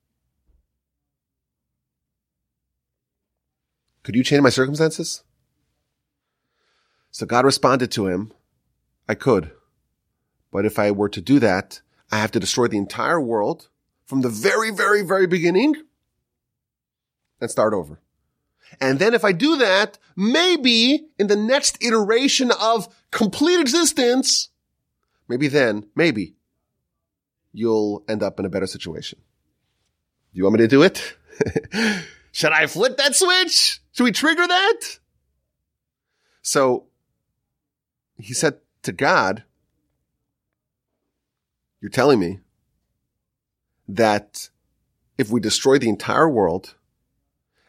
Could 4.02 4.14
you 4.14 4.24
change 4.24 4.42
my 4.42 4.50
circumstances? 4.50 5.22
So 7.10 7.26
God 7.26 7.44
responded 7.44 7.90
to 7.92 8.06
him, 8.06 8.32
I 9.08 9.14
could. 9.14 9.52
But 10.50 10.64
if 10.64 10.78
I 10.78 10.90
were 10.90 11.08
to 11.10 11.20
do 11.20 11.38
that, 11.40 11.80
I 12.14 12.18
have 12.18 12.30
to 12.30 12.38
destroy 12.38 12.68
the 12.68 12.78
entire 12.78 13.20
world 13.20 13.70
from 14.06 14.20
the 14.20 14.28
very, 14.28 14.70
very, 14.70 15.02
very 15.02 15.26
beginning 15.26 15.74
and 17.40 17.50
start 17.50 17.74
over. 17.74 17.98
And 18.80 19.00
then 19.00 19.14
if 19.14 19.24
I 19.24 19.32
do 19.32 19.56
that, 19.56 19.98
maybe 20.14 21.08
in 21.18 21.26
the 21.26 21.34
next 21.34 21.82
iteration 21.82 22.52
of 22.52 22.86
complete 23.10 23.58
existence, 23.58 24.50
maybe 25.26 25.48
then, 25.48 25.88
maybe 25.96 26.36
you'll 27.52 28.04
end 28.06 28.22
up 28.22 28.38
in 28.38 28.46
a 28.46 28.48
better 28.48 28.68
situation. 28.68 29.18
Do 30.32 30.38
you 30.38 30.44
want 30.44 30.54
me 30.54 30.60
to 30.60 30.68
do 30.68 30.84
it? 30.84 31.16
Should 32.30 32.52
I 32.52 32.68
flip 32.68 32.96
that 32.98 33.16
switch? 33.16 33.80
Should 33.90 34.04
we 34.04 34.12
trigger 34.12 34.46
that? 34.46 34.80
So 36.42 36.86
he 38.16 38.34
said 38.34 38.58
to 38.82 38.92
God, 38.92 39.42
you're 41.84 41.90
telling 41.90 42.18
me 42.18 42.38
that 43.86 44.48
if 45.18 45.28
we 45.28 45.38
destroy 45.38 45.76
the 45.76 45.90
entire 45.90 46.26
world 46.26 46.76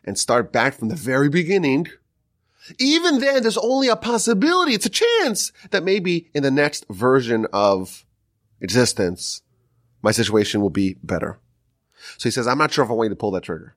and 0.06 0.18
start 0.18 0.54
back 0.54 0.74
from 0.74 0.88
the 0.88 0.96
very 0.96 1.28
beginning, 1.28 1.90
even 2.80 3.20
then 3.20 3.42
there's 3.42 3.58
only 3.58 3.90
a 3.90 3.98
possibility, 3.98 4.74
it's 4.74 4.86
a 4.86 4.90
chance 4.90 5.52
that 5.72 5.84
maybe 5.84 6.30
in 6.34 6.44
the 6.44 6.50
next 6.50 6.86
version 6.90 7.46
of 7.52 8.06
existence, 8.62 9.42
my 10.02 10.12
situation 10.12 10.62
will 10.62 10.70
be 10.70 10.96
better. 11.04 11.38
So 12.18 12.30
he 12.30 12.32
says, 12.32 12.48
I'm 12.48 12.58
not 12.58 12.72
sure 12.72 12.86
if 12.86 12.90
I 12.90 12.94
want 12.94 13.08
you 13.08 13.16
to 13.16 13.20
pull 13.20 13.32
that 13.32 13.44
trigger. 13.44 13.76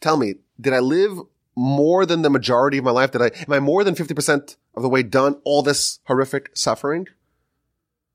Tell 0.00 0.16
me, 0.16 0.34
did 0.60 0.72
I 0.72 0.80
live 0.80 1.20
more 1.54 2.04
than 2.04 2.22
the 2.22 2.30
majority 2.30 2.78
of 2.78 2.84
my 2.84 2.90
life? 2.90 3.12
Did 3.12 3.22
I, 3.22 3.30
am 3.46 3.52
I 3.52 3.60
more 3.60 3.84
than 3.84 3.94
50% 3.94 4.56
of 4.74 4.82
the 4.82 4.88
way 4.88 5.04
done 5.04 5.40
all 5.44 5.62
this 5.62 6.00
horrific 6.06 6.50
suffering? 6.54 7.06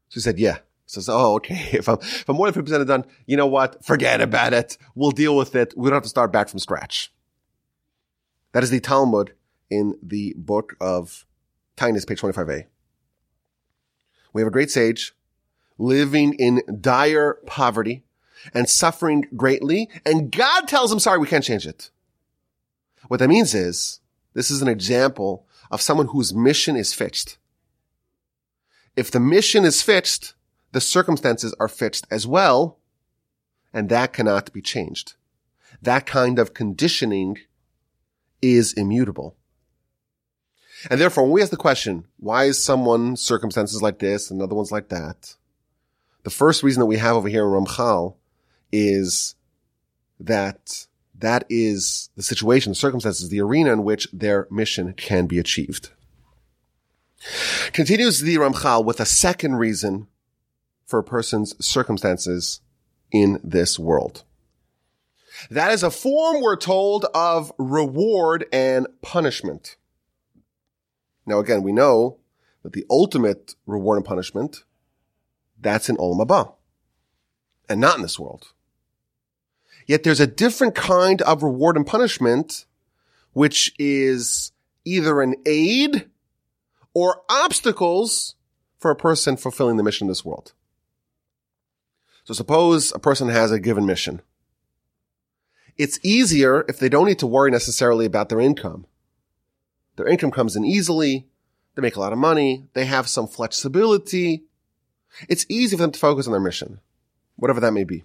So 0.09 0.15
he 0.15 0.19
said, 0.19 0.39
yeah. 0.39 0.57
Says, 0.93 1.10
oh, 1.10 1.36
okay. 1.36 1.69
If 1.73 1.89
I'm, 1.89 1.97
if 2.01 2.29
I'm 2.29 2.36
more 2.36 2.49
than 2.49 2.63
50% 2.63 2.88
done, 2.88 3.06
you 3.25 3.36
know 3.36 3.47
what? 3.47 3.84
Forget 3.84 4.21
about 4.21 4.53
it. 4.53 4.77
We'll 4.95 5.12
deal 5.12 5.36
with 5.36 5.56
it. 5.56 5.73
We 5.75 5.89
don't 5.89 5.97
have 5.97 6.03
to 6.03 6.10
start 6.10 6.32
back 6.32 6.49
from 6.49 6.60
scratch. 6.60 7.12
That 8.51 8.63
is 8.63 8.69
the 8.69 8.79
Talmud 8.79 9.34
in 9.69 9.95
the 10.03 10.36
book 10.38 10.75
of 10.79 11.25
Taanis, 11.75 12.08
page 12.08 12.21
25a. 12.21 12.65
We 14.34 14.41
have 14.41 14.47
a 14.47 14.51
great 14.51 14.71
sage 14.71 15.15
living 15.77 16.34
in 16.36 16.62
dire 16.79 17.39
poverty 17.45 18.03
and 18.53 18.69
suffering 18.69 19.25
greatly. 19.36 19.89
And 20.06 20.32
God 20.32 20.67
tells 20.67 20.91
him, 20.91 20.99
sorry, 20.99 21.17
we 21.17 21.27
can't 21.27 21.43
change 21.43 21.65
it. 21.65 21.89
What 23.08 23.19
that 23.19 23.27
means 23.27 23.53
is 23.53 23.99
this 24.34 24.51
is 24.51 24.62
an 24.62 24.67
example 24.67 25.47
of 25.71 25.82
someone 25.82 26.08
whose 26.08 26.34
mission 26.34 26.75
is 26.75 26.93
fixed. 26.93 27.38
If 28.95 29.10
the 29.10 29.19
mission 29.19 29.65
is 29.65 29.82
fixed, 29.82 30.36
the 30.73 30.81
circumstances 30.81 31.55
are 31.59 31.67
fixed 31.67 32.05
as 32.12 32.27
well, 32.27 32.79
and 33.71 33.89
that 33.89 34.12
cannot 34.12 34.51
be 34.51 34.62
changed. 34.62 35.13
That 35.81 36.05
kind 36.05 36.39
of 36.39 36.53
conditioning 36.53 37.38
is 38.41 38.73
immutable. 38.73 39.36
And 40.89 40.99
therefore, 40.99 41.23
when 41.23 41.31
we 41.31 41.41
ask 41.41 41.51
the 41.51 41.57
question, 41.57 42.05
why 42.17 42.45
is 42.45 42.62
someone 42.62 43.15
circumstances 43.15 43.81
like 43.81 43.99
this 43.99 44.31
and 44.31 44.41
other 44.41 44.55
ones 44.55 44.71
like 44.71 44.89
that? 44.89 45.36
The 46.23 46.31
first 46.31 46.63
reason 46.63 46.79
that 46.79 46.88
we 46.88 46.97
have 46.97 47.15
over 47.15 47.29
here 47.29 47.43
in 47.43 47.51
Ramchal 47.51 48.15
is 48.71 49.36
that 50.19 50.88
that 51.19 51.45
is 51.49 52.09
the 52.15 52.23
situation, 52.23 52.71
the 52.71 52.75
circumstances, 52.75 53.29
the 53.29 53.41
arena 53.41 53.71
in 53.71 53.83
which 53.83 54.07
their 54.12 54.47
mission 54.49 54.93
can 54.93 55.27
be 55.27 55.38
achieved. 55.38 55.91
Continues 57.71 58.21
the 58.21 58.36
Ramchal 58.38 58.83
with 58.83 58.99
a 58.99 59.05
second 59.05 59.55
reason 59.55 60.07
for 60.85 60.99
a 60.99 61.03
person's 61.03 61.53
circumstances 61.65 62.61
in 63.11 63.39
this 63.43 63.79
world. 63.79 64.23
That 65.49 65.71
is 65.71 65.83
a 65.83 65.91
form, 65.91 66.41
we're 66.41 66.55
told, 66.55 67.05
of 67.13 67.51
reward 67.57 68.45
and 68.51 68.87
punishment. 69.01 69.77
Now 71.25 71.39
again, 71.39 71.63
we 71.63 71.71
know 71.71 72.19
that 72.63 72.73
the 72.73 72.85
ultimate 72.89 73.55
reward 73.65 73.97
and 73.97 74.05
punishment, 74.05 74.63
that's 75.59 75.89
in 75.89 75.97
Olam 75.97 76.25
Haba, 76.25 76.53
and 77.69 77.79
not 77.79 77.95
in 77.97 78.01
this 78.01 78.19
world. 78.19 78.51
Yet 79.85 80.03
there's 80.03 80.19
a 80.19 80.27
different 80.27 80.75
kind 80.75 81.21
of 81.23 81.43
reward 81.43 81.75
and 81.75 81.85
punishment, 81.85 82.65
which 83.33 83.73
is 83.77 84.51
either 84.85 85.21
an 85.21 85.35
aid 85.45 86.09
or 86.93 87.21
obstacles 87.29 88.35
for 88.77 88.91
a 88.91 88.95
person 88.95 89.37
fulfilling 89.37 89.77
the 89.77 89.83
mission 89.83 90.05
in 90.05 90.09
this 90.09 90.23
world. 90.23 90.53
So 92.23 92.33
suppose 92.33 92.91
a 92.93 92.99
person 92.99 93.29
has 93.29 93.51
a 93.51 93.59
given 93.59 93.86
mission. 93.86 94.21
It's 95.77 95.99
easier 96.03 96.65
if 96.67 96.79
they 96.79 96.89
don't 96.89 97.07
need 97.07 97.19
to 97.19 97.27
worry 97.27 97.51
necessarily 97.51 98.05
about 98.05 98.29
their 98.29 98.39
income. 98.39 98.86
Their 99.95 100.07
income 100.07 100.31
comes 100.31 100.55
in 100.55 100.65
easily. 100.65 101.27
They 101.75 101.81
make 101.81 101.95
a 101.95 101.99
lot 101.99 102.13
of 102.13 102.19
money. 102.19 102.67
They 102.73 102.86
have 102.86 103.07
some 103.07 103.27
flexibility. 103.27 104.43
It's 105.27 105.45
easy 105.49 105.75
for 105.75 105.81
them 105.81 105.91
to 105.91 105.99
focus 105.99 106.27
on 106.27 106.31
their 106.31 106.41
mission, 106.41 106.79
whatever 107.36 107.59
that 107.59 107.73
may 107.73 107.83
be. 107.83 108.03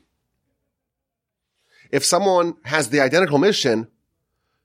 If 1.91 2.05
someone 2.05 2.57
has 2.65 2.91
the 2.91 3.01
identical 3.01 3.39
mission, 3.39 3.89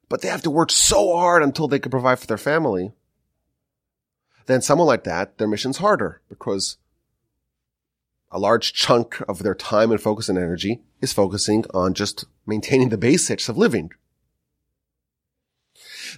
but 0.09 0.21
they 0.21 0.27
have 0.27 0.41
to 0.43 0.51
work 0.51 0.71
so 0.71 1.15
hard 1.15 1.43
until 1.43 1.67
they 1.67 1.79
can 1.79 1.91
provide 1.91 2.19
for 2.19 2.27
their 2.27 2.37
family, 2.37 2.93
then 4.45 4.61
someone 4.61 4.87
like 4.87 5.05
that, 5.05 5.37
their 5.37 5.47
mission's 5.47 5.77
harder 5.77 6.21
because 6.27 6.77
a 8.33 8.39
large 8.39 8.73
chunk 8.73 9.21
of 9.29 9.43
their 9.43 9.55
time 9.55 9.91
and 9.91 10.01
focus 10.01 10.27
and 10.27 10.37
energy 10.37 10.81
is 11.01 11.13
focusing 11.13 11.63
on 11.73 11.93
just 11.93 12.25
maintaining 12.45 12.89
the 12.89 12.97
basics 12.97 13.47
of 13.47 13.57
living. 13.57 13.91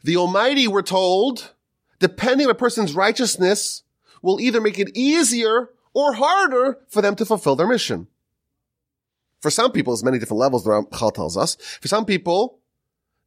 The 0.04 0.16
Almighty, 0.16 0.68
we're 0.68 0.82
told, 0.82 1.54
depending 2.00 2.48
on 2.48 2.52
a 2.52 2.56
person's 2.56 2.94
righteousness, 2.94 3.84
will 4.22 4.40
either 4.40 4.62
make 4.62 4.80
it 4.80 4.96
easier 4.96 5.70
or 5.94 6.14
harder 6.14 6.80
for 6.88 7.02
them 7.02 7.16
to 7.18 7.26
fulfill 7.26 7.56
their 7.56 7.68
mission. 7.68 8.08
For 9.42 9.52
some 9.52 9.72
people, 9.72 9.94
there's 9.94 10.04
many 10.04 10.18
different 10.18 10.40
levels, 10.40 10.64
the 10.64 10.72
Ramchal 10.72 11.14
tells 11.14 11.38
us. 11.38 11.56
For 11.82 11.88
some 11.88 12.06
people, 12.06 12.60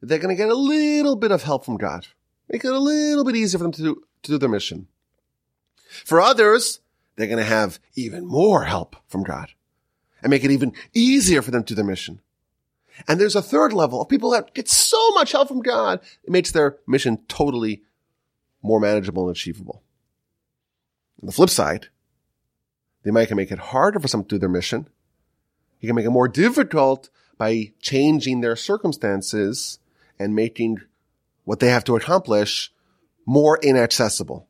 they're 0.00 0.18
going 0.18 0.34
to 0.34 0.42
get 0.42 0.48
a 0.50 0.54
little 0.54 1.16
bit 1.16 1.30
of 1.30 1.42
help 1.42 1.64
from 1.64 1.76
God. 1.76 2.06
Make 2.50 2.64
it 2.64 2.72
a 2.72 2.78
little 2.78 3.24
bit 3.24 3.36
easier 3.36 3.58
for 3.58 3.64
them 3.64 3.72
to 3.72 3.82
do, 3.82 4.02
to 4.22 4.32
do 4.32 4.38
their 4.38 4.48
mission. 4.48 4.88
For 6.04 6.20
others, 6.20 6.80
they're 7.18 7.26
going 7.26 7.38
to 7.38 7.44
have 7.44 7.78
even 7.94 8.24
more 8.24 8.64
help 8.64 8.96
from 9.08 9.22
God 9.22 9.50
and 10.22 10.30
make 10.30 10.44
it 10.44 10.50
even 10.50 10.72
easier 10.94 11.42
for 11.42 11.50
them 11.50 11.62
to 11.64 11.74
do 11.74 11.74
their 11.74 11.84
mission. 11.84 12.20
And 13.06 13.20
there's 13.20 13.36
a 13.36 13.42
third 13.42 13.72
level 13.72 14.00
of 14.00 14.08
people 14.08 14.30
that 14.30 14.54
get 14.54 14.68
so 14.68 15.10
much 15.10 15.32
help 15.32 15.48
from 15.48 15.60
God, 15.60 16.00
it 16.24 16.30
makes 16.30 16.50
their 16.50 16.78
mission 16.86 17.18
totally 17.28 17.82
more 18.62 18.80
manageable 18.80 19.28
and 19.28 19.36
achievable. 19.36 19.82
On 21.22 21.26
the 21.26 21.32
flip 21.32 21.50
side, 21.50 21.88
they 23.04 23.10
might 23.10 23.30
make 23.34 23.52
it 23.52 23.58
harder 23.58 24.00
for 24.00 24.08
some 24.08 24.22
to 24.22 24.28
do 24.28 24.38
their 24.38 24.48
mission 24.48 24.88
he 25.78 25.86
can 25.86 25.96
make 25.96 26.04
it 26.04 26.10
more 26.10 26.28
difficult 26.28 27.08
by 27.36 27.72
changing 27.80 28.40
their 28.40 28.56
circumstances 28.56 29.78
and 30.18 30.34
making 30.34 30.78
what 31.44 31.60
they 31.60 31.68
have 31.68 31.84
to 31.84 31.96
accomplish 31.96 32.72
more 33.24 33.58
inaccessible. 33.62 34.47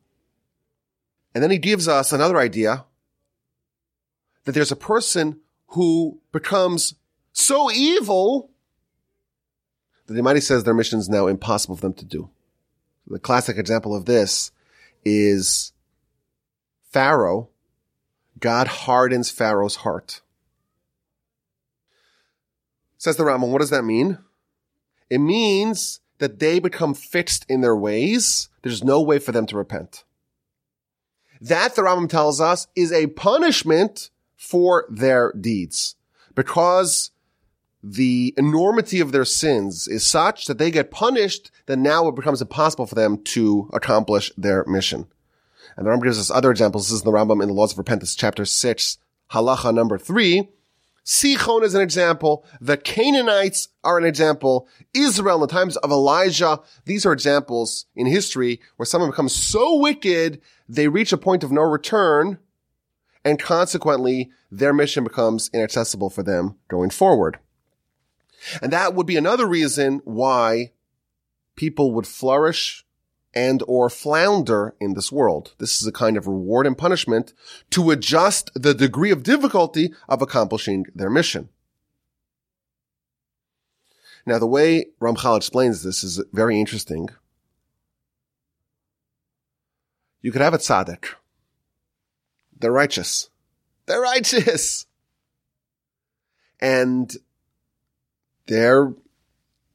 And 1.33 1.43
then 1.43 1.51
he 1.51 1.57
gives 1.57 1.87
us 1.87 2.11
another 2.11 2.37
idea 2.37 2.85
that 4.45 4.53
there's 4.53 4.71
a 4.71 4.75
person 4.75 5.39
who 5.67 6.19
becomes 6.31 6.95
so 7.31 7.71
evil 7.71 8.49
that 10.07 10.13
the 10.13 10.19
Almighty 10.19 10.41
says 10.41 10.63
their 10.63 10.73
mission 10.73 10.97
is 10.97 11.07
now 11.07 11.27
impossible 11.27 11.75
for 11.75 11.81
them 11.81 11.93
to 11.93 12.05
do. 12.05 12.29
The 13.07 13.19
classic 13.19 13.57
example 13.57 13.95
of 13.95 14.05
this 14.05 14.51
is 15.05 15.71
Pharaoh. 16.91 17.49
God 18.39 18.67
hardens 18.67 19.29
Pharaoh's 19.29 19.77
heart. 19.77 20.21
Says 22.97 23.17
the 23.17 23.23
Rambam, 23.23 23.51
what 23.51 23.61
does 23.61 23.69
that 23.69 23.83
mean? 23.83 24.17
It 25.09 25.19
means 25.19 26.01
that 26.17 26.39
they 26.39 26.59
become 26.59 26.93
fixed 26.93 27.45
in 27.49 27.61
their 27.61 27.75
ways. 27.75 28.49
There's 28.61 28.83
no 28.83 29.01
way 29.01 29.19
for 29.19 29.31
them 29.31 29.45
to 29.47 29.57
repent. 29.57 30.03
That, 31.41 31.75
the 31.75 31.83
Rambam 31.83 32.09
tells 32.09 32.41
us, 32.41 32.67
is 32.75 32.91
a 32.91 33.07
punishment 33.07 34.09
for 34.35 34.85
their 34.89 35.33
deeds. 35.33 35.95
Because 36.35 37.11
the 37.81 38.33
enormity 38.37 38.99
of 38.99 39.11
their 39.11 39.25
sins 39.25 39.87
is 39.87 40.05
such 40.05 40.45
that 40.47 40.57
they 40.57 40.71
get 40.71 40.91
punished, 40.91 41.51
then 41.65 41.81
now 41.81 42.07
it 42.07 42.15
becomes 42.15 42.41
impossible 42.41 42.85
for 42.85 42.95
them 42.95 43.23
to 43.23 43.69
accomplish 43.73 44.31
their 44.37 44.65
mission. 44.65 45.07
And 45.77 45.85
the 45.85 45.91
Rambam 45.91 46.03
gives 46.03 46.19
us 46.19 46.29
other 46.29 46.51
examples. 46.51 46.87
This 46.89 46.97
is 46.97 47.03
the 47.03 47.11
Rambam 47.11 47.41
in 47.41 47.49
the 47.49 47.53
Laws 47.53 47.71
of 47.71 47.77
Repentance, 47.77 48.15
chapter 48.15 48.43
6, 48.43 48.97
halacha 49.31 49.73
number 49.73 49.97
3. 49.97 50.49
Sichon 51.05 51.63
is 51.63 51.73
an 51.73 51.81
example. 51.81 52.45
The 52.61 52.77
Canaanites 52.77 53.69
are 53.83 53.97
an 53.97 54.05
example. 54.05 54.67
Israel 54.93 55.35
in 55.35 55.41
the 55.41 55.47
times 55.47 55.77
of 55.77 55.91
Elijah. 55.91 56.59
These 56.85 57.05
are 57.05 57.13
examples 57.13 57.85
in 57.95 58.05
history 58.05 58.59
where 58.77 58.85
someone 58.85 59.09
becomes 59.09 59.33
so 59.33 59.75
wicked, 59.77 60.41
they 60.67 60.87
reach 60.87 61.11
a 61.11 61.17
point 61.17 61.43
of 61.43 61.51
no 61.51 61.61
return, 61.61 62.37
and 63.25 63.39
consequently, 63.39 64.31
their 64.51 64.73
mission 64.73 65.03
becomes 65.03 65.49
inaccessible 65.53 66.09
for 66.09 66.23
them 66.23 66.55
going 66.67 66.89
forward. 66.89 67.39
And 68.61 68.71
that 68.71 68.93
would 68.93 69.05
be 69.05 69.17
another 69.17 69.45
reason 69.45 70.01
why 70.05 70.71
people 71.55 71.91
would 71.93 72.07
flourish 72.07 72.85
and 73.33 73.63
or 73.67 73.89
flounder 73.89 74.75
in 74.79 74.93
this 74.93 75.11
world. 75.11 75.53
This 75.59 75.81
is 75.81 75.87
a 75.87 75.91
kind 75.91 76.17
of 76.17 76.27
reward 76.27 76.65
and 76.65 76.77
punishment 76.77 77.33
to 77.71 77.91
adjust 77.91 78.51
the 78.55 78.73
degree 78.73 79.11
of 79.11 79.23
difficulty 79.23 79.93
of 80.07 80.21
accomplishing 80.21 80.85
their 80.95 81.09
mission. 81.09 81.49
Now, 84.25 84.39
the 84.39 84.47
way 84.47 84.87
Ramchal 84.99 85.37
explains 85.37 85.81
this 85.81 86.03
is 86.03 86.23
very 86.33 86.59
interesting. 86.59 87.09
You 90.21 90.31
could 90.31 90.41
have 90.41 90.53
a 90.53 90.57
tzaddik. 90.57 91.05
They're 92.59 92.71
righteous. 92.71 93.29
They're 93.85 94.01
righteous. 94.01 94.85
And 96.59 97.15
they're 98.47 98.93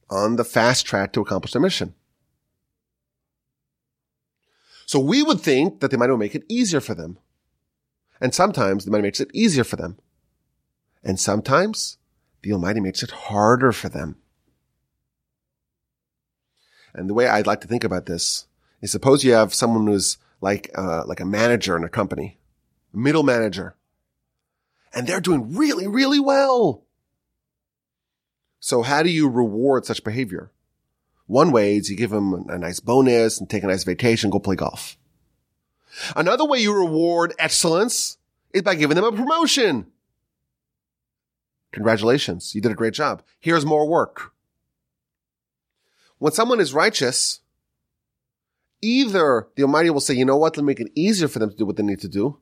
on 0.09 0.35
the 0.35 0.43
fast 0.43 0.85
track 0.85 1.13
to 1.13 1.21
accomplish 1.21 1.53
their 1.53 1.61
mission. 1.61 1.95
So 4.85 4.99
we 4.99 5.23
would 5.23 5.41
think 5.41 5.79
that 5.79 5.89
the 5.89 5.97
Almighty 5.97 6.11
will 6.11 6.17
make 6.17 6.35
it 6.35 6.45
easier 6.47 6.79
for 6.79 6.93
them. 6.93 7.17
And 8.21 8.33
sometimes 8.33 8.85
the 8.85 8.89
Almighty 8.89 9.07
makes 9.07 9.19
it 9.19 9.31
easier 9.33 9.63
for 9.63 9.75
them. 9.75 9.97
And 11.03 11.19
sometimes 11.19 11.97
the 12.41 12.53
Almighty 12.53 12.79
makes 12.79 13.03
it 13.03 13.11
harder 13.11 13.71
for 13.71 13.89
them. 13.89 14.17
And 16.93 17.09
the 17.09 17.13
way 17.13 17.27
I'd 17.27 17.47
like 17.47 17.61
to 17.61 17.67
think 17.67 17.83
about 17.83 18.05
this 18.05 18.45
is 18.81 18.91
suppose 18.91 19.23
you 19.23 19.33
have 19.33 19.53
someone 19.53 19.87
who's 19.87 20.17
like, 20.39 20.69
uh, 20.75 21.03
like 21.05 21.19
a 21.19 21.25
manager 21.25 21.75
in 21.75 21.83
a 21.83 21.89
company, 21.89 22.37
a 22.93 22.97
middle 22.97 23.23
manager, 23.23 23.75
and 24.93 25.05
they're 25.05 25.19
doing 25.19 25.55
really, 25.55 25.87
really 25.87 26.19
well. 26.19 26.83
So 28.59 28.81
how 28.81 29.03
do 29.03 29.09
you 29.09 29.27
reward 29.27 29.85
such 29.85 30.03
behavior? 30.03 30.51
One 31.27 31.51
way 31.51 31.77
is 31.77 31.89
you 31.89 31.97
give 31.97 32.11
them 32.11 32.45
a 32.49 32.57
nice 32.57 32.79
bonus 32.79 33.39
and 33.39 33.49
take 33.49 33.63
a 33.63 33.67
nice 33.67 33.83
vacation, 33.83 34.29
go 34.29 34.39
play 34.39 34.55
golf. 34.55 34.97
Another 36.15 36.45
way 36.45 36.59
you 36.59 36.73
reward 36.73 37.33
excellence 37.39 38.17
is 38.53 38.61
by 38.61 38.75
giving 38.75 38.95
them 38.95 39.05
a 39.05 39.11
promotion. 39.11 39.87
Congratulations. 41.71 42.53
You 42.53 42.61
did 42.61 42.71
a 42.71 42.75
great 42.75 42.93
job. 42.93 43.21
Here's 43.39 43.65
more 43.65 43.87
work. 43.87 44.33
When 46.19 46.31
someone 46.31 46.59
is 46.59 46.73
righteous, 46.73 47.41
either 48.81 49.47
the 49.55 49.63
Almighty 49.63 49.89
will 49.89 49.99
say, 49.99 50.13
you 50.13 50.25
know 50.25 50.37
what, 50.37 50.55
let 50.55 50.63
me 50.63 50.67
make 50.67 50.79
it 50.79 50.91
easier 50.95 51.27
for 51.27 51.39
them 51.39 51.49
to 51.49 51.55
do 51.55 51.65
what 51.65 51.75
they 51.75 51.83
need 51.83 51.99
to 52.01 52.07
do, 52.07 52.39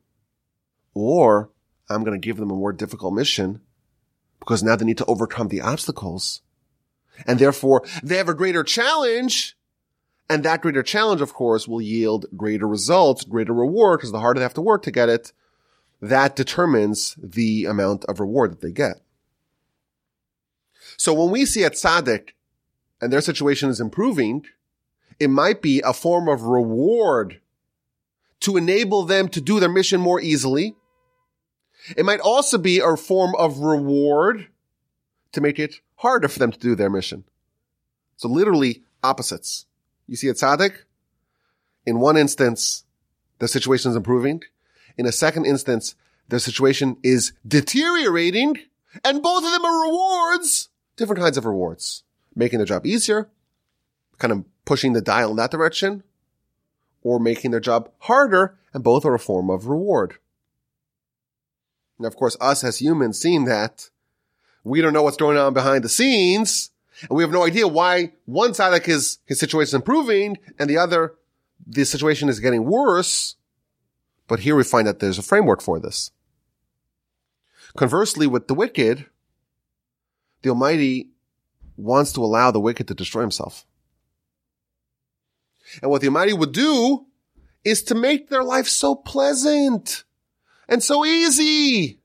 or 0.94 1.50
I'm 1.88 2.04
going 2.04 2.20
to 2.20 2.24
give 2.24 2.36
them 2.36 2.50
a 2.50 2.54
more 2.54 2.72
difficult 2.72 3.14
mission 3.14 3.60
because 4.38 4.62
now 4.62 4.76
they 4.76 4.84
need 4.84 4.98
to 4.98 5.06
overcome 5.06 5.48
the 5.48 5.60
obstacles. 5.60 6.42
And 7.26 7.38
therefore 7.38 7.82
they 8.02 8.16
have 8.16 8.28
a 8.28 8.34
greater 8.34 8.64
challenge. 8.64 9.56
And 10.28 10.42
that 10.42 10.62
greater 10.62 10.82
challenge, 10.82 11.20
of 11.20 11.34
course, 11.34 11.68
will 11.68 11.82
yield 11.82 12.26
greater 12.34 12.66
results, 12.66 13.24
greater 13.24 13.52
reward, 13.52 13.98
because 13.98 14.12
the 14.12 14.20
harder 14.20 14.40
they 14.40 14.44
have 14.44 14.54
to 14.54 14.62
work 14.62 14.82
to 14.84 14.90
get 14.90 15.10
it, 15.10 15.32
that 16.00 16.34
determines 16.34 17.14
the 17.22 17.66
amount 17.66 18.04
of 18.06 18.20
reward 18.20 18.52
that 18.52 18.60
they 18.62 18.72
get. 18.72 19.02
So 20.96 21.12
when 21.12 21.30
we 21.30 21.44
see 21.44 21.62
a 21.62 21.70
tzaddik 21.70 22.30
and 23.00 23.12
their 23.12 23.20
situation 23.20 23.68
is 23.68 23.80
improving, 23.80 24.46
it 25.20 25.28
might 25.28 25.60
be 25.60 25.82
a 25.84 25.92
form 25.92 26.28
of 26.28 26.42
reward 26.42 27.40
to 28.40 28.56
enable 28.56 29.04
them 29.04 29.28
to 29.28 29.40
do 29.40 29.60
their 29.60 29.68
mission 29.68 30.00
more 30.00 30.20
easily. 30.20 30.74
It 31.96 32.04
might 32.04 32.20
also 32.20 32.58
be 32.58 32.78
a 32.78 32.96
form 32.96 33.34
of 33.36 33.58
reward 33.58 34.48
to 35.34 35.40
make 35.40 35.58
it 35.58 35.80
harder 35.96 36.28
for 36.28 36.38
them 36.38 36.52
to 36.52 36.58
do 36.58 36.74
their 36.74 36.90
mission. 36.90 37.24
So 38.16 38.28
literally 38.28 38.82
opposites. 39.02 39.66
You 40.06 40.16
see 40.16 40.28
a 40.28 40.34
tzaddik, 40.34 40.74
in 41.86 42.00
one 42.00 42.16
instance, 42.16 42.84
the 43.38 43.48
situation 43.48 43.90
is 43.90 43.96
improving. 43.96 44.42
In 44.96 45.06
a 45.06 45.12
second 45.12 45.44
instance, 45.44 45.94
the 46.28 46.40
situation 46.40 46.96
is 47.02 47.32
deteriorating 47.46 48.58
and 49.04 49.22
both 49.22 49.44
of 49.44 49.50
them 49.50 49.64
are 49.64 49.86
rewards, 49.86 50.68
different 50.96 51.20
kinds 51.20 51.36
of 51.36 51.44
rewards, 51.44 52.04
making 52.34 52.58
their 52.58 52.66
job 52.66 52.86
easier, 52.86 53.28
kind 54.18 54.32
of 54.32 54.44
pushing 54.64 54.92
the 54.92 55.00
dial 55.00 55.30
in 55.30 55.36
that 55.36 55.50
direction, 55.50 56.04
or 57.02 57.18
making 57.18 57.50
their 57.50 57.60
job 57.60 57.90
harder, 57.98 58.56
and 58.72 58.84
both 58.84 59.04
are 59.04 59.14
a 59.14 59.18
form 59.18 59.50
of 59.50 59.66
reward. 59.66 60.14
Now, 61.98 62.08
of 62.08 62.16
course, 62.16 62.36
us 62.40 62.64
as 62.64 62.80
humans 62.80 63.20
seeing 63.20 63.44
that, 63.44 63.90
we 64.64 64.80
don't 64.80 64.92
know 64.92 65.02
what's 65.02 65.16
going 65.16 65.36
on 65.36 65.52
behind 65.54 65.84
the 65.84 65.88
scenes, 65.88 66.70
and 67.02 67.10
we 67.10 67.22
have 67.22 67.32
no 67.32 67.44
idea 67.44 67.68
why 67.68 68.12
one 68.24 68.54
side 68.54 68.70
like 68.70 68.86
his, 68.86 69.18
his 69.26 69.38
situation 69.38 69.68
is 69.68 69.74
improving 69.74 70.38
and 70.58 70.68
the 70.68 70.78
other, 70.78 71.14
the 71.66 71.84
situation 71.84 72.28
is 72.28 72.40
getting 72.40 72.64
worse. 72.64 73.36
But 74.26 74.40
here 74.40 74.56
we 74.56 74.64
find 74.64 74.86
that 74.86 75.00
there's 75.00 75.18
a 75.18 75.22
framework 75.22 75.60
for 75.60 75.78
this. 75.78 76.10
Conversely, 77.76 78.26
with 78.26 78.48
the 78.48 78.54
wicked, 78.54 79.06
the 80.42 80.50
Almighty 80.50 81.10
wants 81.76 82.12
to 82.12 82.22
allow 82.22 82.50
the 82.50 82.60
wicked 82.60 82.88
to 82.88 82.94
destroy 82.94 83.20
himself. 83.20 83.66
And 85.82 85.90
what 85.90 86.00
the 86.00 86.06
Almighty 86.06 86.32
would 86.32 86.52
do 86.52 87.06
is 87.64 87.82
to 87.84 87.94
make 87.94 88.28
their 88.28 88.44
life 88.44 88.68
so 88.68 88.94
pleasant 88.94 90.04
and 90.68 90.82
so 90.82 91.04
easy. 91.04 92.00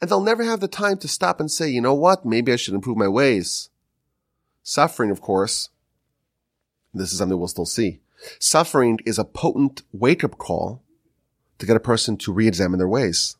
And 0.00 0.10
they'll 0.10 0.20
never 0.20 0.44
have 0.44 0.60
the 0.60 0.68
time 0.68 0.98
to 0.98 1.08
stop 1.08 1.40
and 1.40 1.50
say, 1.50 1.68
you 1.68 1.80
know 1.80 1.94
what? 1.94 2.24
Maybe 2.24 2.52
I 2.52 2.56
should 2.56 2.74
improve 2.74 2.96
my 2.96 3.08
ways. 3.08 3.70
Suffering, 4.62 5.10
of 5.10 5.20
course, 5.20 5.70
this 6.94 7.12
is 7.12 7.18
something 7.18 7.38
we'll 7.38 7.48
still 7.48 7.66
see. 7.66 8.00
Suffering 8.38 8.98
is 9.04 9.18
a 9.18 9.24
potent 9.24 9.82
wake 9.92 10.22
up 10.22 10.38
call 10.38 10.82
to 11.58 11.66
get 11.66 11.76
a 11.76 11.80
person 11.80 12.16
to 12.18 12.32
re-examine 12.32 12.78
their 12.78 12.88
ways. 12.88 13.36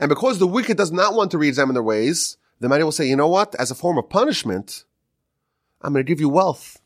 And 0.00 0.08
because 0.08 0.38
the 0.38 0.46
wicked 0.46 0.76
does 0.76 0.92
not 0.92 1.14
want 1.14 1.30
to 1.30 1.38
re-examine 1.38 1.74
their 1.74 1.82
ways, 1.82 2.36
the 2.60 2.68
mighty 2.68 2.84
will 2.84 2.92
say, 2.92 3.06
you 3.06 3.16
know 3.16 3.28
what? 3.28 3.54
As 3.56 3.70
a 3.70 3.76
form 3.76 3.98
of 3.98 4.10
punishment, 4.10 4.84
I'm 5.80 5.92
going 5.92 6.04
to 6.04 6.08
give 6.08 6.20
you 6.20 6.28
wealth 6.28 6.80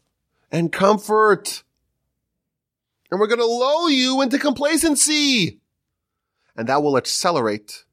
and 0.50 0.70
comfort. 0.70 1.62
And 3.10 3.18
we're 3.18 3.26
going 3.26 3.38
to 3.38 3.46
lull 3.46 3.90
you 3.90 4.20
into 4.20 4.38
complacency 4.38 5.61
and 6.56 6.68
that 6.68 6.82
will 6.82 6.96
accelerate 6.96 7.84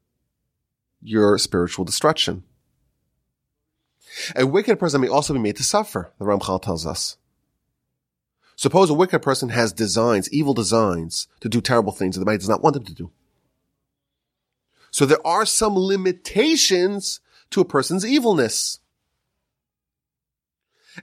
your 1.02 1.38
spiritual 1.38 1.84
destruction. 1.84 2.44
A 4.36 4.46
wicked 4.46 4.78
person 4.78 5.00
may 5.00 5.08
also 5.08 5.32
be 5.32 5.38
made 5.38 5.56
to 5.56 5.62
suffer, 5.62 6.12
the 6.18 6.24
Ramchal 6.24 6.62
tells 6.62 6.86
us. 6.86 7.16
Suppose 8.56 8.90
a 8.90 8.94
wicked 8.94 9.22
person 9.22 9.48
has 9.50 9.72
designs, 9.72 10.30
evil 10.30 10.52
designs, 10.52 11.28
to 11.40 11.48
do 11.48 11.60
terrible 11.60 11.92
things 11.92 12.14
that 12.14 12.20
the 12.20 12.26
Almighty 12.26 12.40
does 12.40 12.48
not 12.48 12.62
want 12.62 12.74
them 12.74 12.84
to 12.84 12.94
do. 12.94 13.10
So 14.90 15.06
there 15.06 15.24
are 15.26 15.46
some 15.46 15.78
limitations 15.78 17.20
to 17.50 17.60
a 17.60 17.64
person's 17.64 18.04
evilness. 18.04 18.80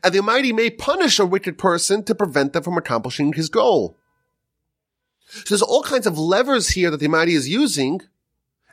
And 0.04 0.14
the 0.14 0.20
Almighty 0.20 0.54
may 0.54 0.70
punish 0.70 1.18
a 1.18 1.26
wicked 1.26 1.58
person 1.58 2.04
to 2.04 2.14
prevent 2.14 2.54
them 2.54 2.62
from 2.62 2.78
accomplishing 2.78 3.34
his 3.34 3.50
goal. 3.50 3.98
So 5.28 5.44
there's 5.50 5.62
all 5.62 5.84
kinds 5.84 6.08
of 6.08 6.18
levers 6.18 6.70
here 6.70 6.90
that 6.90 6.98
the 6.98 7.06
Almighty 7.06 7.34
is 7.34 7.50
using, 7.50 8.02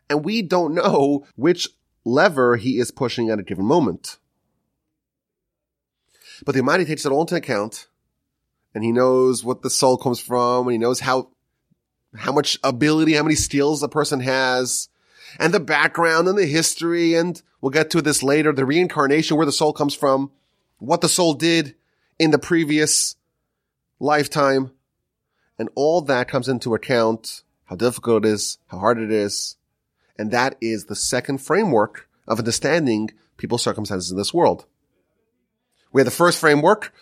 and 0.09 0.25
we 0.25 0.41
don't 0.43 0.75
know 0.75 1.27
which 1.37 1.69
lever 2.05 2.57
he 2.57 2.79
is 2.79 2.91
pushing 2.91 3.31
at 3.31 3.39
a 3.39 3.43
given 3.43 3.65
moment. 3.65 4.19
But 6.45 6.55
the 6.55 6.61
Almighty 6.61 6.85
takes 6.85 7.05
it 7.05 7.13
all 7.13 7.23
into 7.23 7.37
account, 7.37 7.89
and 8.75 8.85
he 8.85 8.93
knows 8.93 9.45
what 9.45 9.63
the 9.63 9.71
soul 9.71 9.97
comes 9.97 10.21
from, 10.21 10.67
and 10.67 10.73
he 10.73 10.79
knows 10.79 11.01
how, 11.01 11.31
how 12.17 12.33
much 12.33 12.59
ability, 12.63 13.15
how 13.15 13.23
many 13.23 13.35
skills 13.35 13.83
a 13.83 13.89
person 13.89 14.21
has, 14.21 14.89
and 15.39 15.53
the 15.53 15.61
background 15.61 16.29
and 16.29 16.39
the 16.39 16.47
history, 16.47 17.15
and 17.15 17.43
we'll 17.61 17.71
get 17.71 17.91
to 17.91 18.03
this 18.03 18.23
later, 18.23 18.53
the 18.53 18.65
reincarnation, 18.65 19.37
where 19.37 19.47
the 19.47 19.53
soul 19.53 19.73
comes 19.73 19.95
from, 19.95 20.31
what 20.79 21.01
the 21.01 21.09
soul 21.09 21.35
did 21.35 21.75
in 22.19 22.31
the 22.31 22.39
previous 22.39 23.17
lifetime. 23.99 24.71
And 25.59 25.69
all 25.75 26.01
that 26.03 26.29
comes 26.29 26.49
into 26.49 26.75
account, 26.75 27.43
how 27.65 27.77
difficult 27.77 28.25
it 28.25 28.29
is, 28.29 28.59
how 28.67 28.79
hard 28.79 28.99
it 28.99 29.11
is. 29.11 29.57
And 30.19 30.31
that 30.31 30.57
is 30.61 30.87
the 30.87 30.97
second 30.97 31.39
framework 31.39 32.09
of 32.27 32.39
understanding 32.39 33.11
people's 33.37 33.63
circumstances 33.63 34.11
in 34.11 34.17
this 34.17 34.35
world. 34.35 34.67
We 35.93 36.01
have 36.01 36.07
the 36.07 36.11
first 36.11 36.39
framework. 36.39 36.93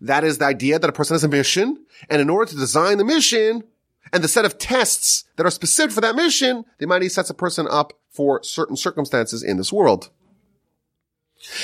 That 0.00 0.24
is 0.24 0.38
the 0.38 0.46
idea 0.46 0.78
that 0.78 0.88
a 0.88 0.92
person 0.92 1.14
has 1.14 1.24
a 1.24 1.28
mission. 1.28 1.84
And 2.08 2.20
in 2.20 2.30
order 2.30 2.50
to 2.50 2.56
design 2.56 2.98
the 2.98 3.04
mission 3.04 3.64
and 4.12 4.24
the 4.24 4.28
set 4.28 4.44
of 4.44 4.58
tests 4.58 5.24
that 5.36 5.46
are 5.46 5.50
specific 5.50 5.92
for 5.92 6.00
that 6.00 6.16
mission, 6.16 6.64
the 6.78 6.86
Almighty 6.86 7.08
sets 7.08 7.30
a 7.30 7.34
person 7.34 7.66
up 7.68 7.92
for 8.10 8.42
certain 8.42 8.76
circumstances 8.76 9.42
in 9.42 9.56
this 9.56 9.72
world. 9.72 10.10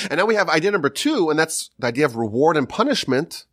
And 0.09 0.19
now 0.19 0.25
we 0.25 0.35
have 0.35 0.49
idea 0.49 0.71
number 0.71 0.89
two, 0.89 1.29
and 1.29 1.37
that's 1.37 1.69
the 1.79 1.87
idea 1.87 2.05
of 2.05 2.15
reward 2.15 2.55
and 2.55 2.69
punishment. 2.69 3.45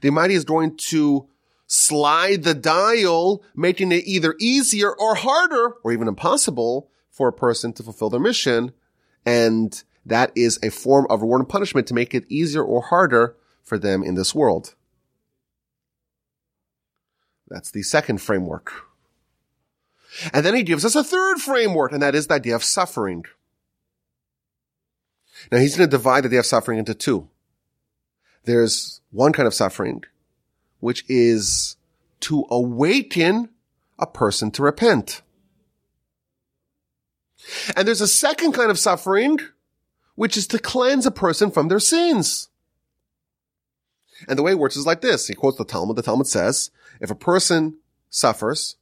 The 0.00 0.08
Almighty 0.08 0.34
is 0.34 0.44
going 0.44 0.76
to 0.88 1.28
slide 1.68 2.42
the 2.42 2.54
dial, 2.54 3.44
making 3.54 3.92
it 3.92 4.06
either 4.06 4.34
easier 4.40 4.90
or 4.90 5.14
harder 5.14 5.74
or 5.84 5.92
even 5.92 6.08
impossible 6.08 6.90
for 7.10 7.28
a 7.28 7.32
person 7.32 7.72
to 7.74 7.82
fulfill 7.84 8.10
their 8.10 8.18
mission. 8.18 8.72
And 9.24 9.80
that 10.04 10.32
is 10.34 10.58
a 10.62 10.70
form 10.70 11.06
of 11.10 11.20
reward 11.20 11.42
and 11.42 11.48
punishment 11.48 11.86
to 11.88 11.94
make 11.94 12.14
it 12.14 12.24
easier 12.28 12.64
or 12.64 12.82
harder 12.82 13.36
for 13.62 13.78
them 13.78 14.02
in 14.02 14.14
this 14.14 14.34
world. 14.34 14.74
That's 17.48 17.70
the 17.70 17.82
second 17.82 18.20
framework. 18.20 18.72
And 20.32 20.44
then 20.44 20.54
he 20.54 20.62
gives 20.62 20.84
us 20.84 20.94
a 20.94 21.04
third 21.04 21.38
framework, 21.38 21.92
and 21.92 22.02
that 22.02 22.14
is 22.14 22.26
the 22.26 22.34
idea 22.34 22.56
of 22.56 22.64
suffering. 22.64 23.24
Now 25.52 25.58
he's 25.58 25.76
going 25.76 25.88
to 25.88 25.96
divide 25.96 26.24
the 26.24 26.28
idea 26.28 26.40
of 26.40 26.46
suffering 26.46 26.78
into 26.78 26.94
two. 26.94 27.28
There's 28.44 29.02
one 29.10 29.32
kind 29.32 29.46
of 29.46 29.54
suffering, 29.54 30.04
which 30.80 31.04
is 31.08 31.76
to 32.20 32.44
awaken 32.50 33.50
a 33.98 34.06
person 34.06 34.50
to 34.52 34.62
repent. 34.62 35.22
And 37.76 37.86
there's 37.86 38.00
a 38.00 38.08
second 38.08 38.52
kind 38.52 38.70
of 38.70 38.78
suffering, 38.78 39.38
which 40.14 40.36
is 40.36 40.46
to 40.48 40.58
cleanse 40.58 41.06
a 41.06 41.10
person 41.10 41.50
from 41.50 41.68
their 41.68 41.80
sins. 41.80 42.48
And 44.28 44.38
the 44.38 44.42
way 44.42 44.52
it 44.52 44.58
works 44.58 44.76
is 44.76 44.86
like 44.86 45.00
this. 45.00 45.28
He 45.28 45.34
quotes 45.34 45.58
the 45.58 45.64
Talmud. 45.64 45.96
The 45.96 46.02
Talmud 46.02 46.26
says, 46.26 46.70
if 47.00 47.10
a 47.10 47.14
person 47.14 47.78
suffers, 48.10 48.76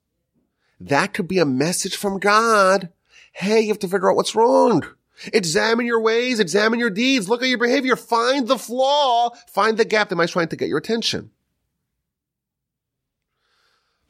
that 0.81 1.13
could 1.13 1.29
be 1.29 1.39
a 1.39 1.45
message 1.45 1.97
from 1.97 2.19
God. 2.19 2.91
Hey, 3.33 3.61
you 3.61 3.69
have 3.69 3.79
to 3.81 3.89
figure 3.89 4.11
out 4.11 4.17
what's 4.17 4.35
wrong. 4.35 4.85
Examine 5.33 5.87
your 5.87 6.01
ways, 6.01 6.41
examine 6.41 6.79
your 6.79 6.91
deeds, 6.91 7.29
look 7.29 7.43
at 7.43 7.49
your 7.49 7.59
behavior, 7.59 7.97
find 7.97 8.49
the 8.49 8.59
flaw, 8.59 9.31
find 9.49 9.79
the 9.79 9.85
gap 9.85 10.11
that 10.11 10.17
might 10.17 10.29
trying 10.29 10.49
to 10.49 10.57
get 10.57 10.69
your 10.69 10.79
attention. 10.79 11.31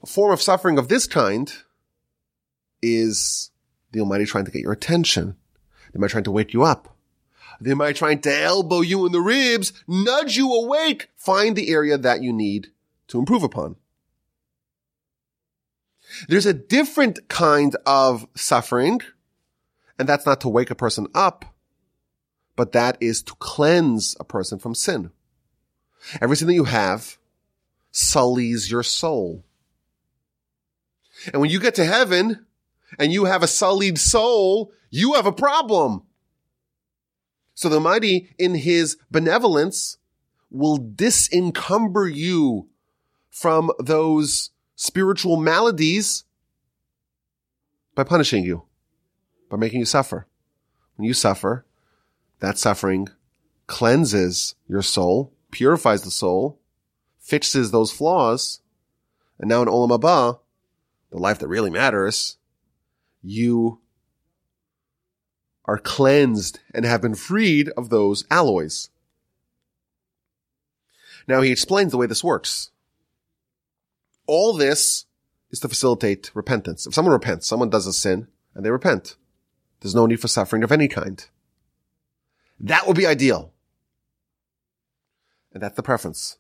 Form 0.06 0.32
of 0.32 0.42
suffering 0.42 0.78
of 0.78 0.88
this 0.88 1.06
kind 1.06 1.52
is 2.80 3.50
the 3.92 4.00
Almighty 4.00 4.24
trying 4.24 4.44
to 4.44 4.50
get 4.50 4.62
your 4.62 4.72
attention. 4.72 5.36
The 5.92 5.96
Almighty 5.96 6.12
trying 6.12 6.24
to 6.24 6.30
wake 6.30 6.52
you 6.52 6.62
up. 6.62 6.96
The 7.60 7.70
Almighty 7.70 7.94
trying 7.94 8.20
to 8.20 8.34
elbow 8.34 8.82
you 8.82 9.06
in 9.06 9.12
the 9.12 9.20
ribs, 9.20 9.72
nudge 9.88 10.36
you 10.36 10.52
awake, 10.52 11.08
find 11.16 11.56
the 11.56 11.70
area 11.70 11.98
that 11.98 12.22
you 12.22 12.32
need 12.32 12.68
to 13.08 13.18
improve 13.18 13.42
upon. 13.42 13.76
There's 16.28 16.46
a 16.46 16.54
different 16.54 17.28
kind 17.28 17.76
of 17.84 18.28
suffering 18.36 19.00
and 19.98 20.08
that's 20.08 20.26
not 20.26 20.40
to 20.42 20.48
wake 20.48 20.70
a 20.70 20.74
person 20.74 21.06
up, 21.14 21.44
but 22.54 22.72
that 22.72 22.96
is 23.00 23.22
to 23.22 23.34
cleanse 23.36 24.16
a 24.20 24.24
person 24.24 24.58
from 24.58 24.74
sin. 24.74 25.10
Everything 26.20 26.48
that 26.48 26.54
you 26.54 26.64
have 26.64 27.18
sullies 27.90 28.70
your 28.70 28.82
soul. 28.82 29.44
And 31.32 31.40
when 31.40 31.50
you 31.50 31.60
get 31.60 31.74
to 31.76 31.84
heaven 31.84 32.46
and 32.98 33.12
you 33.12 33.24
have 33.24 33.42
a 33.42 33.48
sullied 33.48 33.98
soul, 33.98 34.72
you 34.90 35.14
have 35.14 35.26
a 35.26 35.32
problem. 35.32 36.02
So 37.54 37.68
the 37.68 37.76
Almighty 37.76 38.30
in 38.38 38.54
his 38.54 38.96
benevolence 39.10 39.98
will 40.50 40.76
disencumber 40.76 42.06
you 42.06 42.68
from 43.30 43.70
those 43.78 44.50
spiritual 44.74 45.36
maladies 45.36 46.24
by 47.94 48.04
punishing 48.04 48.44
you 48.44 48.66
by 49.48 49.56
making 49.56 49.80
you 49.80 49.86
suffer. 49.86 50.26
When 50.96 51.06
you 51.06 51.14
suffer, 51.14 51.66
that 52.40 52.58
suffering 52.58 53.08
cleanses 53.66 54.54
your 54.68 54.82
soul, 54.82 55.32
purifies 55.50 56.02
the 56.02 56.10
soul, 56.10 56.60
fixes 57.18 57.70
those 57.70 57.92
flaws, 57.92 58.60
and 59.38 59.48
now 59.48 59.62
in 59.62 59.68
Olam 59.68 59.98
Haba, 59.98 60.40
the 61.10 61.18
life 61.18 61.38
that 61.38 61.48
really 61.48 61.70
matters, 61.70 62.36
you 63.22 63.80
are 65.64 65.78
cleansed 65.78 66.60
and 66.72 66.84
have 66.84 67.02
been 67.02 67.14
freed 67.14 67.70
of 67.70 67.88
those 67.88 68.24
alloys. 68.30 68.90
Now 71.26 71.40
he 71.40 71.50
explains 71.50 71.90
the 71.90 71.98
way 71.98 72.06
this 72.06 72.22
works. 72.22 72.70
All 74.26 74.52
this 74.52 75.06
is 75.50 75.60
to 75.60 75.68
facilitate 75.68 76.30
repentance. 76.34 76.86
If 76.86 76.94
someone 76.94 77.12
repents, 77.12 77.46
someone 77.46 77.70
does 77.70 77.86
a 77.86 77.92
sin, 77.92 78.28
and 78.54 78.64
they 78.64 78.70
repent. 78.70 79.16
There's 79.80 79.94
no 79.94 80.06
need 80.06 80.20
for 80.20 80.28
suffering 80.28 80.62
of 80.62 80.72
any 80.72 80.88
kind. 80.88 81.24
That 82.58 82.86
would 82.86 82.96
be 82.96 83.06
ideal. 83.06 83.52
And 85.52 85.62
that's 85.62 85.76
the 85.76 85.82
preference. 85.82 86.38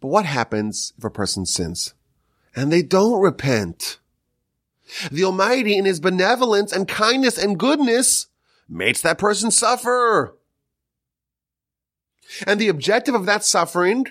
But 0.00 0.08
what 0.08 0.24
happens 0.24 0.92
if 0.96 1.04
a 1.04 1.10
person 1.10 1.46
sins 1.46 1.94
and 2.54 2.72
they 2.72 2.82
don't 2.82 3.20
repent? 3.20 3.98
The 5.10 5.24
Almighty 5.24 5.76
in 5.76 5.84
his 5.84 6.00
benevolence 6.00 6.72
and 6.72 6.88
kindness 6.88 7.38
and 7.38 7.58
goodness 7.58 8.26
makes 8.68 9.02
that 9.02 9.18
person 9.18 9.50
suffer. 9.50 10.36
And 12.46 12.60
the 12.60 12.68
objective 12.68 13.14
of 13.14 13.26
that 13.26 13.44
suffering 13.44 14.06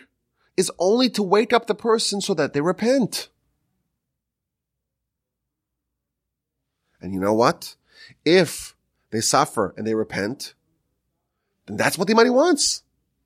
is 0.58 0.72
only 0.78 1.10
to 1.12 1.24
wake 1.24 1.54
up 1.54 1.68
the 1.68 1.76
person 1.76 2.22
so 2.22 2.34
that 2.34 2.54
they 2.54 2.62
repent. 2.62 3.30
And 7.02 7.14
you 7.14 7.20
know 7.20 7.34
what? 7.34 7.76
If 8.26 8.76
they 9.12 9.22
suffer 9.22 9.74
and 9.78 9.88
they 9.88 9.96
repent, 9.96 10.54
then 11.66 11.78
that's 11.78 11.98
what 11.98 12.08
the 12.08 12.14
Almighty 12.14 12.30
wants. 12.30 12.84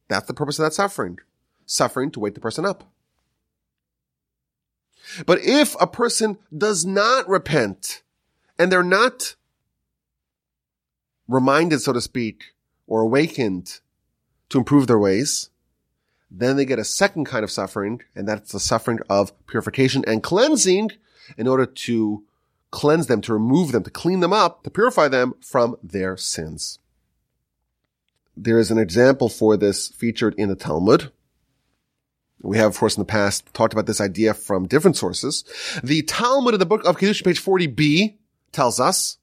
That's 0.10 0.28
the 0.28 0.34
purpose 0.34 0.60
of 0.60 0.64
that 0.64 0.74
suffering. 0.74 1.20
Suffering 1.66 2.12
to 2.12 2.20
wake 2.20 2.36
the 2.36 2.42
person 2.42 2.66
up. 2.66 2.93
But 5.26 5.40
if 5.42 5.76
a 5.80 5.88
person 5.88 6.38
does 6.56 6.86
not 6.86 7.28
repent 7.28 8.04
and 8.58 8.72
they're 8.72 8.84
not 8.84 9.36
reminded, 11.28 11.82
so 11.82 11.94
to 11.94 12.02
speak, 12.02 12.54
or 12.88 13.02
awakened 13.02 13.80
to 14.50 14.58
improve 14.58 14.88
their 14.88 15.00
ways, 15.00 15.50
then 16.30 16.58
they 16.58 16.66
get 16.66 16.80
a 16.80 16.84
second 16.84 17.26
kind 17.26 17.44
of 17.44 17.52
suffering, 17.52 18.02
and 18.16 18.28
that's 18.28 18.52
the 18.52 18.60
suffering 18.60 19.00
of 19.10 19.32
purification 19.46 20.04
and 20.08 20.24
cleansing 20.24 20.92
in 21.38 21.48
order 21.48 21.66
to 21.66 22.24
cleanse 22.72 23.08
them, 23.08 23.22
to 23.22 23.34
remove 23.34 23.72
them, 23.72 23.84
to 23.84 23.92
clean 23.92 24.20
them 24.20 24.34
up, 24.34 24.64
to 24.64 24.70
purify 24.70 25.08
them 25.08 25.36
from 25.42 25.76
their 25.84 26.18
sins. 26.18 26.80
There 28.36 28.58
is 28.58 28.72
an 28.72 28.80
example 28.80 29.30
for 29.30 29.56
this 29.56 29.90
featured 29.90 30.34
in 30.40 30.50
the 30.50 30.56
Talmud. 30.56 31.12
We 32.44 32.58
have, 32.58 32.72
of 32.72 32.78
course, 32.78 32.96
in 32.96 33.02
the 33.02 33.06
past 33.06 33.52
talked 33.54 33.74
about 33.74 33.88
this 33.88 34.02
idea 34.02 34.34
from 34.34 34.68
different 34.68 34.98
sources. 34.98 35.44
The 35.84 36.04
Talmud 36.04 36.54
in 36.54 36.60
the 36.60 36.66
book 36.66 36.86
of 36.86 36.98
Kedushin, 36.98 37.24
page 37.24 37.44
40b, 37.44 38.18
tells 38.52 38.80
us 38.80 39.18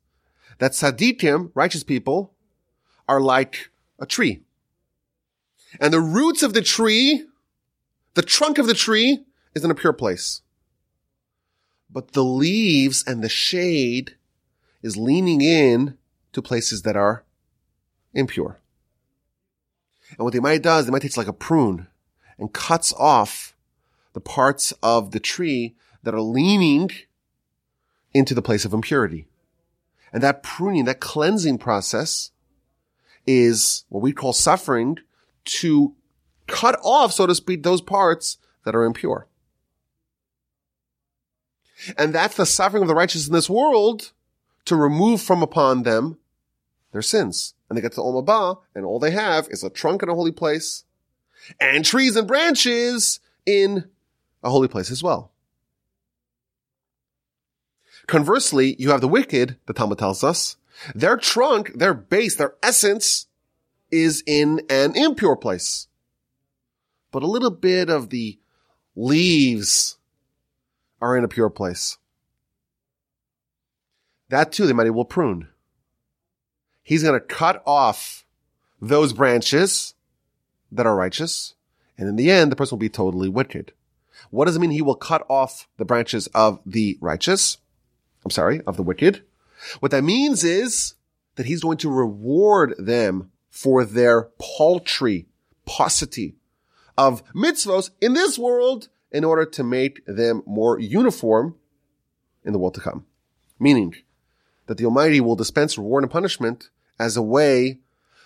that 0.59 0.73
tzaddikim, 0.73 1.53
righteous 1.55 1.85
people, 1.85 2.35
are 3.09 3.21
like 3.21 3.71
a 3.99 4.07
tree. 4.07 4.43
And 5.81 5.93
the 5.93 6.01
roots 6.01 6.43
of 6.43 6.55
the 6.55 6.63
tree, 6.63 7.25
the 8.15 8.23
trunk 8.23 8.59
of 8.59 8.67
the 8.67 8.75
tree, 8.75 9.25
is 9.55 9.65
in 9.65 9.71
a 9.71 9.75
pure 9.75 9.93
place 9.93 10.43
but 11.93 12.13
the 12.13 12.25
leaves 12.25 13.05
and 13.07 13.23
the 13.23 13.29
shade 13.29 14.17
is 14.83 14.97
leaning 14.97 15.41
in 15.41 15.97
to 16.33 16.41
places 16.41 16.83
that 16.83 16.97
are 16.97 17.25
impure. 18.15 18.61
And 20.11 20.21
what 20.21 20.33
they 20.33 20.41
might 20.41 20.63
does, 20.63 20.87
they 20.87 20.93
might 20.93 21.03
take 21.03 21.17
like 21.17 21.27
a 21.27 21.33
prune 21.33 21.89
and 22.41 22.53
cuts 22.53 22.93
off 22.95 23.55
the 24.15 24.21
parts 24.21 24.73
of 24.83 25.13
the 25.13 25.21
tree 25.21 25.77
that 26.03 26.15
are 26.15 26.21
leaning 26.21 26.91
into 28.13 28.35
the 28.35 28.43
place 28.43 28.65
of 28.65 28.73
impurity. 28.73 29.29
And 30.13 30.23
that 30.23 30.43
pruning, 30.43 30.87
that 30.87 30.99
cleansing 30.99 31.59
process 31.59 32.31
is 33.27 33.85
what 33.89 34.03
we 34.03 34.13
call 34.13 34.33
suffering 34.33 34.99
to 35.45 35.95
cut 36.49 36.81
off, 36.83 37.13
so 37.13 37.27
to 37.27 37.35
speak, 37.35 37.63
those 37.63 37.83
parts 37.83 38.39
that 38.65 38.75
are 38.75 38.85
impure. 38.85 39.29
And 41.97 42.15
that's 42.15 42.37
the 42.37 42.47
suffering 42.47 42.83
of 42.83 42.89
the 42.89 42.95
righteous 42.95 43.27
in 43.29 43.33
this 43.33 43.49
world 43.49 44.13
to 44.65 44.77
remove 44.77 45.21
from 45.21 45.43
upon 45.43 45.85
them 45.85 46.19
their 46.93 47.03
sins. 47.03 47.55
And 47.69 47.77
they 47.77 47.83
get 47.83 47.93
to 47.93 48.01
Olam 48.01 48.59
and 48.75 48.85
all 48.85 48.99
they 48.99 49.13
have 49.13 49.47
is 49.51 49.63
a 49.63 49.71
trunk 49.71 50.03
in 50.03 50.09
a 50.09 50.15
holy 50.15 50.33
place 50.33 50.85
and 51.61 51.85
trees 51.85 52.17
and 52.17 52.27
branches 52.27 53.21
in 53.47 53.89
a 54.43 54.51
holy 54.51 54.69
place 54.69 54.91
as 54.91 55.03
well. 55.03 55.33
Conversely, 58.07 58.75
you 58.79 58.91
have 58.91 59.01
the 59.01 59.09
wicked, 59.09 59.57
the 59.67 59.73
Talmud 59.73 59.99
tells 59.99 60.25
us, 60.25 60.57
Their 60.95 61.17
trunk, 61.17 61.73
their 61.75 61.95
base, 61.95 62.37
their 62.37 62.55
essence 62.63 63.27
is 63.91 64.23
in 64.27 64.63
an 64.69 64.97
impure 64.97 65.37
place. 65.37 65.89
But 67.13 67.23
a 67.23 67.29
little 67.29 67.51
bit 67.51 67.89
of 67.89 68.11
the 68.11 68.39
leaves 68.97 69.99
are 71.01 71.17
in 71.17 71.25
a 71.25 71.29
pure 71.29 71.51
place. 71.51 71.99
That 74.29 74.53
too, 74.53 74.65
the 74.65 74.71
Almighty 74.71 74.91
will 74.91 75.05
prune. 75.05 75.49
He's 76.83 77.03
going 77.03 77.19
to 77.19 77.25
cut 77.25 77.63
off 77.67 78.25
those 78.81 79.13
branches 79.13 79.95
that 80.73 80.87
are 80.87 80.97
righteous. 80.97 81.55
And 81.99 82.09
in 82.09 82.17
the 82.17 82.31
end, 82.31 82.51
the 82.51 82.57
person 82.57 82.77
will 82.77 82.81
be 82.81 82.89
totally 82.89 83.29
wicked. 83.29 83.73
What 84.31 84.47
does 84.47 84.57
it 84.57 84.61
mean? 84.61 84.71
He 84.71 84.83
will 84.83 84.95
cut 84.95 85.25
off 85.29 85.69
the 85.77 85.85
branches 85.85 86.27
of 86.29 86.61
the 86.65 86.99
righteous. 87.01 87.59
I'm 88.25 88.31
sorry, 88.31 88.61
of 88.67 88.77
the 88.77 88.83
wicked. 88.83 89.23
What 89.81 89.91
that 89.93 90.05
means 90.05 90.45
is 90.45 90.95
that 91.37 91.47
he's 91.47 91.63
going 91.63 91.79
to 91.79 91.91
reward 91.91 92.75
them 92.79 93.31
for 93.49 93.85
their 93.85 94.29
paltry 94.39 95.27
paucity 95.67 96.37
of 96.97 97.23
mitzvos 97.35 97.91
in 98.01 98.15
this 98.15 98.39
world 98.39 98.89
in 99.11 99.25
order 99.25 99.45
to 99.45 99.65
make 99.65 100.05
them 100.07 100.43
more 100.47 100.79
uniform 100.79 101.57
in 102.45 102.53
the 102.53 102.59
world 102.59 102.75
to 102.75 102.81
come. 102.81 103.07
Meaning 103.59 103.95
that 104.67 104.79
the 104.79 104.85
Almighty 104.85 105.21
will 105.21 105.37
dispense 105.37 105.77
reward 105.77 106.05
and 106.05 106.11
punishment 106.11 106.71
as 106.99 107.17
a 107.17 107.23
way 107.23 107.81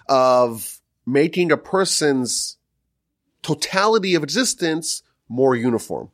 of 0.09 0.81
making 1.07 1.53
a 1.53 1.57
person's 1.57 2.57
totality 3.43 4.15
of 4.15 4.23
existence 4.23 5.03
more 5.29 5.55
uniform. 5.55 6.11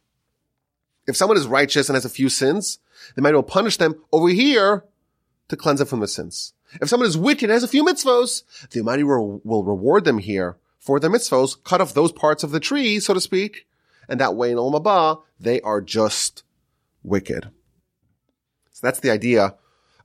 If 1.06 1.16
someone 1.16 1.38
is 1.38 1.46
righteous 1.46 1.88
and 1.88 1.96
has 1.96 2.04
a 2.04 2.10
few 2.10 2.28
sins, 2.28 2.78
the 3.14 3.20
Almighty 3.20 3.34
will 3.36 3.42
punish 3.42 3.76
them 3.76 4.02
over 4.12 4.28
here 4.28 4.84
to 5.48 5.56
cleanse 5.56 5.78
them 5.78 5.88
from 5.88 6.00
the 6.00 6.08
sins. 6.08 6.52
If 6.80 6.88
someone 6.88 7.08
is 7.08 7.16
wicked 7.16 7.44
and 7.44 7.52
has 7.52 7.64
a 7.64 7.68
few 7.68 7.84
mitzvos, 7.84 8.42
the 8.70 8.80
Almighty 8.80 9.02
will, 9.02 9.40
will 9.44 9.64
reward 9.64 10.04
them 10.04 10.18
here 10.18 10.56
for 10.78 11.00
their 11.00 11.10
mitzvos, 11.10 11.62
cut 11.62 11.80
off 11.80 11.94
those 11.94 12.12
parts 12.12 12.42
of 12.42 12.52
the 12.52 12.60
tree, 12.60 13.00
so 13.00 13.14
to 13.14 13.20
speak, 13.20 13.66
and 14.08 14.20
that 14.20 14.36
way 14.36 14.50
in 14.50 14.56
Olam 14.56 15.22
they 15.38 15.60
are 15.62 15.80
just 15.80 16.44
wicked. 17.02 17.50
So 18.72 18.86
that's 18.86 19.00
the 19.00 19.10
idea 19.10 19.54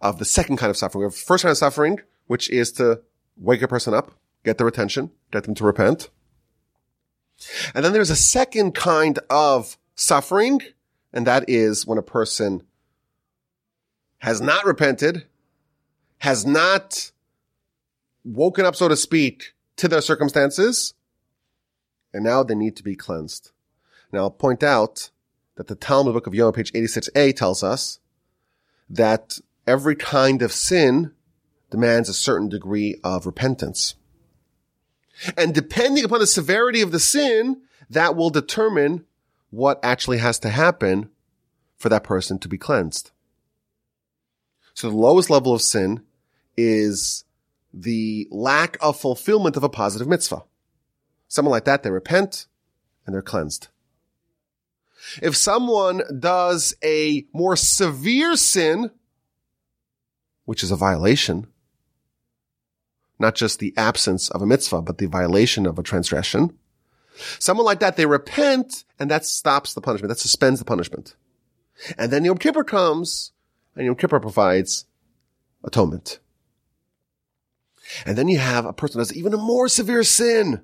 of 0.01 0.19
the 0.19 0.25
second 0.25 0.57
kind 0.57 0.69
of 0.69 0.77
suffering. 0.77 1.01
We 1.01 1.05
have 1.05 1.13
the 1.13 1.19
first 1.19 1.43
kind 1.43 1.51
of 1.51 1.57
suffering, 1.57 1.99
which 2.27 2.49
is 2.49 2.71
to 2.73 3.01
wake 3.37 3.61
a 3.61 3.67
person 3.67 3.93
up, 3.93 4.11
get 4.45 4.57
their 4.57 4.67
attention, 4.67 5.11
get 5.31 5.43
them 5.43 5.55
to 5.55 5.63
repent. 5.65 6.09
And 7.73 7.83
then 7.83 7.91
there's 7.91 8.09
a 8.09 8.15
second 8.15 8.73
kind 8.73 9.19
of 9.29 9.77
suffering, 9.95 10.61
and 11.11 11.27
that 11.27 11.49
is 11.49 11.85
when 11.85 11.97
a 11.97 12.03
person 12.03 12.63
has 14.19 14.39
not 14.39 14.65
repented, 14.65 15.25
has 16.19 16.45
not 16.45 17.11
woken 18.23 18.65
up, 18.65 18.75
so 18.75 18.87
to 18.87 18.95
speak, 18.95 19.53
to 19.75 19.87
their 19.87 20.01
circumstances, 20.01 20.93
and 22.13 22.23
now 22.23 22.43
they 22.43 22.55
need 22.55 22.77
to 22.77 22.83
be 22.83 22.95
cleansed. 22.95 23.51
Now 24.11 24.19
I'll 24.19 24.31
point 24.31 24.63
out 24.63 25.09
that 25.55 25.67
the 25.67 25.75
Talmud 25.75 26.13
book 26.13 26.27
of 26.27 26.33
Yoma, 26.33 26.55
page 26.55 26.71
86a 26.71 27.35
tells 27.35 27.63
us 27.63 27.99
that 28.89 29.39
every 29.67 29.95
kind 29.95 30.41
of 30.41 30.51
sin 30.51 31.11
demands 31.69 32.07
a 32.07 32.13
certain 32.13 32.47
degree 32.47 32.99
of 33.03 33.25
repentance. 33.25 33.95
And 35.37 35.53
depending 35.53 36.03
upon 36.03 36.19
the 36.19 36.27
severity 36.27 36.81
of 36.81 36.91
the 36.91 36.99
sin, 36.99 37.61
that 37.89 38.15
will 38.15 38.29
determine 38.29 39.05
what 39.49 39.79
actually 39.83 40.17
has 40.17 40.39
to 40.39 40.49
happen 40.49 41.09
for 41.77 41.89
that 41.89 42.03
person 42.03 42.39
to 42.39 42.47
be 42.47 42.57
cleansed. 42.57 43.11
So 44.73 44.89
the 44.89 44.97
lowest 44.97 45.29
level 45.29 45.53
of 45.53 45.61
sin 45.61 46.03
is 46.57 47.23
the 47.73 48.27
lack 48.31 48.77
of 48.81 48.99
fulfillment 48.99 49.55
of 49.57 49.63
a 49.63 49.69
positive 49.69 50.07
mitzvah. 50.07 50.43
Someone 51.27 51.51
like 51.51 51.65
that, 51.65 51.83
they 51.83 51.91
repent 51.91 52.47
and 53.05 53.13
they're 53.13 53.21
cleansed. 53.21 53.69
If 55.21 55.35
someone 55.35 56.01
does 56.19 56.75
a 56.83 57.25
more 57.33 57.55
severe 57.55 58.35
sin, 58.35 58.91
which 60.45 60.63
is 60.63 60.71
a 60.71 60.75
violation, 60.75 61.47
not 63.19 63.35
just 63.35 63.59
the 63.59 63.73
absence 63.77 64.29
of 64.29 64.41
a 64.41 64.45
mitzvah, 64.45 64.81
but 64.81 64.97
the 64.97 65.07
violation 65.07 65.65
of 65.65 65.79
a 65.79 65.83
transgression. 65.83 66.57
Someone 67.39 67.65
like 67.65 67.79
that, 67.79 67.95
they 67.95 68.05
repent 68.05 68.83
and 68.99 69.09
that 69.09 69.25
stops 69.25 69.73
the 69.73 69.81
punishment. 69.81 70.09
That 70.09 70.19
suspends 70.19 70.59
the 70.59 70.65
punishment. 70.65 71.15
And 71.97 72.11
then 72.11 72.25
Yom 72.25 72.37
Kippur 72.37 72.63
comes 72.63 73.31
and 73.75 73.85
Yom 73.85 73.95
Kippur 73.95 74.19
provides 74.19 74.85
atonement. 75.63 76.19
And 78.05 78.17
then 78.17 78.27
you 78.27 78.39
have 78.39 78.65
a 78.65 78.73
person 78.73 78.99
who 78.99 79.01
does 79.01 79.15
even 79.15 79.33
a 79.33 79.37
more 79.37 79.67
severe 79.67 80.03
sin. 80.03 80.63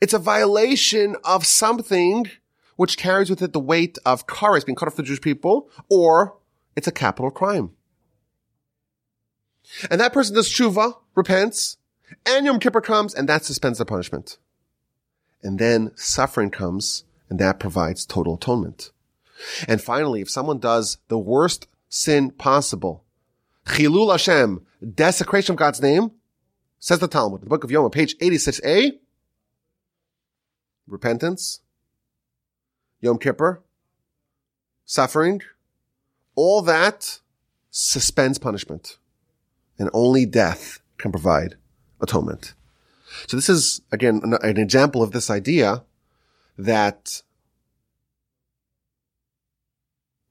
It's 0.00 0.12
a 0.12 0.18
violation 0.18 1.16
of 1.24 1.46
something 1.46 2.30
which 2.76 2.96
carries 2.96 3.30
with 3.30 3.42
it 3.42 3.52
the 3.52 3.60
weight 3.60 3.98
of 4.06 4.26
kares 4.26 4.64
being 4.64 4.76
cut 4.76 4.88
off 4.88 4.96
the 4.96 5.02
Jewish 5.02 5.20
people, 5.20 5.68
or 5.88 6.38
it's 6.76 6.86
a 6.86 6.92
capital 6.92 7.30
crime. 7.30 7.70
And 9.90 10.00
that 10.00 10.12
person 10.12 10.34
does 10.34 10.48
tshuva, 10.48 10.96
repents, 11.14 11.76
and 12.26 12.46
Yoma 12.46 12.60
Kippur 12.60 12.80
comes, 12.80 13.14
and 13.14 13.28
that 13.28 13.44
suspends 13.44 13.78
the 13.78 13.84
punishment. 13.84 14.38
And 15.42 15.58
then 15.58 15.92
suffering 15.96 16.50
comes, 16.50 17.04
and 17.28 17.38
that 17.38 17.60
provides 17.60 18.04
total 18.04 18.34
atonement. 18.34 18.90
And 19.66 19.80
finally, 19.80 20.20
if 20.20 20.30
someone 20.30 20.58
does 20.58 20.98
the 21.08 21.18
worst 21.18 21.66
sin 21.88 22.30
possible, 22.30 23.04
chilul 23.66 24.10
Hashem, 24.10 24.66
desecration 24.94 25.54
of 25.54 25.58
God's 25.58 25.80
name, 25.80 26.12
says 26.78 26.98
the 26.98 27.08
Talmud, 27.08 27.42
the 27.42 27.46
book 27.46 27.64
of 27.64 27.70
Yom, 27.70 27.90
page 27.90 28.16
86a, 28.18 28.92
repentance, 30.86 31.60
Yom 33.00 33.18
Kippur, 33.18 33.62
suffering, 34.84 35.40
all 36.34 36.62
that 36.62 37.20
suspends 37.70 38.38
punishment. 38.38 38.98
And 39.78 39.88
only 39.92 40.26
death 40.26 40.80
can 40.98 41.10
provide 41.10 41.56
atonement. 42.00 42.54
So 43.26 43.36
this 43.36 43.48
is 43.48 43.80
again 43.92 44.20
an, 44.22 44.34
an 44.34 44.58
example 44.58 45.02
of 45.02 45.12
this 45.12 45.30
idea 45.30 45.82
that 46.56 47.22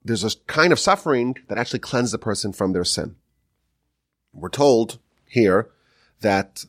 there's 0.04 0.24
a 0.24 0.36
kind 0.46 0.72
of 0.72 0.78
suffering 0.78 1.36
that 1.48 1.58
actually 1.58 1.80
cleanses 1.80 2.12
the 2.12 2.18
person 2.18 2.52
from 2.52 2.72
their 2.72 2.84
sin. 2.84 3.16
We're 4.32 4.48
told 4.48 4.98
here 5.26 5.70
that 6.20 6.64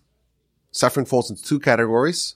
suffering 0.71 1.05
falls 1.05 1.29
into 1.29 1.43
two 1.43 1.59
categories. 1.59 2.35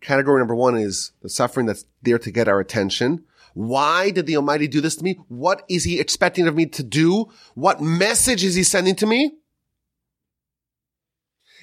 Category 0.00 0.40
number 0.40 0.54
one 0.54 0.76
is 0.76 1.12
the 1.22 1.28
suffering 1.28 1.66
that's 1.66 1.84
there 2.02 2.18
to 2.18 2.30
get 2.30 2.48
our 2.48 2.60
attention. 2.60 3.24
Why 3.54 4.10
did 4.10 4.26
the 4.26 4.36
Almighty 4.36 4.68
do 4.68 4.80
this 4.80 4.96
to 4.96 5.04
me? 5.04 5.18
What 5.28 5.64
is 5.68 5.84
He 5.84 5.98
expecting 5.98 6.46
of 6.46 6.54
me 6.54 6.66
to 6.66 6.82
do? 6.82 7.26
What 7.54 7.80
message 7.80 8.44
is 8.44 8.54
He 8.54 8.62
sending 8.62 8.94
to 8.96 9.06
me? 9.06 9.32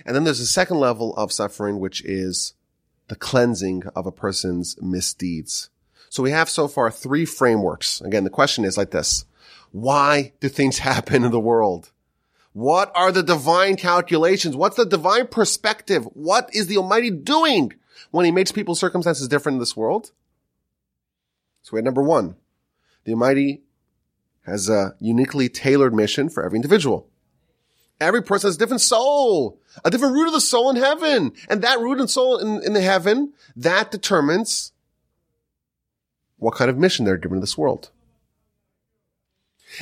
And 0.08 0.16
then 0.16 0.24
there's 0.24 0.40
a 0.40 0.48
second 0.48 0.80
level 0.80 1.14
of 1.18 1.34
suffering, 1.34 1.80
which 1.80 2.02
is 2.06 2.54
the 3.10 3.16
cleansing 3.16 3.84
of 3.94 4.06
a 4.06 4.12
person's 4.12 4.82
misdeeds. 4.82 5.70
So 6.10 6.24
we 6.24 6.32
have 6.32 6.50
so 6.50 6.70
far 6.70 6.90
three 6.90 7.26
frameworks. 7.26 8.00
Again, 8.00 8.24
the 8.24 8.30
question 8.30 8.64
is 8.64 8.78
like 8.78 8.92
this. 8.92 9.26
Why 9.72 10.32
do 10.40 10.48
things 10.48 10.80
happen 10.80 11.26
in 11.26 11.32
the 11.32 11.40
world? 11.42 11.92
What 12.54 12.90
are 12.96 13.12
the 13.12 13.22
divine 13.22 13.76
calculations? 13.76 14.56
What's 14.56 14.78
the 14.78 14.86
divine 14.86 15.28
perspective? 15.28 16.06
What 16.14 16.50
is 16.54 16.68
the 16.68 16.78
Almighty 16.78 17.12
doing 17.12 17.74
when 18.12 18.26
He 18.26 18.32
makes 18.32 18.54
people's 18.54 18.80
circumstances 18.80 19.28
different 19.28 19.58
in 19.58 19.60
this 19.60 19.76
world? 19.76 20.12
So 21.64 21.72
we 21.74 21.80
had 21.80 21.86
number 21.86 22.02
one. 22.02 22.38
The 23.04 23.12
Almighty 23.12 23.62
has 24.46 24.70
a 24.70 24.96
uniquely 25.00 25.50
tailored 25.50 25.94
mission 25.94 26.30
for 26.30 26.46
every 26.46 26.56
individual. 26.56 27.10
Every 28.00 28.22
person 28.22 28.48
has 28.48 28.56
a 28.56 28.60
different 28.60 28.82
soul, 28.82 29.60
a 29.84 29.90
different 29.90 30.14
root 30.14 30.28
of 30.28 30.34
the 30.34 30.42
soul 30.42 30.70
in 30.70 30.76
heaven. 30.76 31.34
And 31.50 31.62
that 31.62 31.80
root 31.80 32.00
and 32.00 32.10
soul 32.10 32.38
in, 32.38 32.64
in 32.64 32.74
the 32.74 32.82
heaven, 32.82 33.34
that 33.56 33.92
determines 33.92 34.72
what 36.38 36.56
kind 36.56 36.70
of 36.70 36.78
mission 36.78 37.06
they're 37.06 37.18
given 37.18 37.38
in 37.38 37.42
this 37.42 37.58
world. 37.58 37.90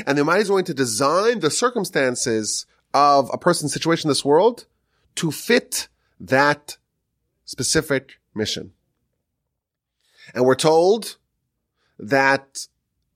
And 0.06 0.18
the 0.18 0.22
Almighty 0.22 0.42
is 0.42 0.50
going 0.50 0.66
to 0.66 0.74
design 0.74 1.40
the 1.40 1.52
circumstances 1.52 2.66
of 2.94 3.30
a 3.34 3.38
person's 3.38 3.74
situation 3.74 4.08
in 4.08 4.12
this 4.12 4.26
world 4.26 4.66
to 5.16 5.32
fit 5.32 5.90
that 6.20 6.78
specific 7.44 8.20
mission. 8.34 8.72
And 10.34 10.46
we're 10.46 10.56
told 10.56 11.18
that 12.00 12.68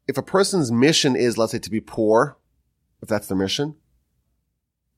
if 0.07 0.17
a 0.17 0.21
person's 0.21 0.71
mission 0.71 1.15
is, 1.15 1.37
let's 1.37 1.51
say, 1.51 1.59
to 1.59 1.69
be 1.69 1.81
poor, 1.81 2.37
if 3.01 3.07
that's 3.07 3.27
their 3.27 3.37
mission, 3.37 3.75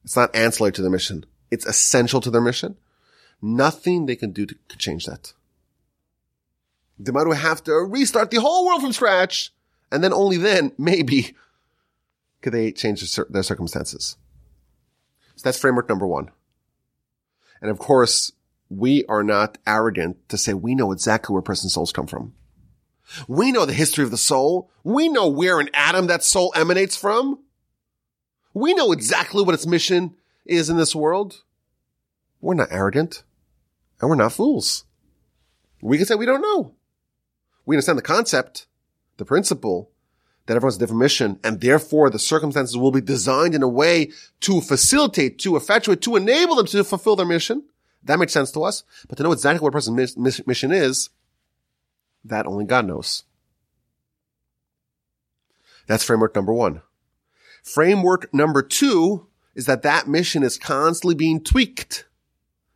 it's 0.04 0.16
not 0.16 0.36
ancillary 0.36 0.72
to 0.74 0.82
their 0.82 0.92
mission. 0.92 1.26
It's 1.50 1.66
essential 1.66 2.22
to 2.22 2.32
their 2.32 2.42
mission. 2.42 2.78
Nothing 3.42 4.06
they 4.06 4.16
can 4.16 4.32
do 4.32 4.46
to, 4.46 4.56
change 4.78 5.06
that. 5.06 5.34
They 7.00 7.12
might 7.12 7.32
have 7.36 7.64
to 7.64 7.74
restart 7.74 8.32
the 8.32 8.40
whole 8.40 8.66
world 8.66 8.82
from 8.82 8.94
scratch, 8.94 9.52
and 9.92 10.04
then 10.04 10.14
only 10.14 10.38
then, 10.38 10.72
maybe, 10.78 11.36
could 12.42 12.54
they 12.54 12.72
change 12.72 13.16
their, 13.16 13.26
their 13.30 13.44
circumstances. 13.44 14.18
So 15.36 15.42
that's 15.44 15.60
framework 15.60 15.90
number 15.90 16.06
one. 16.06 16.30
And 17.62 17.72
of 17.72 17.80
course, 17.80 18.32
we 18.70 19.04
are 19.06 19.24
not 19.24 19.58
arrogant 19.68 20.30
to 20.30 20.38
say 20.38 20.54
we 20.54 20.76
know 20.76 20.92
exactly 20.92 21.34
where 21.34 21.42
person's 21.42 21.74
souls 21.74 21.92
come 21.92 22.08
from. 22.08 22.34
We 23.28 23.52
know 23.52 23.66
the 23.66 23.74
history 23.74 24.04
of 24.04 24.12
the 24.12 24.18
soul. 24.18 24.72
We 24.84 25.10
know 25.10 25.28
where 25.28 25.60
an 25.60 25.70
atom 25.74 26.08
that 26.08 26.24
soul 26.24 26.54
emanates 26.56 26.96
from. 26.96 27.40
We 28.54 28.74
know 28.74 28.92
exactly 28.92 29.44
what 29.44 29.56
its 29.56 29.66
mission 29.66 30.16
is 30.46 30.70
in 30.70 30.78
this 30.78 30.96
world. 30.96 31.44
We're 32.42 32.56
not 32.56 32.70
arrogant 32.72 33.24
and 34.00 34.10
we're 34.10 34.16
not 34.16 34.34
fools. 34.34 34.86
We 35.82 35.98
can 35.98 36.06
say 36.06 36.16
we 36.16 36.26
don't 36.26 36.42
know. 36.42 36.76
We 37.66 37.76
understand 37.76 37.98
the 37.98 38.04
concept, 38.04 38.68
the 39.18 39.26
principle 39.26 39.92
that 40.46 40.56
everyone's 40.56 40.76
a 40.78 40.80
different 40.80 41.02
mission 41.02 41.40
and 41.44 41.62
therefore 41.62 42.10
the 42.10 42.20
circumstances 42.20 42.76
will 42.76 42.92
be 42.92 43.02
designed 43.02 43.56
in 43.56 43.64
a 43.64 43.68
way 43.68 44.12
to 44.42 44.60
facilitate, 44.60 45.40
to 45.40 45.56
effectuate, 45.56 46.02
to 46.02 46.16
enable 46.16 46.56
them 46.56 46.66
to 46.68 46.84
fulfill 46.84 47.16
their 47.16 47.26
mission. 47.26 47.64
That 48.04 48.20
makes 48.20 48.34
sense 48.34 48.52
to 48.52 48.64
us. 48.64 48.84
But 49.08 49.18
to 49.18 49.24
know 49.24 49.32
exactly 49.32 49.64
what 49.64 49.70
a 49.70 49.72
person's 49.72 50.18
mission 50.48 50.72
is, 50.72 51.10
that 52.26 52.48
only 52.48 52.66
God 52.66 52.88
knows. 52.88 53.24
That's 55.88 56.04
framework 56.04 56.36
number 56.36 56.54
one. 56.54 56.82
Framework 57.62 58.34
number 58.34 58.62
two 58.62 59.28
is 59.56 59.66
that 59.66 59.84
that 59.84 60.08
mission 60.08 60.44
is 60.44 60.58
constantly 60.58 61.16
being 61.16 61.44
tweaked. 61.44 62.06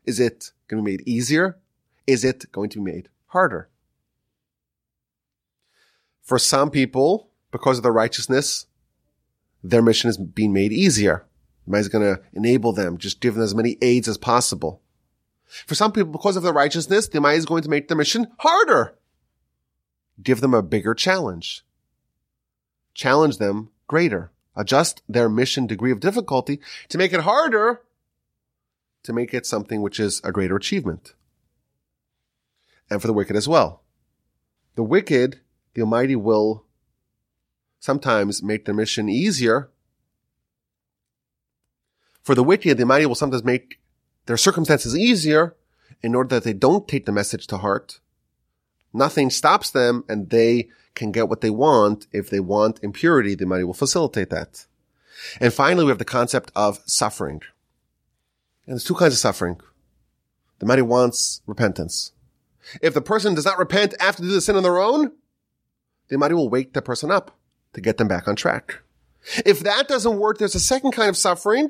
Is 0.05 0.19
it 0.19 0.51
going 0.67 0.83
to 0.83 0.85
be 0.85 0.97
made 0.97 1.07
easier? 1.07 1.57
Is 2.05 2.23
it 2.23 2.51
going 2.51 2.69
to 2.69 2.83
be 2.83 2.91
made 2.91 3.09
harder? 3.27 3.69
For 6.21 6.37
some 6.39 6.69
people, 6.69 7.29
because 7.51 7.77
of 7.77 7.83
their 7.83 7.91
righteousness, 7.91 8.67
their 9.63 9.81
mission 9.81 10.09
is 10.09 10.17
being 10.17 10.53
made 10.53 10.71
easier. 10.71 11.25
Is 11.73 11.89
going 11.89 12.03
to 12.03 12.21
enable 12.33 12.73
them, 12.73 12.99
just 12.99 13.19
give 13.19 13.33
them 13.33 13.43
as 13.43 13.55
many 13.55 13.77
aids 13.81 14.07
as 14.07 14.19
possible. 14.19 14.81
For 15.65 15.73
some 15.73 15.91
people, 15.91 16.11
because 16.11 16.35
of 16.35 16.43
their 16.43 16.53
righteousness, 16.53 17.07
the 17.07 17.17
Almighty 17.17 17.37
is 17.37 17.45
going 17.45 17.63
to 17.63 17.69
make 17.69 17.87
their 17.87 17.97
mission 17.97 18.27
harder. 18.39 18.95
Give 20.21 20.41
them 20.41 20.53
a 20.53 20.61
bigger 20.61 20.93
challenge. 20.93 21.65
Challenge 22.93 23.39
them 23.39 23.69
greater. 23.87 24.31
Adjust 24.55 25.01
their 25.07 25.29
mission 25.29 25.67
degree 25.67 25.91
of 25.91 25.99
difficulty 25.99 26.59
to 26.89 26.97
make 26.97 27.13
it 27.13 27.21
harder 27.21 27.81
to 29.03 29.13
make 29.13 29.33
it 29.33 29.45
something 29.45 29.81
which 29.81 29.99
is 29.99 30.19
a 30.23 30.31
greater 30.31 30.55
achievement. 30.55 31.13
And 32.89 33.01
for 33.01 33.07
the 33.07 33.13
wicked 33.13 33.35
as 33.35 33.47
well. 33.47 33.83
The 34.75 34.83
wicked, 34.83 35.41
the 35.73 35.81
Almighty 35.81 36.15
will 36.15 36.65
sometimes 37.79 38.41
make 38.41 38.65
their 38.65 38.73
mission 38.73 39.07
easier. 39.07 39.69
For 42.23 42.33
the 42.33 42.43
wicked, 42.43 42.77
the 42.77 42.83
Almighty 42.83 43.05
will 43.05 43.15
sometimes 43.15 43.43
make 43.43 43.79
their 44.25 44.37
circumstances 44.37 44.97
easier 44.97 45.55
in 46.01 46.15
order 46.15 46.35
that 46.35 46.43
they 46.43 46.53
don't 46.53 46.87
take 46.87 47.05
the 47.05 47.11
message 47.11 47.45
to 47.47 47.57
heart. 47.57 47.99
Nothing 48.91 49.29
stops 49.29 49.69
them 49.69 50.03
and 50.09 50.29
they 50.29 50.69
can 50.95 51.11
get 51.11 51.29
what 51.29 51.41
they 51.41 51.49
want. 51.49 52.07
If 52.11 52.29
they 52.29 52.39
want 52.39 52.79
impurity, 52.81 53.35
the 53.35 53.43
Almighty 53.43 53.63
will 53.63 53.73
facilitate 53.73 54.29
that. 54.31 54.65
And 55.39 55.53
finally, 55.53 55.85
we 55.85 55.89
have 55.89 55.99
the 55.99 56.05
concept 56.05 56.51
of 56.55 56.79
suffering. 56.85 57.41
And 58.65 58.73
there's 58.73 58.83
two 58.83 58.95
kinds 58.95 59.13
of 59.13 59.19
suffering. 59.19 59.59
The 60.59 60.65
Almighty 60.65 60.81
wants 60.81 61.41
repentance. 61.45 62.11
If 62.81 62.93
the 62.93 63.01
person 63.01 63.35
does 63.35 63.45
not 63.45 63.59
repent 63.59 63.93
after 63.99 64.21
they 64.21 64.29
do 64.29 64.35
the 64.35 64.41
sin 64.41 64.55
on 64.55 64.63
their 64.63 64.79
own, 64.79 65.11
the 66.07 66.15
Almighty 66.15 66.33
will 66.33 66.49
wake 66.49 66.73
the 66.73 66.81
person 66.81 67.11
up 67.11 67.37
to 67.73 67.81
get 67.81 67.97
them 67.97 68.07
back 68.07 68.27
on 68.27 68.35
track. 68.35 68.79
If 69.45 69.59
that 69.61 69.87
doesn't 69.87 70.19
work, 70.19 70.37
there's 70.37 70.55
a 70.55 70.59
second 70.59 70.91
kind 70.91 71.09
of 71.09 71.17
suffering, 71.17 71.69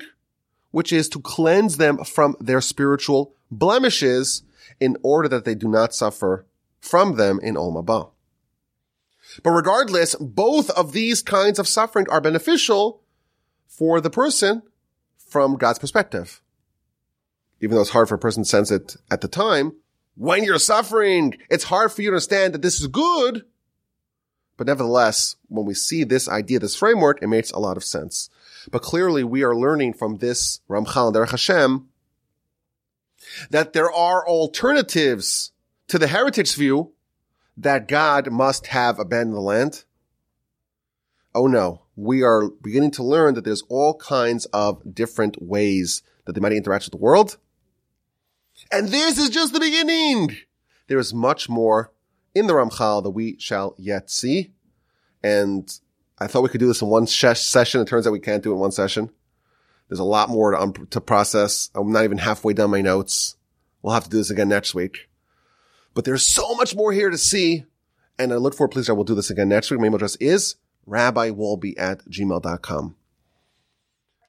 which 0.70 0.92
is 0.92 1.08
to 1.10 1.20
cleanse 1.20 1.76
them 1.76 1.98
from 2.04 2.36
their 2.40 2.60
spiritual 2.60 3.34
blemishes 3.50 4.42
in 4.80 4.96
order 5.02 5.28
that 5.28 5.44
they 5.44 5.54
do 5.54 5.68
not 5.68 5.94
suffer 5.94 6.46
from 6.80 7.16
them 7.16 7.40
in 7.42 7.54
Olam. 7.54 8.10
But 9.42 9.50
regardless, 9.50 10.14
both 10.16 10.70
of 10.70 10.92
these 10.92 11.22
kinds 11.22 11.58
of 11.58 11.68
suffering 11.68 12.06
are 12.10 12.20
beneficial 12.20 13.02
for 13.66 14.00
the 14.00 14.10
person 14.10 14.62
from 15.16 15.56
God's 15.56 15.78
perspective 15.78 16.42
even 17.60 17.74
though 17.74 17.80
it's 17.80 17.90
hard 17.90 18.08
for 18.08 18.16
a 18.16 18.18
person 18.18 18.42
to 18.42 18.48
sense 18.48 18.70
it 18.70 18.96
at 19.10 19.20
the 19.20 19.28
time, 19.28 19.72
when 20.14 20.44
you're 20.44 20.58
suffering, 20.58 21.34
it's 21.50 21.64
hard 21.64 21.92
for 21.92 22.02
you 22.02 22.10
to 22.10 22.14
understand 22.14 22.54
that 22.54 22.62
this 22.62 22.80
is 22.80 22.86
good. 22.86 23.44
But 24.56 24.66
nevertheless, 24.66 25.36
when 25.48 25.66
we 25.66 25.74
see 25.74 26.04
this 26.04 26.28
idea, 26.28 26.58
this 26.58 26.76
framework, 26.76 27.22
it 27.22 27.26
makes 27.26 27.50
a 27.50 27.58
lot 27.58 27.76
of 27.76 27.84
sense. 27.84 28.30
But 28.70 28.82
clearly 28.82 29.22
we 29.24 29.42
are 29.42 29.54
learning 29.54 29.94
from 29.94 30.16
this 30.16 30.60
Ramchal 30.68 31.08
and 31.08 31.16
Derech 31.16 31.30
Hashem 31.30 31.88
that 33.50 33.72
there 33.72 33.92
are 33.92 34.26
alternatives 34.26 35.52
to 35.88 35.98
the 35.98 36.06
heritage 36.06 36.54
view 36.54 36.92
that 37.56 37.88
God 37.88 38.30
must 38.30 38.68
have 38.68 38.98
abandoned 38.98 39.36
the 39.36 39.40
land. 39.40 39.84
Oh 41.34 41.46
no, 41.46 41.82
we 41.96 42.22
are 42.22 42.48
beginning 42.62 42.90
to 42.92 43.02
learn 43.02 43.34
that 43.34 43.44
there's 43.44 43.64
all 43.68 43.94
kinds 43.94 44.46
of 44.46 44.94
different 44.94 45.40
ways 45.40 46.02
that 46.24 46.34
they 46.34 46.40
might 46.40 46.52
interact 46.52 46.84
with 46.84 46.92
the 46.92 46.98
world. 46.98 47.38
And 48.70 48.88
this 48.88 49.18
is 49.18 49.30
just 49.30 49.52
the 49.52 49.60
beginning. 49.60 50.36
There 50.88 50.98
is 50.98 51.12
much 51.12 51.48
more 51.48 51.92
in 52.34 52.46
the 52.46 52.54
Ramchal 52.54 53.02
that 53.02 53.10
we 53.10 53.38
shall 53.38 53.74
yet 53.78 54.10
see. 54.10 54.52
And 55.22 55.70
I 56.18 56.26
thought 56.26 56.42
we 56.42 56.48
could 56.48 56.60
do 56.60 56.68
this 56.68 56.82
in 56.82 56.88
one 56.88 57.06
sh- 57.06 57.24
session. 57.34 57.80
It 57.80 57.88
turns 57.88 58.06
out 58.06 58.12
we 58.12 58.20
can't 58.20 58.42
do 58.42 58.50
it 58.50 58.54
in 58.54 58.60
one 58.60 58.72
session. 58.72 59.10
There's 59.88 60.00
a 60.00 60.04
lot 60.04 60.28
more 60.28 60.52
to, 60.52 60.60
um, 60.60 60.72
to 60.90 61.00
process. 61.00 61.70
I'm 61.74 61.92
not 61.92 62.04
even 62.04 62.18
halfway 62.18 62.54
done 62.54 62.70
my 62.70 62.80
notes. 62.80 63.36
We'll 63.82 63.94
have 63.94 64.04
to 64.04 64.10
do 64.10 64.16
this 64.18 64.30
again 64.30 64.48
next 64.48 64.74
week. 64.74 65.08
But 65.96 66.04
there's 66.04 66.26
so 66.26 66.54
much 66.54 66.76
more 66.76 66.92
here 66.92 67.08
to 67.08 67.16
see. 67.16 67.64
And 68.18 68.30
I 68.30 68.36
look 68.36 68.54
forward, 68.54 68.72
please, 68.72 68.90
I 68.90 68.92
will 68.92 69.02
do 69.02 69.14
this 69.14 69.30
again 69.30 69.48
next 69.48 69.70
week. 69.70 69.80
My 69.80 69.86
email 69.86 69.96
address 69.96 70.16
is 70.16 70.56
rabbiwolbe 70.86 71.72
at 71.78 72.04
gmail.com. 72.04 72.96